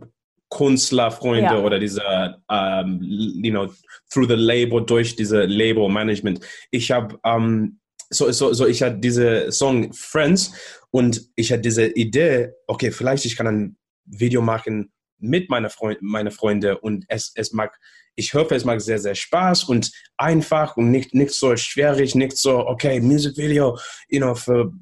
Künstlerfreunde 0.51 1.43
Ja. 1.55 1.61
oder 1.61 1.79
diese, 1.79 2.03
ähm, 2.51 3.01
you 3.03 3.51
know, 3.51 3.73
through 4.11 4.29
the 4.29 4.35
label, 4.35 4.85
durch 4.85 5.17
diese 5.17 5.45
Label-Management. 5.45 6.41
Ich 6.71 6.91
habe, 6.91 7.19
ähm, 7.25 7.81
so, 8.11 8.31
so, 8.31 8.53
so, 8.53 8.67
ich 8.67 8.83
hatte 8.83 8.99
diese 8.99 9.51
Song 9.51 9.93
Friends 9.93 10.53
und 10.91 11.23
ich 11.35 11.51
hatte 11.51 11.63
diese 11.63 11.87
Idee, 11.87 12.53
okay, 12.67 12.93
vielleicht 12.93 13.25
ich 13.25 13.37
kann 13.37 13.47
ein 13.47 13.77
Video 14.05 14.43
machen 14.43 14.93
mit 15.19 15.49
meiner 15.51 15.71
Freund, 15.71 15.99
meine 16.03 16.31
Freunde 16.31 16.79
und 16.79 17.05
es, 17.09 17.33
es 17.35 17.53
mag, 17.53 17.77
ich 18.17 18.35
hoffe, 18.35 18.55
es 18.55 18.65
mag 18.65 18.81
sehr, 18.81 18.99
sehr 18.99 19.15
Spaß 19.15 19.65
und 19.65 19.91
einfach 20.17 20.77
und 20.77 20.91
nicht, 20.91 21.15
nicht 21.15 21.33
so 21.33 21.57
schwierig, 21.57 22.15
nicht 22.15 22.37
so, 22.37 22.67
okay, 22.67 23.01
Musikvideo, 23.01 23.79
you 24.09 24.21
know, 24.21 24.35
für 24.35 24.73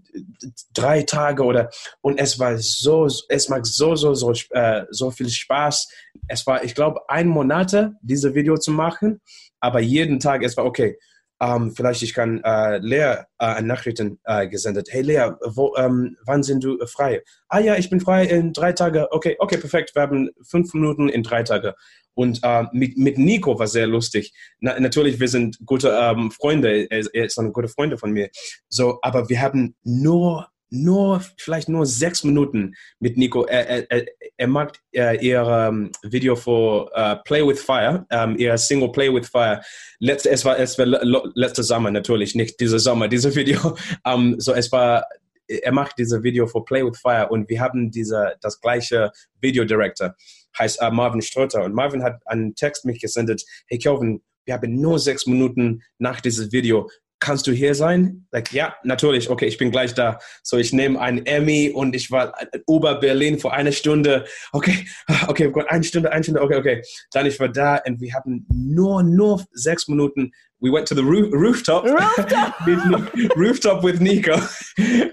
drei 0.75 1.03
Tage 1.03 1.43
oder, 1.43 1.71
und 2.01 2.19
es 2.19 2.39
war 2.39 2.59
so, 2.59 3.09
es 3.29 3.49
mag 3.49 3.67
so, 3.67 3.97
so, 3.97 4.15
so, 4.15 4.33
äh, 4.51 4.85
so 4.91 5.11
viel 5.11 5.31
Spaß. 5.31 5.89
Es 6.29 6.47
war, 6.47 6.63
ich 6.65 6.75
glaube, 6.75 7.01
ein 7.09 7.29
Monat, 7.29 7.93
diese 8.03 8.35
Video 8.35 8.57
zu 8.59 8.71
machen, 8.71 9.21
aber 9.61 9.81
jeden 9.81 10.21
Tag, 10.21 10.43
es 10.43 10.57
war 10.57 10.65
okay. 10.65 10.99
Ähm, 11.43 11.73
vielleicht 11.75 12.03
ich 12.03 12.15
kann 12.15 12.41
äh, 12.45 12.79
Lea 12.79 13.25
äh, 13.41 13.61
Nachrichten 13.63 14.21
äh, 14.25 14.47
gesendet. 14.47 14.89
Hey 14.91 15.03
Lea, 15.03 15.33
wo, 15.45 15.75
ähm, 15.77 16.17
wann 16.25 16.45
sind 16.45 16.63
du 16.63 16.79
frei? 16.87 17.23
Ah 17.49 17.59
ja, 17.59 17.75
ich 17.77 17.91
bin 17.91 18.01
frei 18.01 18.27
in 18.27 18.53
drei 18.53 18.73
Tage. 18.73 19.11
Okay, 19.11 19.35
okay, 19.41 19.57
perfekt. 19.57 19.93
Wir 19.95 20.03
haben 20.03 20.31
fünf 20.49 20.73
Minuten 20.73 21.09
in 21.09 21.25
drei 21.25 21.43
Tage. 21.43 21.75
Und 22.15 22.39
äh, 22.45 22.65
mit, 22.73 22.97
mit 22.97 23.19
Nico 23.19 23.59
war 23.59 23.67
sehr 23.67 23.89
lustig. 23.89 24.33
Na, 24.61 24.79
natürlich, 24.79 25.19
wir 25.19 25.29
sind 25.29 25.59
gute 25.67 25.89
ähm, 26.01 26.31
Freunde. 26.31 26.87
Er, 26.89 27.07
er 27.13 27.25
ist 27.25 27.39
eine 27.39 27.51
gute 27.51 27.69
Freunde 27.69 27.99
von 27.99 28.13
mir. 28.13 28.29
So, 28.69 28.99
aber 29.03 29.29
wir 29.29 29.41
haben 29.41 29.75
nur, 29.83 30.47
nur, 30.73 31.23
vielleicht 31.37 31.69
nur 31.69 31.85
sechs 31.87 32.25
Minuten 32.25 32.75
mit 32.99 33.17
Nico. 33.19 33.45
Er, 33.45 33.91
er, 33.91 34.07
er, 34.37 34.47
mag 34.49 34.73
äh, 34.95 35.25
ihr 35.25 35.43
ähm, 35.43 35.93
Video 36.03 36.35
für 36.35 36.91
äh, 36.95 37.17
Play 37.25 37.47
with 37.47 37.61
Fire, 37.61 38.07
ähm, 38.11 38.37
ihr 38.39 38.57
Single 38.57 38.91
Play 38.91 39.13
with 39.13 39.29
Fire. 39.29 39.61
Letzte, 39.99 40.31
es 40.31 40.45
war, 40.45 40.59
es 40.59 40.79
war 40.79 40.87
le- 40.87 41.01
le- 41.03 41.31
letzter 41.35 41.63
Sommer 41.63 41.91
natürlich, 41.91 42.35
nicht 42.35 42.59
dieser 42.59 42.79
Sommer, 42.79 43.07
dieses 43.17 43.37
Video. 43.37 43.77
Ähm, 44.07 44.37
so, 44.39 44.55
es 44.55 44.73
war, 44.73 45.07
er 45.47 45.73
macht 45.73 45.99
dieses 45.99 46.23
Video 46.23 46.47
für 46.47 46.65
Play 46.65 46.85
with 46.85 46.99
Fire 46.99 47.29
und 47.29 47.49
wir 47.51 47.61
haben 47.61 47.91
diese, 47.91 48.35
das 48.41 48.61
gleiche 48.61 49.11
Video 49.41 49.65
Director, 49.65 50.15
heißt 50.59 50.81
äh, 50.81 50.91
Marvin 50.91 51.21
Strotter. 51.21 51.65
Und 51.65 51.75
Marvin 51.75 52.03
hat 52.03 52.21
einen 52.27 52.55
Text 52.55 52.87
mich 52.87 53.01
gesendet, 53.01 53.43
hey 53.67 53.79
Kelvin, 53.79 54.23
wir 54.47 54.55
haben 54.55 54.75
nur 54.81 54.99
sechs 54.99 55.27
Minuten 55.27 55.83
nach 55.99 56.21
diesem 56.21 56.51
Video. 56.51 56.89
Kannst 57.23 57.47
du 57.47 57.53
hier 57.53 57.77
sein? 57.77 58.27
Like, 58.33 58.53
ja, 58.53 58.75
natürlich. 58.83 59.31
Okay, 59.31 59.47
ich 59.47 59.57
bin 59.57 59.71
gleich 59.71 59.95
da. 59.95 60.19
So, 60.43 60.57
ich 60.57 60.73
nehme 60.73 60.99
ein 61.01 61.25
Emmy 61.25 61.71
und 61.73 61.95
ich 61.95 62.11
war 62.11 62.35
in 62.53 62.63
Ober-Berlin 62.67 63.39
vor 63.39 63.53
einer 63.53 63.71
Stunde. 63.71 64.25
Okay, 64.51 64.85
okay, 65.29 65.49
Gott, 65.53 65.67
eine 65.69 65.85
Stunde, 65.85 66.11
eine 66.11 66.25
Stunde, 66.25 66.43
okay, 66.43 66.57
okay. 66.57 66.83
Dann 67.13 67.27
ich 67.27 67.39
war 67.39 67.49
da 67.49 67.81
und 67.87 68.01
wir 68.01 68.13
hatten 68.13 68.45
nur, 68.53 69.05
nur 69.05 69.41
sechs 69.53 69.87
Minuten. 69.87 70.33
We 70.59 70.73
went 70.73 70.89
to 70.89 70.97
the 70.97 71.03
roof, 71.03 71.33
rooftop. 71.33 71.85
Rooftop. 71.85 72.55
with, 72.67 73.31
rooftop 73.37 73.85
with 73.85 74.01
Nico, 74.01 74.35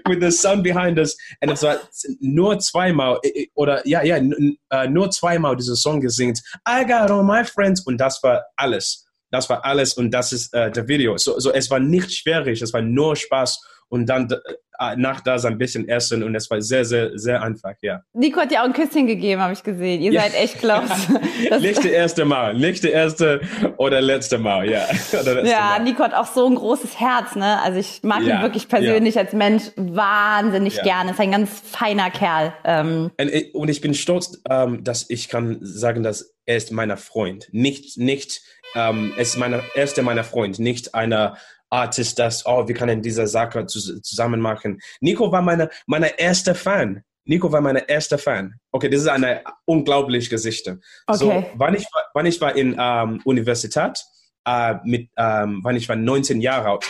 with 0.08 0.20
the 0.20 0.32
sun 0.32 0.64
behind 0.64 0.98
us. 0.98 1.16
Und 1.40 1.50
es 1.50 1.62
war 1.62 1.76
nur 2.18 2.58
zweimal, 2.58 3.20
oder 3.54 3.86
ja, 3.86 4.02
ja, 4.02 4.16
äh, 4.16 4.88
nur 4.88 5.12
zweimal 5.12 5.54
dieser 5.54 5.76
Song 5.76 6.00
gesingt. 6.00 6.42
I 6.68 6.84
got 6.84 7.08
all 7.12 7.22
my 7.22 7.44
friends. 7.44 7.86
Und 7.86 7.98
das 7.98 8.20
war 8.24 8.42
alles. 8.56 9.06
Das 9.30 9.48
war 9.48 9.64
alles 9.64 9.94
und 9.94 10.10
das 10.12 10.32
ist 10.32 10.52
äh, 10.54 10.70
der 10.70 10.88
Video. 10.88 11.16
So, 11.16 11.38
so, 11.38 11.52
es 11.52 11.70
war 11.70 11.80
nicht 11.80 12.12
schwierig, 12.12 12.60
es 12.62 12.72
war 12.72 12.82
nur 12.82 13.16
Spaß 13.16 13.60
und 13.88 14.06
dann 14.06 14.28
äh, 14.30 14.96
nach 14.96 15.20
das 15.20 15.44
ein 15.44 15.58
bisschen 15.58 15.88
essen 15.88 16.22
und 16.22 16.34
es 16.34 16.48
war 16.50 16.62
sehr, 16.62 16.84
sehr, 16.86 17.10
sehr 17.18 17.42
einfach, 17.42 17.74
ja. 17.82 18.00
Nico 18.14 18.40
hat 18.40 18.50
dir 18.50 18.60
auch 18.62 18.64
ein 18.64 18.72
Küsschen 18.72 19.06
gegeben, 19.06 19.42
habe 19.42 19.52
ich 19.52 19.62
gesehen. 19.62 20.00
Ihr 20.00 20.12
Ja. 20.12 20.22
seid 20.22 20.34
echt 20.34 20.58
close. 20.58 21.20
Nicht 21.60 21.78
das 21.78 21.84
erste 21.84 22.24
Mal, 22.24 22.54
nicht 22.54 22.82
das 22.84 22.90
erste 22.90 23.40
oder 23.76 24.00
letzte 24.00 24.38
Mal, 24.38 24.70
ja. 24.70 24.86
Letzte 24.90 25.42
Ja, 25.46 25.76
Mal. 25.76 25.82
Nico 25.84 26.02
hat 26.02 26.14
auch 26.14 26.26
so 26.32 26.46
ein 26.46 26.54
großes 26.54 26.98
Herz, 26.98 27.34
ne? 27.36 27.60
Also 27.62 27.78
ich 27.78 28.02
mag 28.02 28.22
Ja, 28.22 28.36
ihn 28.36 28.42
wirklich 28.42 28.68
persönlich 28.68 29.18
als 29.18 29.32
Mensch 29.32 29.64
wahnsinnig 29.76 30.76
Ja. 30.76 30.82
gerne. 30.82 31.10
Ist 31.12 31.20
ein 31.20 31.30
ganz 31.32 31.50
feiner 31.64 32.10
Kerl. 32.10 32.52
Ähm, 32.64 33.10
Und 33.20 33.32
ich- 33.32 33.54
Und 33.54 33.68
ich 33.68 33.80
bin 33.80 33.92
stolz, 33.94 34.40
ähm, 34.48 34.82
dass 34.84 35.08
ich 35.10 35.28
kann 35.28 35.58
sagen, 35.60 36.02
dass 36.02 36.34
er 36.46 36.56
ist 36.56 36.72
meiner 36.72 36.96
Freund. 36.96 37.48
Nicht, 37.52 37.98
nicht, 37.98 38.40
ähm, 38.74 39.12
er 39.16 39.22
ist 39.22 39.36
meiner, 39.36 39.62
er 39.74 39.84
ist 39.84 39.96
der 39.96 40.04
meiner 40.04 40.24
Freund, 40.24 40.58
nicht 40.58 40.94
einer 40.94 41.36
Artist, 41.70 42.18
das, 42.18 42.44
oh, 42.46 42.66
wir 42.66 42.74
können 42.74 43.00
diese 43.00 43.26
Sache 43.26 43.66
zusammen 43.66 44.40
machen. 44.40 44.80
Nico 45.00 45.30
war 45.30 45.42
meine, 45.42 45.70
meine 45.86 46.18
erste 46.18 46.54
Fan. 46.54 47.02
Nico 47.24 47.52
war 47.52 47.60
meine 47.60 47.88
erste 47.88 48.18
Fan. 48.18 48.54
Okay, 48.72 48.88
das 48.88 49.02
ist 49.02 49.08
eine 49.08 49.44
unglaubliche 49.66 50.30
Geschichte. 50.30 50.80
Okay. 51.06 51.18
So, 51.18 51.44
wann 51.54 51.74
ich, 51.74 51.86
wann 52.12 52.26
ich 52.26 52.40
war 52.40 52.56
in 52.56 52.76
ähm, 52.78 53.20
Universität, 53.24 54.04
äh, 54.44 54.74
mit, 54.84 55.10
ähm, 55.16 55.60
wann 55.62 55.76
ich 55.76 55.88
war 55.88 55.96
19 55.96 56.40
Jahre 56.40 56.70
alt, 56.70 56.86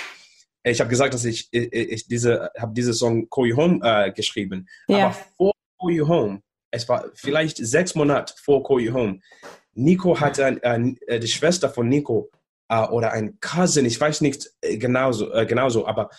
ich 0.63 0.81
habe 0.81 0.91
gesagt, 0.91 1.15
dass 1.15 1.25
ich, 1.25 1.49
ich, 1.53 1.73
ich 1.73 2.07
diese, 2.07 2.51
habe 2.59 2.73
diese 2.75 2.93
Song 2.93 3.29
Call 3.31 3.47
You 3.47 3.57
Home 3.57 3.81
äh, 3.83 4.13
geschrieben. 4.13 4.69
Ja. 4.89 5.07
Aber 5.07 5.15
vor 5.37 5.53
Call 5.81 5.93
You 5.93 6.09
Home, 6.09 6.43
es 6.71 6.89
war 6.89 7.07
vielleicht 7.15 7.57
sechs 7.57 7.95
Monate 7.95 8.35
vor 8.43 8.63
Call 8.63 8.81
You 8.81 8.93
Home, 8.93 9.21
Nico 9.75 10.19
hatte 10.21 10.47
ein, 10.63 10.97
äh, 11.07 11.21
die 11.21 11.29
Schwester 11.29 11.69
von 11.69 11.89
Nico 11.89 12.31
äh, 12.69 12.87
oder 12.89 13.13
ein 13.13 13.39
Cousin, 13.41 13.87
ich 13.87 14.01
weiß 14.01 14.21
nicht 14.21 14.51
äh, 14.61 14.77
genauso, 14.77 15.33
äh, 15.33 15.47
genauso 15.47 15.87
aber 15.87 16.11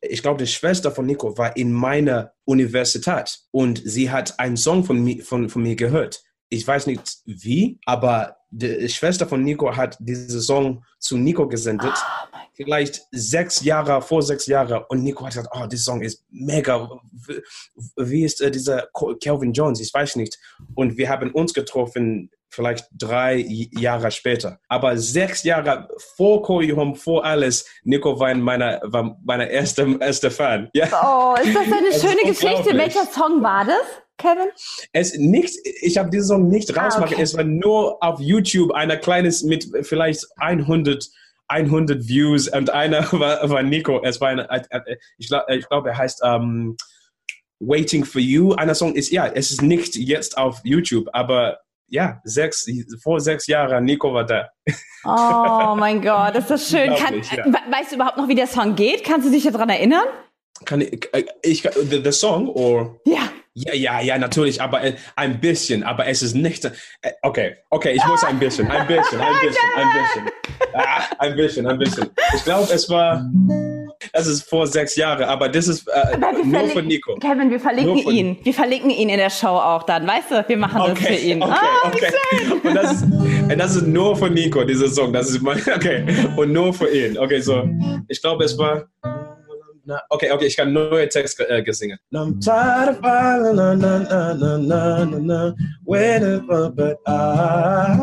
ich 0.00 0.22
glaube, 0.22 0.44
die 0.44 0.50
Schwester 0.50 0.90
von 0.90 1.06
Nico 1.06 1.38
war 1.38 1.56
in 1.56 1.72
meiner 1.72 2.32
Universität 2.44 3.38
und 3.52 3.80
sie 3.84 4.10
hat 4.10 4.38
einen 4.38 4.58
Song 4.58 4.84
von, 4.84 5.02
mi, 5.02 5.20
von, 5.22 5.48
von 5.48 5.62
mir 5.62 5.76
gehört. 5.76 6.22
Ich 6.50 6.66
weiß 6.66 6.86
nicht 6.88 7.18
wie, 7.24 7.78
aber 7.86 8.36
die 8.50 8.88
Schwester 8.90 9.26
von 9.26 9.42
Nico 9.42 9.74
hat 9.74 9.96
diesen 10.00 10.40
Song 10.42 10.84
zu 10.98 11.16
Nico 11.16 11.48
gesendet. 11.48 11.94
Oh 11.94 12.34
vielleicht 12.54 13.02
sechs 13.10 13.62
Jahre, 13.62 14.00
vor 14.00 14.22
sechs 14.22 14.46
Jahren. 14.46 14.84
Und 14.88 15.02
Nico 15.02 15.24
hat 15.24 15.34
gesagt, 15.34 15.48
oh, 15.52 15.66
dieser 15.66 15.84
Song 15.84 16.02
ist 16.02 16.24
mega. 16.30 16.88
Wie 17.96 18.24
ist 18.24 18.40
äh, 18.40 18.50
dieser 18.50 18.88
Calvin 19.22 19.52
Jones? 19.52 19.80
Ich 19.80 19.92
weiß 19.92 20.16
nicht. 20.16 20.38
Und 20.74 20.96
wir 20.96 21.08
haben 21.08 21.32
uns 21.32 21.52
getroffen 21.52 22.30
vielleicht 22.54 22.86
drei 22.92 23.44
Jahre 23.72 24.10
später. 24.10 24.58
Aber 24.68 24.96
sechs 24.96 25.42
Jahre 25.42 25.88
vor 26.16 26.42
Koyu 26.42 26.76
Home, 26.76 26.94
vor 26.94 27.24
alles, 27.24 27.66
Nico 27.82 28.18
war 28.18 28.34
meine, 28.34 28.80
war 28.84 29.18
meine 29.24 29.50
erste, 29.50 29.98
erste 30.00 30.30
Fan. 30.30 30.70
Ja. 30.74 30.86
Oh, 30.86 31.34
ist 31.40 31.54
das 31.54 31.64
eine 31.64 31.92
schöne 31.92 32.30
Geschichte? 32.30 32.76
Welcher 32.76 33.06
Song 33.06 33.42
war 33.42 33.64
das? 33.64 33.82
Kevin? 34.16 34.48
Es 34.92 35.16
nicht, 35.18 35.56
ich 35.82 35.98
habe 35.98 36.08
diesen 36.08 36.28
Song 36.28 36.48
nicht 36.48 36.70
rausgemacht. 36.70 37.12
Ah, 37.12 37.14
okay. 37.14 37.22
Es 37.22 37.36
war 37.36 37.44
nur 37.44 38.02
auf 38.02 38.20
YouTube 38.20 38.72
einer 38.72 38.96
kleines 38.96 39.42
mit 39.42 39.68
vielleicht 39.82 40.24
100 40.36 41.08
100 41.48 42.08
Views 42.08 42.48
und 42.48 42.70
einer 42.70 43.10
war, 43.12 43.48
war 43.50 43.62
Nico. 43.62 44.02
Es 44.02 44.20
war 44.20 44.28
eine, 44.28 44.48
ich 45.18 45.28
glaube, 45.28 45.58
glaub, 45.68 45.86
er 45.86 45.98
heißt 45.98 46.22
um, 46.22 46.30
ähm, 46.30 46.76
Waiting 47.60 48.04
for 48.04 48.20
You. 48.20 48.52
Einer 48.54 48.74
Song 48.74 48.94
ist 48.94 49.10
ja, 49.10 49.26
es 49.26 49.50
ist 49.50 49.62
nicht 49.62 49.96
jetzt 49.96 50.36
auf 50.36 50.60
YouTube, 50.64 51.08
aber 51.12 51.58
ja, 51.88 52.20
sechs, 52.24 52.66
vor 53.02 53.20
sechs 53.20 53.46
Jahren, 53.46 53.84
Nico 53.84 54.12
war 54.12 54.24
da. 54.24 54.48
Oh 55.04 55.74
mein 55.78 56.00
Gott, 56.02 56.34
ist 56.36 56.50
das 56.50 56.68
schön. 56.68 56.94
Kann, 56.94 57.14
ja. 57.14 57.44
Weißt 57.70 57.92
du 57.92 57.96
überhaupt 57.96 58.16
noch, 58.16 58.28
wie 58.28 58.34
der 58.34 58.46
Song 58.46 58.74
geht? 58.74 59.04
Kannst 59.04 59.26
du 59.26 59.32
dich 59.32 59.44
daran 59.44 59.68
erinnern? 59.68 60.06
Kann 60.64 60.80
ich, 60.80 61.08
äh, 61.12 61.24
ich 61.42 61.62
the, 61.62 62.02
the 62.02 62.12
song 62.12 62.48
or? 62.48 63.00
Ja. 63.04 63.30
Ja, 63.56 63.72
ja, 63.72 64.00
ja, 64.00 64.18
natürlich, 64.18 64.60
aber 64.60 64.82
äh, 64.82 64.96
ein 65.14 65.40
bisschen, 65.40 65.84
aber 65.84 66.08
es 66.08 66.22
ist 66.22 66.34
nicht. 66.34 66.64
Äh, 66.64 67.12
okay, 67.22 67.56
okay, 67.70 67.92
ich 67.92 68.04
muss 68.06 68.24
ein 68.24 68.40
bisschen, 68.40 68.68
ein 68.68 68.84
bisschen, 68.88 69.20
ein 69.20 69.34
bisschen, 69.40 69.70
ein 69.76 69.92
bisschen. 69.92 70.30
Ah, 70.76 71.04
ein 71.20 71.36
bisschen, 71.36 71.66
ein 71.68 71.78
bisschen. 71.78 72.10
Ich 72.34 72.42
glaube, 72.44 72.72
es 72.72 72.90
war. 72.90 73.24
Das 74.12 74.26
ist 74.26 74.48
vor 74.48 74.66
sechs 74.66 74.96
Jahren, 74.96 75.24
aber 75.24 75.48
das 75.48 75.68
ist 75.68 75.88
äh, 75.88 76.16
nur 76.44 76.68
für 76.68 76.82
Nico. 76.82 77.16
Kevin, 77.16 77.50
wir 77.50 77.60
verlinken 77.60 77.98
ihn. 78.10 78.38
Wir 78.42 78.54
verlinken 78.54 78.90
ihn 78.90 79.08
in 79.08 79.18
der 79.18 79.30
Show 79.30 79.46
auch 79.46 79.84
dann, 79.84 80.06
weißt 80.06 80.30
du? 80.30 80.44
Wir 80.48 80.56
machen 80.56 80.82
okay, 80.82 80.94
das 80.94 81.06
für 81.06 81.14
ihn. 81.14 81.42
Okay, 81.42 81.52
ah, 81.54 81.88
okay. 81.88 82.12
Und 82.62 82.74
das, 82.74 82.92
ist, 82.92 83.04
das 83.56 83.76
ist 83.76 83.86
nur 83.86 84.16
für 84.16 84.30
Nico, 84.30 84.64
diese 84.64 84.88
Song. 84.88 85.12
Das 85.12 85.30
ist 85.30 85.42
mein, 85.42 85.58
okay. 85.74 86.04
Und 86.36 86.52
nur 86.52 86.72
für 86.72 86.88
ihn. 86.88 87.18
Okay, 87.18 87.40
so. 87.40 87.68
Ich 88.08 88.20
glaube, 88.20 88.44
es 88.44 88.56
war. 88.58 88.84
Okay, 90.08 90.30
okay, 90.32 90.46
ich 90.46 90.56
kann 90.56 90.72
neue 90.72 91.06
Text 91.10 91.38
äh, 91.40 91.62
gesingen. 91.62 91.98
I'm 92.14 92.40
tired 92.40 92.88
of 92.88 93.00
falling, 93.02 93.56
na, 93.56 93.74
na, 93.74 93.98
na, 93.98 94.32
na, 94.32 94.56
na, 94.56 95.04
na, 95.04 95.18
na, 95.18 95.54
whenever, 95.84 96.70
but 96.70 96.96
I, 97.06 97.94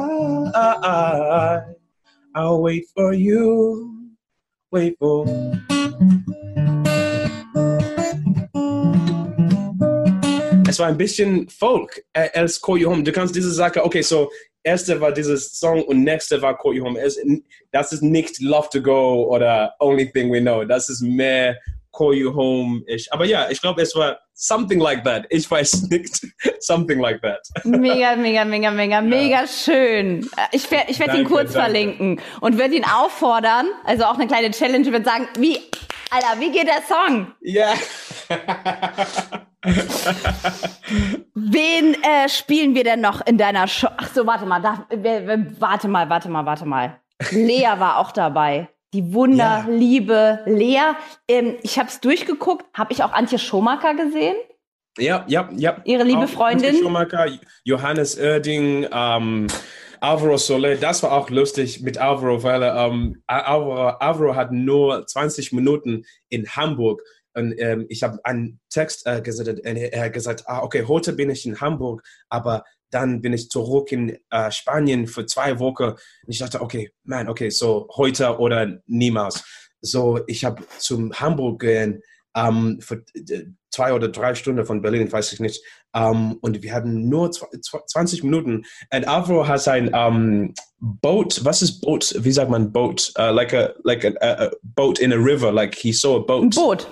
I, 0.54 0.76
I, 0.84 1.62
I'll 2.36 2.62
wait 2.62 2.86
for 2.93 3.14
you, 3.14 4.12
wait 4.72 4.95
for. 4.99 5.26
Es 10.72 10.80
war 10.80 10.88
ein 10.88 10.97
bisschen 10.97 11.49
Folk 11.49 12.01
äh, 12.13 12.30
als 12.34 12.61
Call 12.61 12.78
You 12.78 12.89
Home. 12.89 13.03
Du 13.03 13.11
kannst 13.11 13.36
diese 13.36 13.51
Sache, 13.51 13.84
okay, 13.84 14.01
so 14.01 14.32
erste 14.63 15.01
war 15.01 15.11
dieses 15.11 15.59
Song 15.59 15.84
und 15.84 16.05
nächste 16.05 16.41
war 16.41 16.57
Call 16.57 16.76
You 16.76 16.86
Home. 16.86 16.97
Es, 16.97 17.19
das 17.74 17.91
ist 17.91 18.01
nicht 18.01 18.39
Love 18.39 18.69
to 18.72 18.82
Go 18.82 19.26
oder 19.30 19.76
Only 19.80 20.09
Thing 20.13 20.32
We 20.32 20.39
Know. 20.39 20.63
Das 20.63 20.88
ist 20.88 21.01
mehr 21.01 21.57
Call 21.91 22.13
You 22.13 22.34
Home. 22.34 22.84
Ich, 22.88 23.11
aber 23.11 23.26
ja, 23.26 23.49
ich 23.49 23.59
glaube, 23.59 23.82
es 23.82 23.93
war 23.95 24.17
something 24.34 24.80
like 24.80 25.03
that. 25.03 25.26
Ich 25.30 25.51
weiß 25.51 25.89
nicht. 25.89 26.26
something 26.61 26.99
like 26.99 27.22
that. 27.22 27.41
Mega, 27.65 28.15
mega, 28.15 28.45
mega, 28.45 28.72
mega, 28.72 28.95
ja. 28.95 29.01
mega 29.01 29.47
schön. 29.47 30.30
Ich 30.53 30.72
werde 30.72 30.89
ich 30.89 30.99
werd 30.99 31.15
ihn 31.15 31.26
kurz 31.26 31.51
danke. 31.51 31.69
verlinken 31.69 32.22
und 32.39 32.57
werde 32.57 32.76
ihn 32.76 32.86
auffordern, 32.86 33.67
also 33.84 34.05
auch 34.05 34.15
eine 34.15 34.28
kleine 34.28 34.51
Challenge, 34.51 34.86
würde 34.86 35.03
sagen, 35.03 35.28
wie, 35.38 35.59
Alter, 36.11 36.39
wie 36.39 36.49
geht 36.49 36.67
der 36.67 36.82
Song? 36.88 37.34
Ja. 37.41 37.74
Wen 41.34 41.96
äh, 42.04 42.28
spielen 42.30 42.76
wir 42.76 42.84
denn 42.84 43.02
noch 43.02 43.26
in 43.26 43.38
deiner 43.38 43.68
Show? 43.68 43.90
Ach 43.98 44.10
so, 44.14 44.26
warte 44.26 44.46
mal, 44.46 44.62
da, 44.62 44.86
warte 45.60 45.88
mal, 45.88 46.10
warte 46.10 46.30
mal, 46.30 46.46
warte 46.46 46.66
mal. 46.66 47.00
Lea 47.32 47.70
war 47.78 47.98
auch 47.98 48.12
dabei. 48.12 48.70
Die 48.94 49.14
wunderliebe 49.14 50.40
ja. 50.46 50.52
Lea. 50.52 50.82
Ähm, 51.28 51.56
ich 51.62 51.80
habe 51.80 51.88
es 51.90 52.02
durchgeguckt. 52.02 52.66
Habe 52.78 52.92
ich 52.92 53.04
auch 53.04 53.14
Antje 53.14 53.40
Schomaker 53.40 53.94
gesehen? 53.96 54.36
Ja, 54.98 55.24
ja, 55.28 55.50
ja. 55.56 55.78
Ihre 55.86 56.04
liebe 56.04 56.26
auch 56.26 56.30
Freundin. 56.30 56.70
Antje 56.70 56.84
Schomaker, 56.84 57.28
Johannes 57.64 58.20
Oerding, 58.20 58.88
ähm, 58.92 59.48
Alvaro 60.02 60.36
Soler. 60.38 60.76
Das 60.76 61.04
war 61.04 61.14
auch 61.14 61.30
lustig 61.30 61.82
mit 61.82 61.98
Alvaro, 61.98 62.44
weil 62.44 62.64
ähm, 62.64 63.24
Alvaro, 63.28 63.90
Alvaro 64.00 64.36
hat 64.36 64.52
nur 64.52 65.06
20 65.08 65.54
Minuten 65.54 66.04
in 66.28 66.50
Hamburg 66.50 67.02
und 67.34 67.54
ähm, 67.58 67.86
ich 67.90 68.04
habe 68.04 68.20
einen 68.24 68.60
Text 68.70 69.06
äh, 69.06 69.22
gesendet 69.22 69.66
und 69.66 69.78
er 69.78 70.06
hat 70.06 70.14
gesagt, 70.14 70.44
ah, 70.48 70.62
okay, 70.62 70.86
heute 70.88 71.14
bin 71.14 71.30
ich 71.30 71.46
in 71.46 71.60
Hamburg, 71.60 72.04
aber 72.30 72.64
dann 72.92 73.22
bin 73.22 73.34
ich 73.34 73.50
zurück 73.50 73.92
in 73.92 74.18
äh, 74.30 74.52
Spanien 74.52 75.08
für 75.08 75.26
zwei 75.26 75.60
Wochen. 75.60 75.84
Und 75.84 75.98
ich 76.28 76.40
dachte, 76.40 76.62
okay, 76.62 76.92
man, 77.04 77.30
okay, 77.30 77.50
so 77.50 77.88
heute 77.96 78.38
oder 78.38 78.80
niemals. 78.86 79.44
So, 79.82 80.20
ich 80.28 80.46
habe 80.46 80.64
zum 80.78 81.14
Hamburg 81.14 81.62
gehen 81.62 82.04
ähm, 82.36 82.80
für 82.82 83.04
äh, 83.16 83.46
zwei 83.72 83.94
oder 83.94 84.10
drei 84.10 84.36
Stunden 84.36 84.66
von 84.66 84.82
Berlin, 84.82 85.12
weiß 85.12 85.34
ich 85.34 85.40
nicht. 85.40 85.64
Ähm, 85.94 86.38
und 86.42 86.62
wir 86.62 86.74
hatten 86.74 87.10
nur 87.10 87.32
20 87.32 88.24
Minuten. 88.24 88.66
Und 88.94 89.08
Alvaro 89.08 89.48
hat 89.48 89.68
ein 89.68 89.94
um, 89.94 90.54
boat. 90.80 91.44
Was 91.44 91.62
ist 91.62 91.82
boat? 91.82 92.14
Wie 92.20 92.32
sagt 92.32 92.52
man 92.52 92.72
boat? 92.72 93.12
Uh, 93.18 93.32
like 93.34 93.54
a 93.54 93.74
like 93.84 94.06
a, 94.06 94.12
a, 94.22 94.52
boat 94.64 95.00
in 95.00 95.12
a 95.12 95.18
river. 95.18 95.52
Like 95.52 95.76
he 95.76 95.92
saw 95.92 96.18
a 96.18 96.20
boat. 96.20 96.56
Boot. 96.56 96.88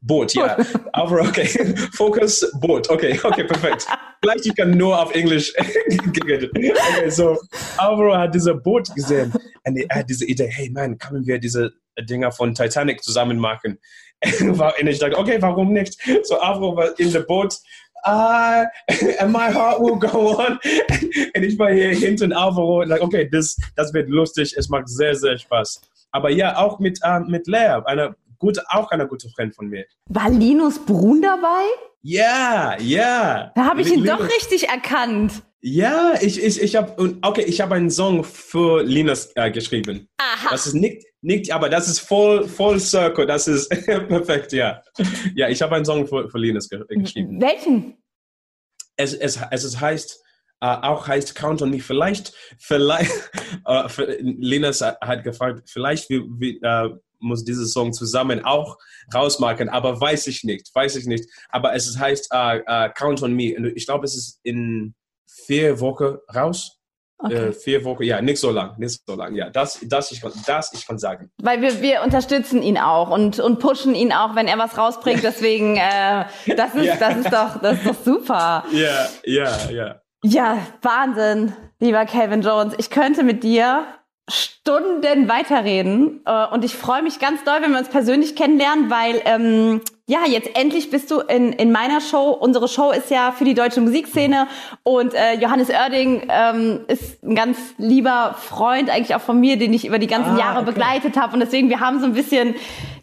Boot, 0.00 0.34
ja. 0.34 0.56
Aber 0.92 1.20
okay. 1.22 1.46
Focus, 1.92 2.50
Boot. 2.60 2.88
Okay, 2.90 3.18
okay, 3.22 3.44
perfekt. 3.44 3.86
Vielleicht 4.20 4.46
ich 4.46 4.56
kann 4.56 4.70
nur 4.70 5.00
auf 5.00 5.14
Englisch 5.14 5.52
Okay, 5.58 7.10
so 7.10 7.38
Alvaro 7.76 8.16
hat 8.16 8.34
diese 8.34 8.54
Boot 8.54 8.94
gesehen 8.94 9.32
und 9.64 9.76
er 9.76 9.98
hat 9.98 10.08
diese 10.08 10.24
Idee, 10.26 10.48
hey 10.50 10.70
man, 10.70 10.98
können 10.98 11.26
wir 11.26 11.38
diese 11.38 11.72
Dinger 12.00 12.32
von 12.32 12.54
Titanic 12.54 13.02
zusammen 13.02 13.38
machen? 13.38 13.78
Und 14.48 14.86
ich 14.86 14.98
dachte, 14.98 15.18
okay, 15.18 15.36
warum 15.40 15.74
nicht? 15.74 15.98
So 16.22 16.38
Alvaro 16.38 16.76
war 16.76 16.98
in 16.98 17.12
der 17.12 17.20
Boot 17.20 17.58
uh, 18.06 18.64
and 19.18 19.32
my 19.32 19.50
heart 19.50 19.80
will 19.80 19.96
go 19.98 20.38
on. 20.38 20.58
und 21.34 21.42
ich 21.42 21.58
war 21.58 21.72
hier 21.72 21.90
hinten 21.90 22.32
Alvaro 22.32 22.82
und 22.82 22.88
like, 22.88 23.02
okay, 23.02 23.28
das, 23.30 23.56
das 23.76 23.92
wird 23.92 24.08
lustig, 24.08 24.54
es 24.56 24.68
macht 24.68 24.88
sehr, 24.88 25.14
sehr 25.14 25.38
Spaß. 25.38 25.80
Aber 26.12 26.30
ja, 26.30 26.56
auch 26.56 26.78
mit, 26.78 27.00
uh, 27.04 27.20
mit 27.20 27.46
Lea, 27.46 27.82
einer 27.84 28.14
gut, 28.38 28.58
auch 28.68 28.90
eine 28.90 29.06
gute 29.06 29.28
Freund 29.30 29.54
von 29.54 29.68
mir. 29.68 29.84
War 30.08 30.30
Linus 30.30 30.84
Brun 30.84 31.22
dabei? 31.22 31.64
Ja, 32.02 32.76
ja. 32.80 33.52
Da 33.54 33.64
habe 33.64 33.80
ich 33.80 33.88
ihn 33.88 34.04
Linus. 34.04 34.18
doch 34.18 34.28
richtig 34.28 34.68
erkannt. 34.68 35.42
Ja, 35.62 36.12
ich, 36.20 36.42
ich, 36.42 36.60
ich 36.60 36.76
habe, 36.76 37.16
okay, 37.22 37.42
ich 37.46 37.62
habe 37.62 37.74
einen 37.74 37.90
Song 37.90 38.22
für 38.22 38.82
Linus 38.82 39.30
äh, 39.34 39.50
geschrieben. 39.50 40.08
Aha. 40.18 40.48
Das 40.50 40.66
ist 40.66 40.74
nicht, 40.74 41.06
nicht, 41.22 41.50
aber 41.52 41.70
das 41.70 41.88
ist 41.88 42.00
voll, 42.00 42.46
voll 42.46 42.78
Circle, 42.78 43.24
das 43.24 43.48
ist 43.48 43.70
perfekt, 44.08 44.52
ja. 44.52 44.82
Ja, 45.34 45.48
ich 45.48 45.62
habe 45.62 45.76
einen 45.76 45.86
Song 45.86 46.06
für, 46.06 46.28
für 46.28 46.38
Linus 46.38 46.68
ge 46.68 46.84
geschrieben. 46.86 47.40
Welchen? 47.40 47.96
Es, 48.96 49.14
es, 49.14 49.40
es 49.50 49.80
heißt, 49.80 50.22
äh, 50.60 50.66
auch 50.66 51.08
heißt 51.08 51.34
Count 51.34 51.62
on 51.62 51.70
Me. 51.70 51.80
Vielleicht, 51.80 52.34
vielleicht, 52.58 53.10
äh, 53.66 53.88
Linus 54.20 54.82
hat 54.82 55.24
gefragt, 55.24 55.70
vielleicht 55.70 56.10
wie, 56.10 56.22
wie, 56.38 56.60
äh, 56.62 56.90
muss 57.24 57.44
dieses 57.44 57.72
Song 57.72 57.92
zusammen 57.92 58.44
auch 58.44 58.78
rausmachen, 59.12 59.68
aber 59.68 60.00
weiß 60.00 60.26
ich 60.28 60.44
nicht, 60.44 60.74
weiß 60.74 60.96
ich 60.96 61.06
nicht. 61.06 61.28
Aber 61.48 61.74
es 61.74 61.98
heißt 61.98 62.32
uh, 62.32 62.60
uh, 62.68 62.88
Count 62.94 63.22
on 63.22 63.32
Me. 63.34 63.54
Und 63.56 63.66
ich 63.76 63.86
glaube, 63.86 64.04
es 64.04 64.16
ist 64.16 64.40
in 64.42 64.94
vier 65.26 65.80
Wochen 65.80 66.18
raus. 66.34 66.78
Okay. 67.18 67.48
Äh, 67.48 67.52
vier 67.52 67.84
Wochen, 67.84 68.02
ja, 68.02 68.20
nicht 68.20 68.38
so 68.38 68.50
lang, 68.50 68.78
nicht 68.78 69.00
so 69.06 69.14
lang. 69.14 69.34
Ja, 69.34 69.48
das, 69.48 69.78
das, 69.84 70.10
ich, 70.10 70.20
das 70.46 70.72
ich 70.74 70.86
kann 70.86 70.98
sagen. 70.98 71.30
Weil 71.40 71.62
wir, 71.62 71.80
wir 71.80 72.02
unterstützen 72.02 72.60
ihn 72.60 72.76
auch 72.76 73.10
und, 73.10 73.38
und 73.40 73.60
pushen 73.60 73.94
ihn 73.94 74.12
auch, 74.12 74.34
wenn 74.34 74.46
er 74.46 74.58
was 74.58 74.76
rausbringt. 74.76 75.22
Deswegen, 75.22 75.76
äh, 75.76 76.24
das, 76.56 76.74
ist, 76.74 76.84
yeah. 76.84 76.96
das, 76.98 77.16
ist 77.16 77.32
doch, 77.32 77.62
das 77.62 77.78
ist 77.78 77.86
doch 77.86 78.04
super. 78.04 78.64
Ja, 78.72 79.08
ja, 79.24 79.70
ja. 79.70 80.00
Ja, 80.22 80.66
Wahnsinn, 80.82 81.54
lieber 81.80 82.04
Kevin 82.06 82.42
Jones. 82.42 82.74
Ich 82.78 82.90
könnte 82.90 83.22
mit 83.22 83.42
dir 83.44 83.86
Stunden 84.28 85.28
weiterreden. 85.28 86.20
Äh, 86.24 86.46
und 86.46 86.64
ich 86.64 86.74
freue 86.74 87.02
mich 87.02 87.18
ganz 87.18 87.44
doll, 87.44 87.58
wenn 87.60 87.72
wir 87.72 87.78
uns 87.78 87.88
persönlich 87.88 88.34
kennenlernen, 88.34 88.90
weil 88.90 89.20
ähm, 89.26 89.82
ja, 90.06 90.20
jetzt 90.26 90.50
endlich 90.54 90.90
bist 90.90 91.10
du 91.10 91.20
in, 91.20 91.52
in 91.52 91.72
meiner 91.72 92.00
Show. 92.00 92.30
Unsere 92.30 92.68
Show 92.68 92.90
ist 92.90 93.10
ja 93.10 93.32
für 93.32 93.44
die 93.44 93.54
deutsche 93.54 93.80
Musikszene 93.80 94.48
und 94.82 95.14
äh, 95.14 95.34
Johannes 95.34 95.70
Oerding 95.70 96.28
ähm, 96.28 96.80
ist 96.88 97.22
ein 97.22 97.34
ganz 97.34 97.58
lieber 97.78 98.34
Freund 98.38 98.90
eigentlich 98.90 99.14
auch 99.14 99.20
von 99.20 99.40
mir, 99.40 99.58
den 99.58 99.72
ich 99.72 99.86
über 99.86 99.98
die 99.98 100.06
ganzen 100.06 100.36
ah, 100.36 100.38
Jahre 100.38 100.60
okay. 100.60 100.72
begleitet 100.72 101.16
habe. 101.16 101.34
Und 101.34 101.40
deswegen, 101.40 101.68
wir 101.68 101.80
haben 101.80 102.00
so 102.00 102.06
ein 102.06 102.14
bisschen 102.14 102.54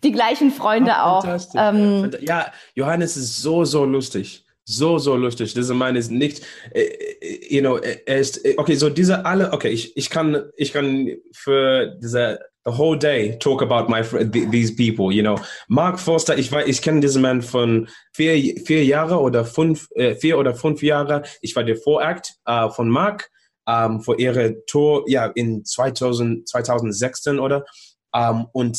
die 0.04 0.12
gleichen 0.12 0.52
Freunde 0.52 0.94
Ach, 0.96 1.26
auch. 1.26 1.40
Ähm, 1.56 2.12
ja, 2.22 2.48
Johannes 2.76 3.18
ist 3.18 3.42
so, 3.42 3.66
so 3.66 3.86
lustig 3.86 4.44
so, 4.66 4.98
so 4.98 5.16
lustig. 5.16 5.54
Dieser 5.54 5.74
Mann 5.74 5.96
ist 5.96 6.12
nicht, 6.12 6.42
äh, 6.72 6.82
äh, 6.82 7.56
you 7.56 7.62
know, 7.62 7.78
er 7.78 8.18
ist, 8.18 8.46
äh, 8.46 8.56
okay, 8.58 8.76
so 8.76 8.90
diese 8.90 9.26
alle, 9.26 9.52
okay, 9.54 9.70
ich, 9.70 9.96
ich 9.98 10.10
kann, 10.10 10.50
ich 10.56 10.74
kann 10.74 11.10
für 11.34 11.98
diese, 12.02 12.40
the 12.66 12.72
whole 12.72 12.98
day 12.98 13.38
talk 13.40 13.62
about 13.62 13.90
my, 13.90 14.04
these 14.52 14.72
people, 14.76 15.12
you 15.12 15.24
know. 15.24 15.40
Mark 15.68 16.00
Forster, 16.00 16.38
ich 16.38 16.52
weiß, 16.52 16.68
ich 16.68 16.82
kenne 16.82 17.00
diesen 17.00 17.22
Mann 17.22 17.42
von 17.42 17.90
vier, 18.14 18.56
vier 18.66 18.86
Jahre 18.86 19.20
oder 19.20 19.46
fünf, 19.46 19.88
äh, 19.96 20.16
vier 20.16 20.38
oder 20.38 20.54
fünf 20.54 20.84
Jahre. 20.84 21.24
Ich 21.42 21.56
war 21.56 21.64
der 21.64 21.78
Vorakt 21.78 22.36
äh, 22.46 22.70
von 22.70 22.90
Mark, 22.90 23.30
ähm, 23.68 24.02
vor 24.02 24.20
ihre 24.20 24.64
Tour, 24.66 25.06
ja, 25.08 25.26
in 25.26 25.66
2000, 25.66 26.48
2016 26.48 27.40
oder, 27.40 27.66
ähm, 28.14 28.46
und 28.54 28.78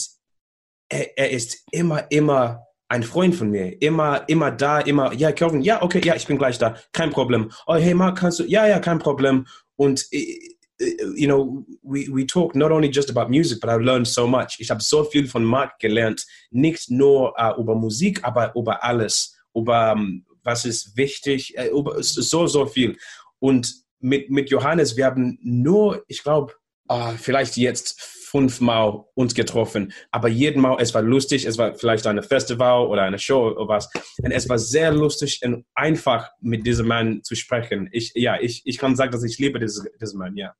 er, 0.88 1.18
er 1.18 1.30
ist 1.30 1.64
immer, 1.72 2.04
immer 2.10 2.66
ein 2.92 3.02
Freund 3.02 3.34
von 3.34 3.50
mir, 3.50 3.80
immer, 3.80 4.28
immer 4.28 4.50
da, 4.50 4.80
immer, 4.80 5.14
ja, 5.14 5.32
Kelvin, 5.32 5.62
ja, 5.62 5.80
okay, 5.80 6.02
ja, 6.04 6.14
ich 6.14 6.26
bin 6.26 6.36
gleich 6.36 6.58
da, 6.58 6.76
kein 6.92 7.08
Problem. 7.08 7.50
Oh, 7.66 7.74
hey, 7.74 7.94
Mark, 7.94 8.18
kannst 8.18 8.38
du, 8.38 8.44
ja, 8.44 8.66
ja, 8.66 8.80
kein 8.80 8.98
Problem. 8.98 9.46
Und, 9.76 10.06
äh, 10.12 10.38
äh, 10.78 10.96
you 11.16 11.26
know, 11.26 11.64
we, 11.82 12.06
we 12.12 12.26
talk 12.26 12.54
not 12.54 12.70
only 12.70 12.90
just 12.90 13.08
about 13.08 13.30
music, 13.30 13.62
but 13.62 13.70
I've 13.70 13.82
learned 13.82 14.06
so 14.06 14.26
much. 14.26 14.58
Ich 14.58 14.70
habe 14.70 14.82
so 14.82 15.04
viel 15.04 15.26
von 15.26 15.42
Mark 15.42 15.78
gelernt, 15.78 16.26
nicht 16.50 16.90
nur 16.90 17.32
uh, 17.40 17.58
über 17.58 17.74
Musik, 17.74 18.22
aber 18.24 18.52
über 18.54 18.84
alles, 18.84 19.38
über 19.54 19.92
um, 19.92 19.98
ähm, 19.98 20.26
was 20.44 20.66
ist 20.66 20.94
wichtig, 20.94 21.56
über 21.72 22.02
so, 22.02 22.46
so 22.46 22.66
viel. 22.66 22.98
Und 23.38 23.74
mit, 24.00 24.28
mit 24.28 24.50
Johannes, 24.50 24.98
wir 24.98 25.06
haben 25.06 25.38
nur, 25.40 26.04
ich 26.08 26.22
glaube, 26.22 26.52
uh, 26.90 27.12
vielleicht 27.16 27.56
jetzt 27.56 28.21
fünfmal 28.32 29.04
uns 29.14 29.34
getroffen, 29.34 29.92
aber 30.10 30.28
jeden 30.28 30.62
Mal, 30.62 30.78
es 30.80 30.94
war 30.94 31.02
lustig, 31.02 31.44
es 31.44 31.58
war 31.58 31.74
vielleicht 31.74 32.06
eine 32.06 32.22
Festival 32.22 32.86
oder 32.86 33.02
eine 33.02 33.18
Show 33.18 33.50
oder 33.50 33.68
was. 33.68 33.90
Und 34.22 34.32
es 34.32 34.48
war 34.48 34.58
sehr 34.58 34.90
lustig 34.90 35.40
und 35.44 35.66
einfach 35.74 36.30
mit 36.40 36.66
diesem 36.66 36.88
Mann 36.88 37.22
zu 37.22 37.34
sprechen. 37.36 37.90
Ich, 37.92 38.12
ja, 38.14 38.40
ich, 38.40 38.62
ich 38.64 38.78
kann 38.78 38.96
sagen, 38.96 39.12
dass 39.12 39.22
ich 39.22 39.38
liebe 39.38 39.60
diesen, 39.60 39.86
diesen 40.00 40.18
Mann, 40.18 40.34
ja. 40.34 40.54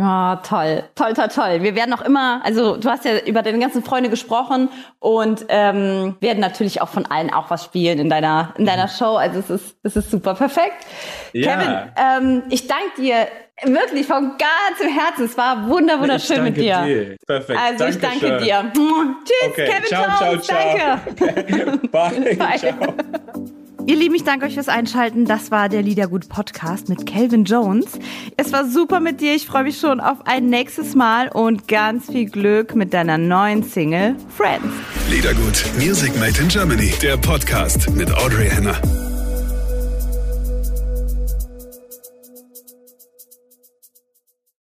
Oh, 0.00 0.36
toll, 0.44 0.84
toll, 0.94 1.12
toll, 1.12 1.26
toll. 1.26 1.62
Wir 1.64 1.74
werden 1.74 1.92
auch 1.92 2.02
immer, 2.02 2.40
also 2.44 2.76
du 2.76 2.88
hast 2.88 3.04
ja 3.04 3.18
über 3.26 3.42
deine 3.42 3.58
ganzen 3.58 3.82
Freunde 3.82 4.08
gesprochen 4.08 4.68
und 5.00 5.44
ähm, 5.48 6.14
werden 6.20 6.38
natürlich 6.38 6.80
auch 6.80 6.88
von 6.88 7.04
allen 7.06 7.32
auch 7.32 7.50
was 7.50 7.64
spielen 7.64 7.98
in 7.98 8.08
deiner 8.08 8.54
in 8.56 8.64
deiner 8.64 8.84
mhm. 8.84 8.90
Show. 8.96 9.16
Also 9.16 9.40
es 9.40 9.50
ist 9.50 9.76
es 9.82 9.96
ist 9.96 10.12
super 10.12 10.34
perfekt. 10.34 10.86
Ja. 11.32 11.56
Kevin, 11.56 11.74
ähm, 11.96 12.42
ich 12.48 12.68
danke 12.68 12.92
dir 12.96 13.26
wirklich 13.64 14.06
von 14.06 14.36
ganzem 14.38 14.96
Herzen. 14.96 15.24
Es 15.24 15.36
war 15.36 15.68
wunder 15.68 15.98
wunderschön 15.98 16.44
mit 16.44 16.56
dir. 16.56 16.80
dir. 16.84 17.16
Perfekt. 17.26 17.58
Also 17.60 17.86
ich 17.86 17.98
danke 17.98 18.36
dir. 18.36 18.70
Tschüss, 18.72 19.50
okay. 19.50 19.66
Kevin 19.66 19.86
ciao, 19.88 20.04
Jones, 20.20 20.46
ciao, 20.46 20.76
ciao. 20.76 21.00
danke. 21.16 21.34
Okay. 21.34 21.88
Bye. 21.90 22.36
Bye. 22.38 22.58
Ciao. 22.58 23.54
Ihr 23.88 23.96
Lieben, 23.96 24.14
ich 24.14 24.24
danke 24.24 24.44
euch 24.44 24.52
fürs 24.52 24.68
Einschalten. 24.68 25.24
Das 25.24 25.50
war 25.50 25.70
der 25.70 25.80
Liedergut 25.80 26.28
Podcast 26.28 26.90
mit 26.90 27.06
Calvin 27.06 27.44
Jones. 27.44 27.86
Es 28.36 28.52
war 28.52 28.68
super 28.68 29.00
mit 29.00 29.22
dir. 29.22 29.34
Ich 29.34 29.46
freue 29.46 29.64
mich 29.64 29.78
schon 29.78 29.98
auf 29.98 30.26
ein 30.26 30.50
nächstes 30.50 30.94
Mal 30.94 31.30
und 31.30 31.68
ganz 31.68 32.04
viel 32.12 32.28
Glück 32.28 32.74
mit 32.74 32.92
deiner 32.92 33.16
neuen 33.16 33.62
Single 33.62 34.14
Friends. 34.28 34.66
Liedergut 35.08 35.64
Music 35.78 36.14
Made 36.20 36.38
in 36.38 36.48
Germany, 36.48 36.92
der 37.00 37.16
Podcast 37.16 37.88
mit 37.88 38.12
Audrey 38.12 38.50
Henner. 38.50 38.78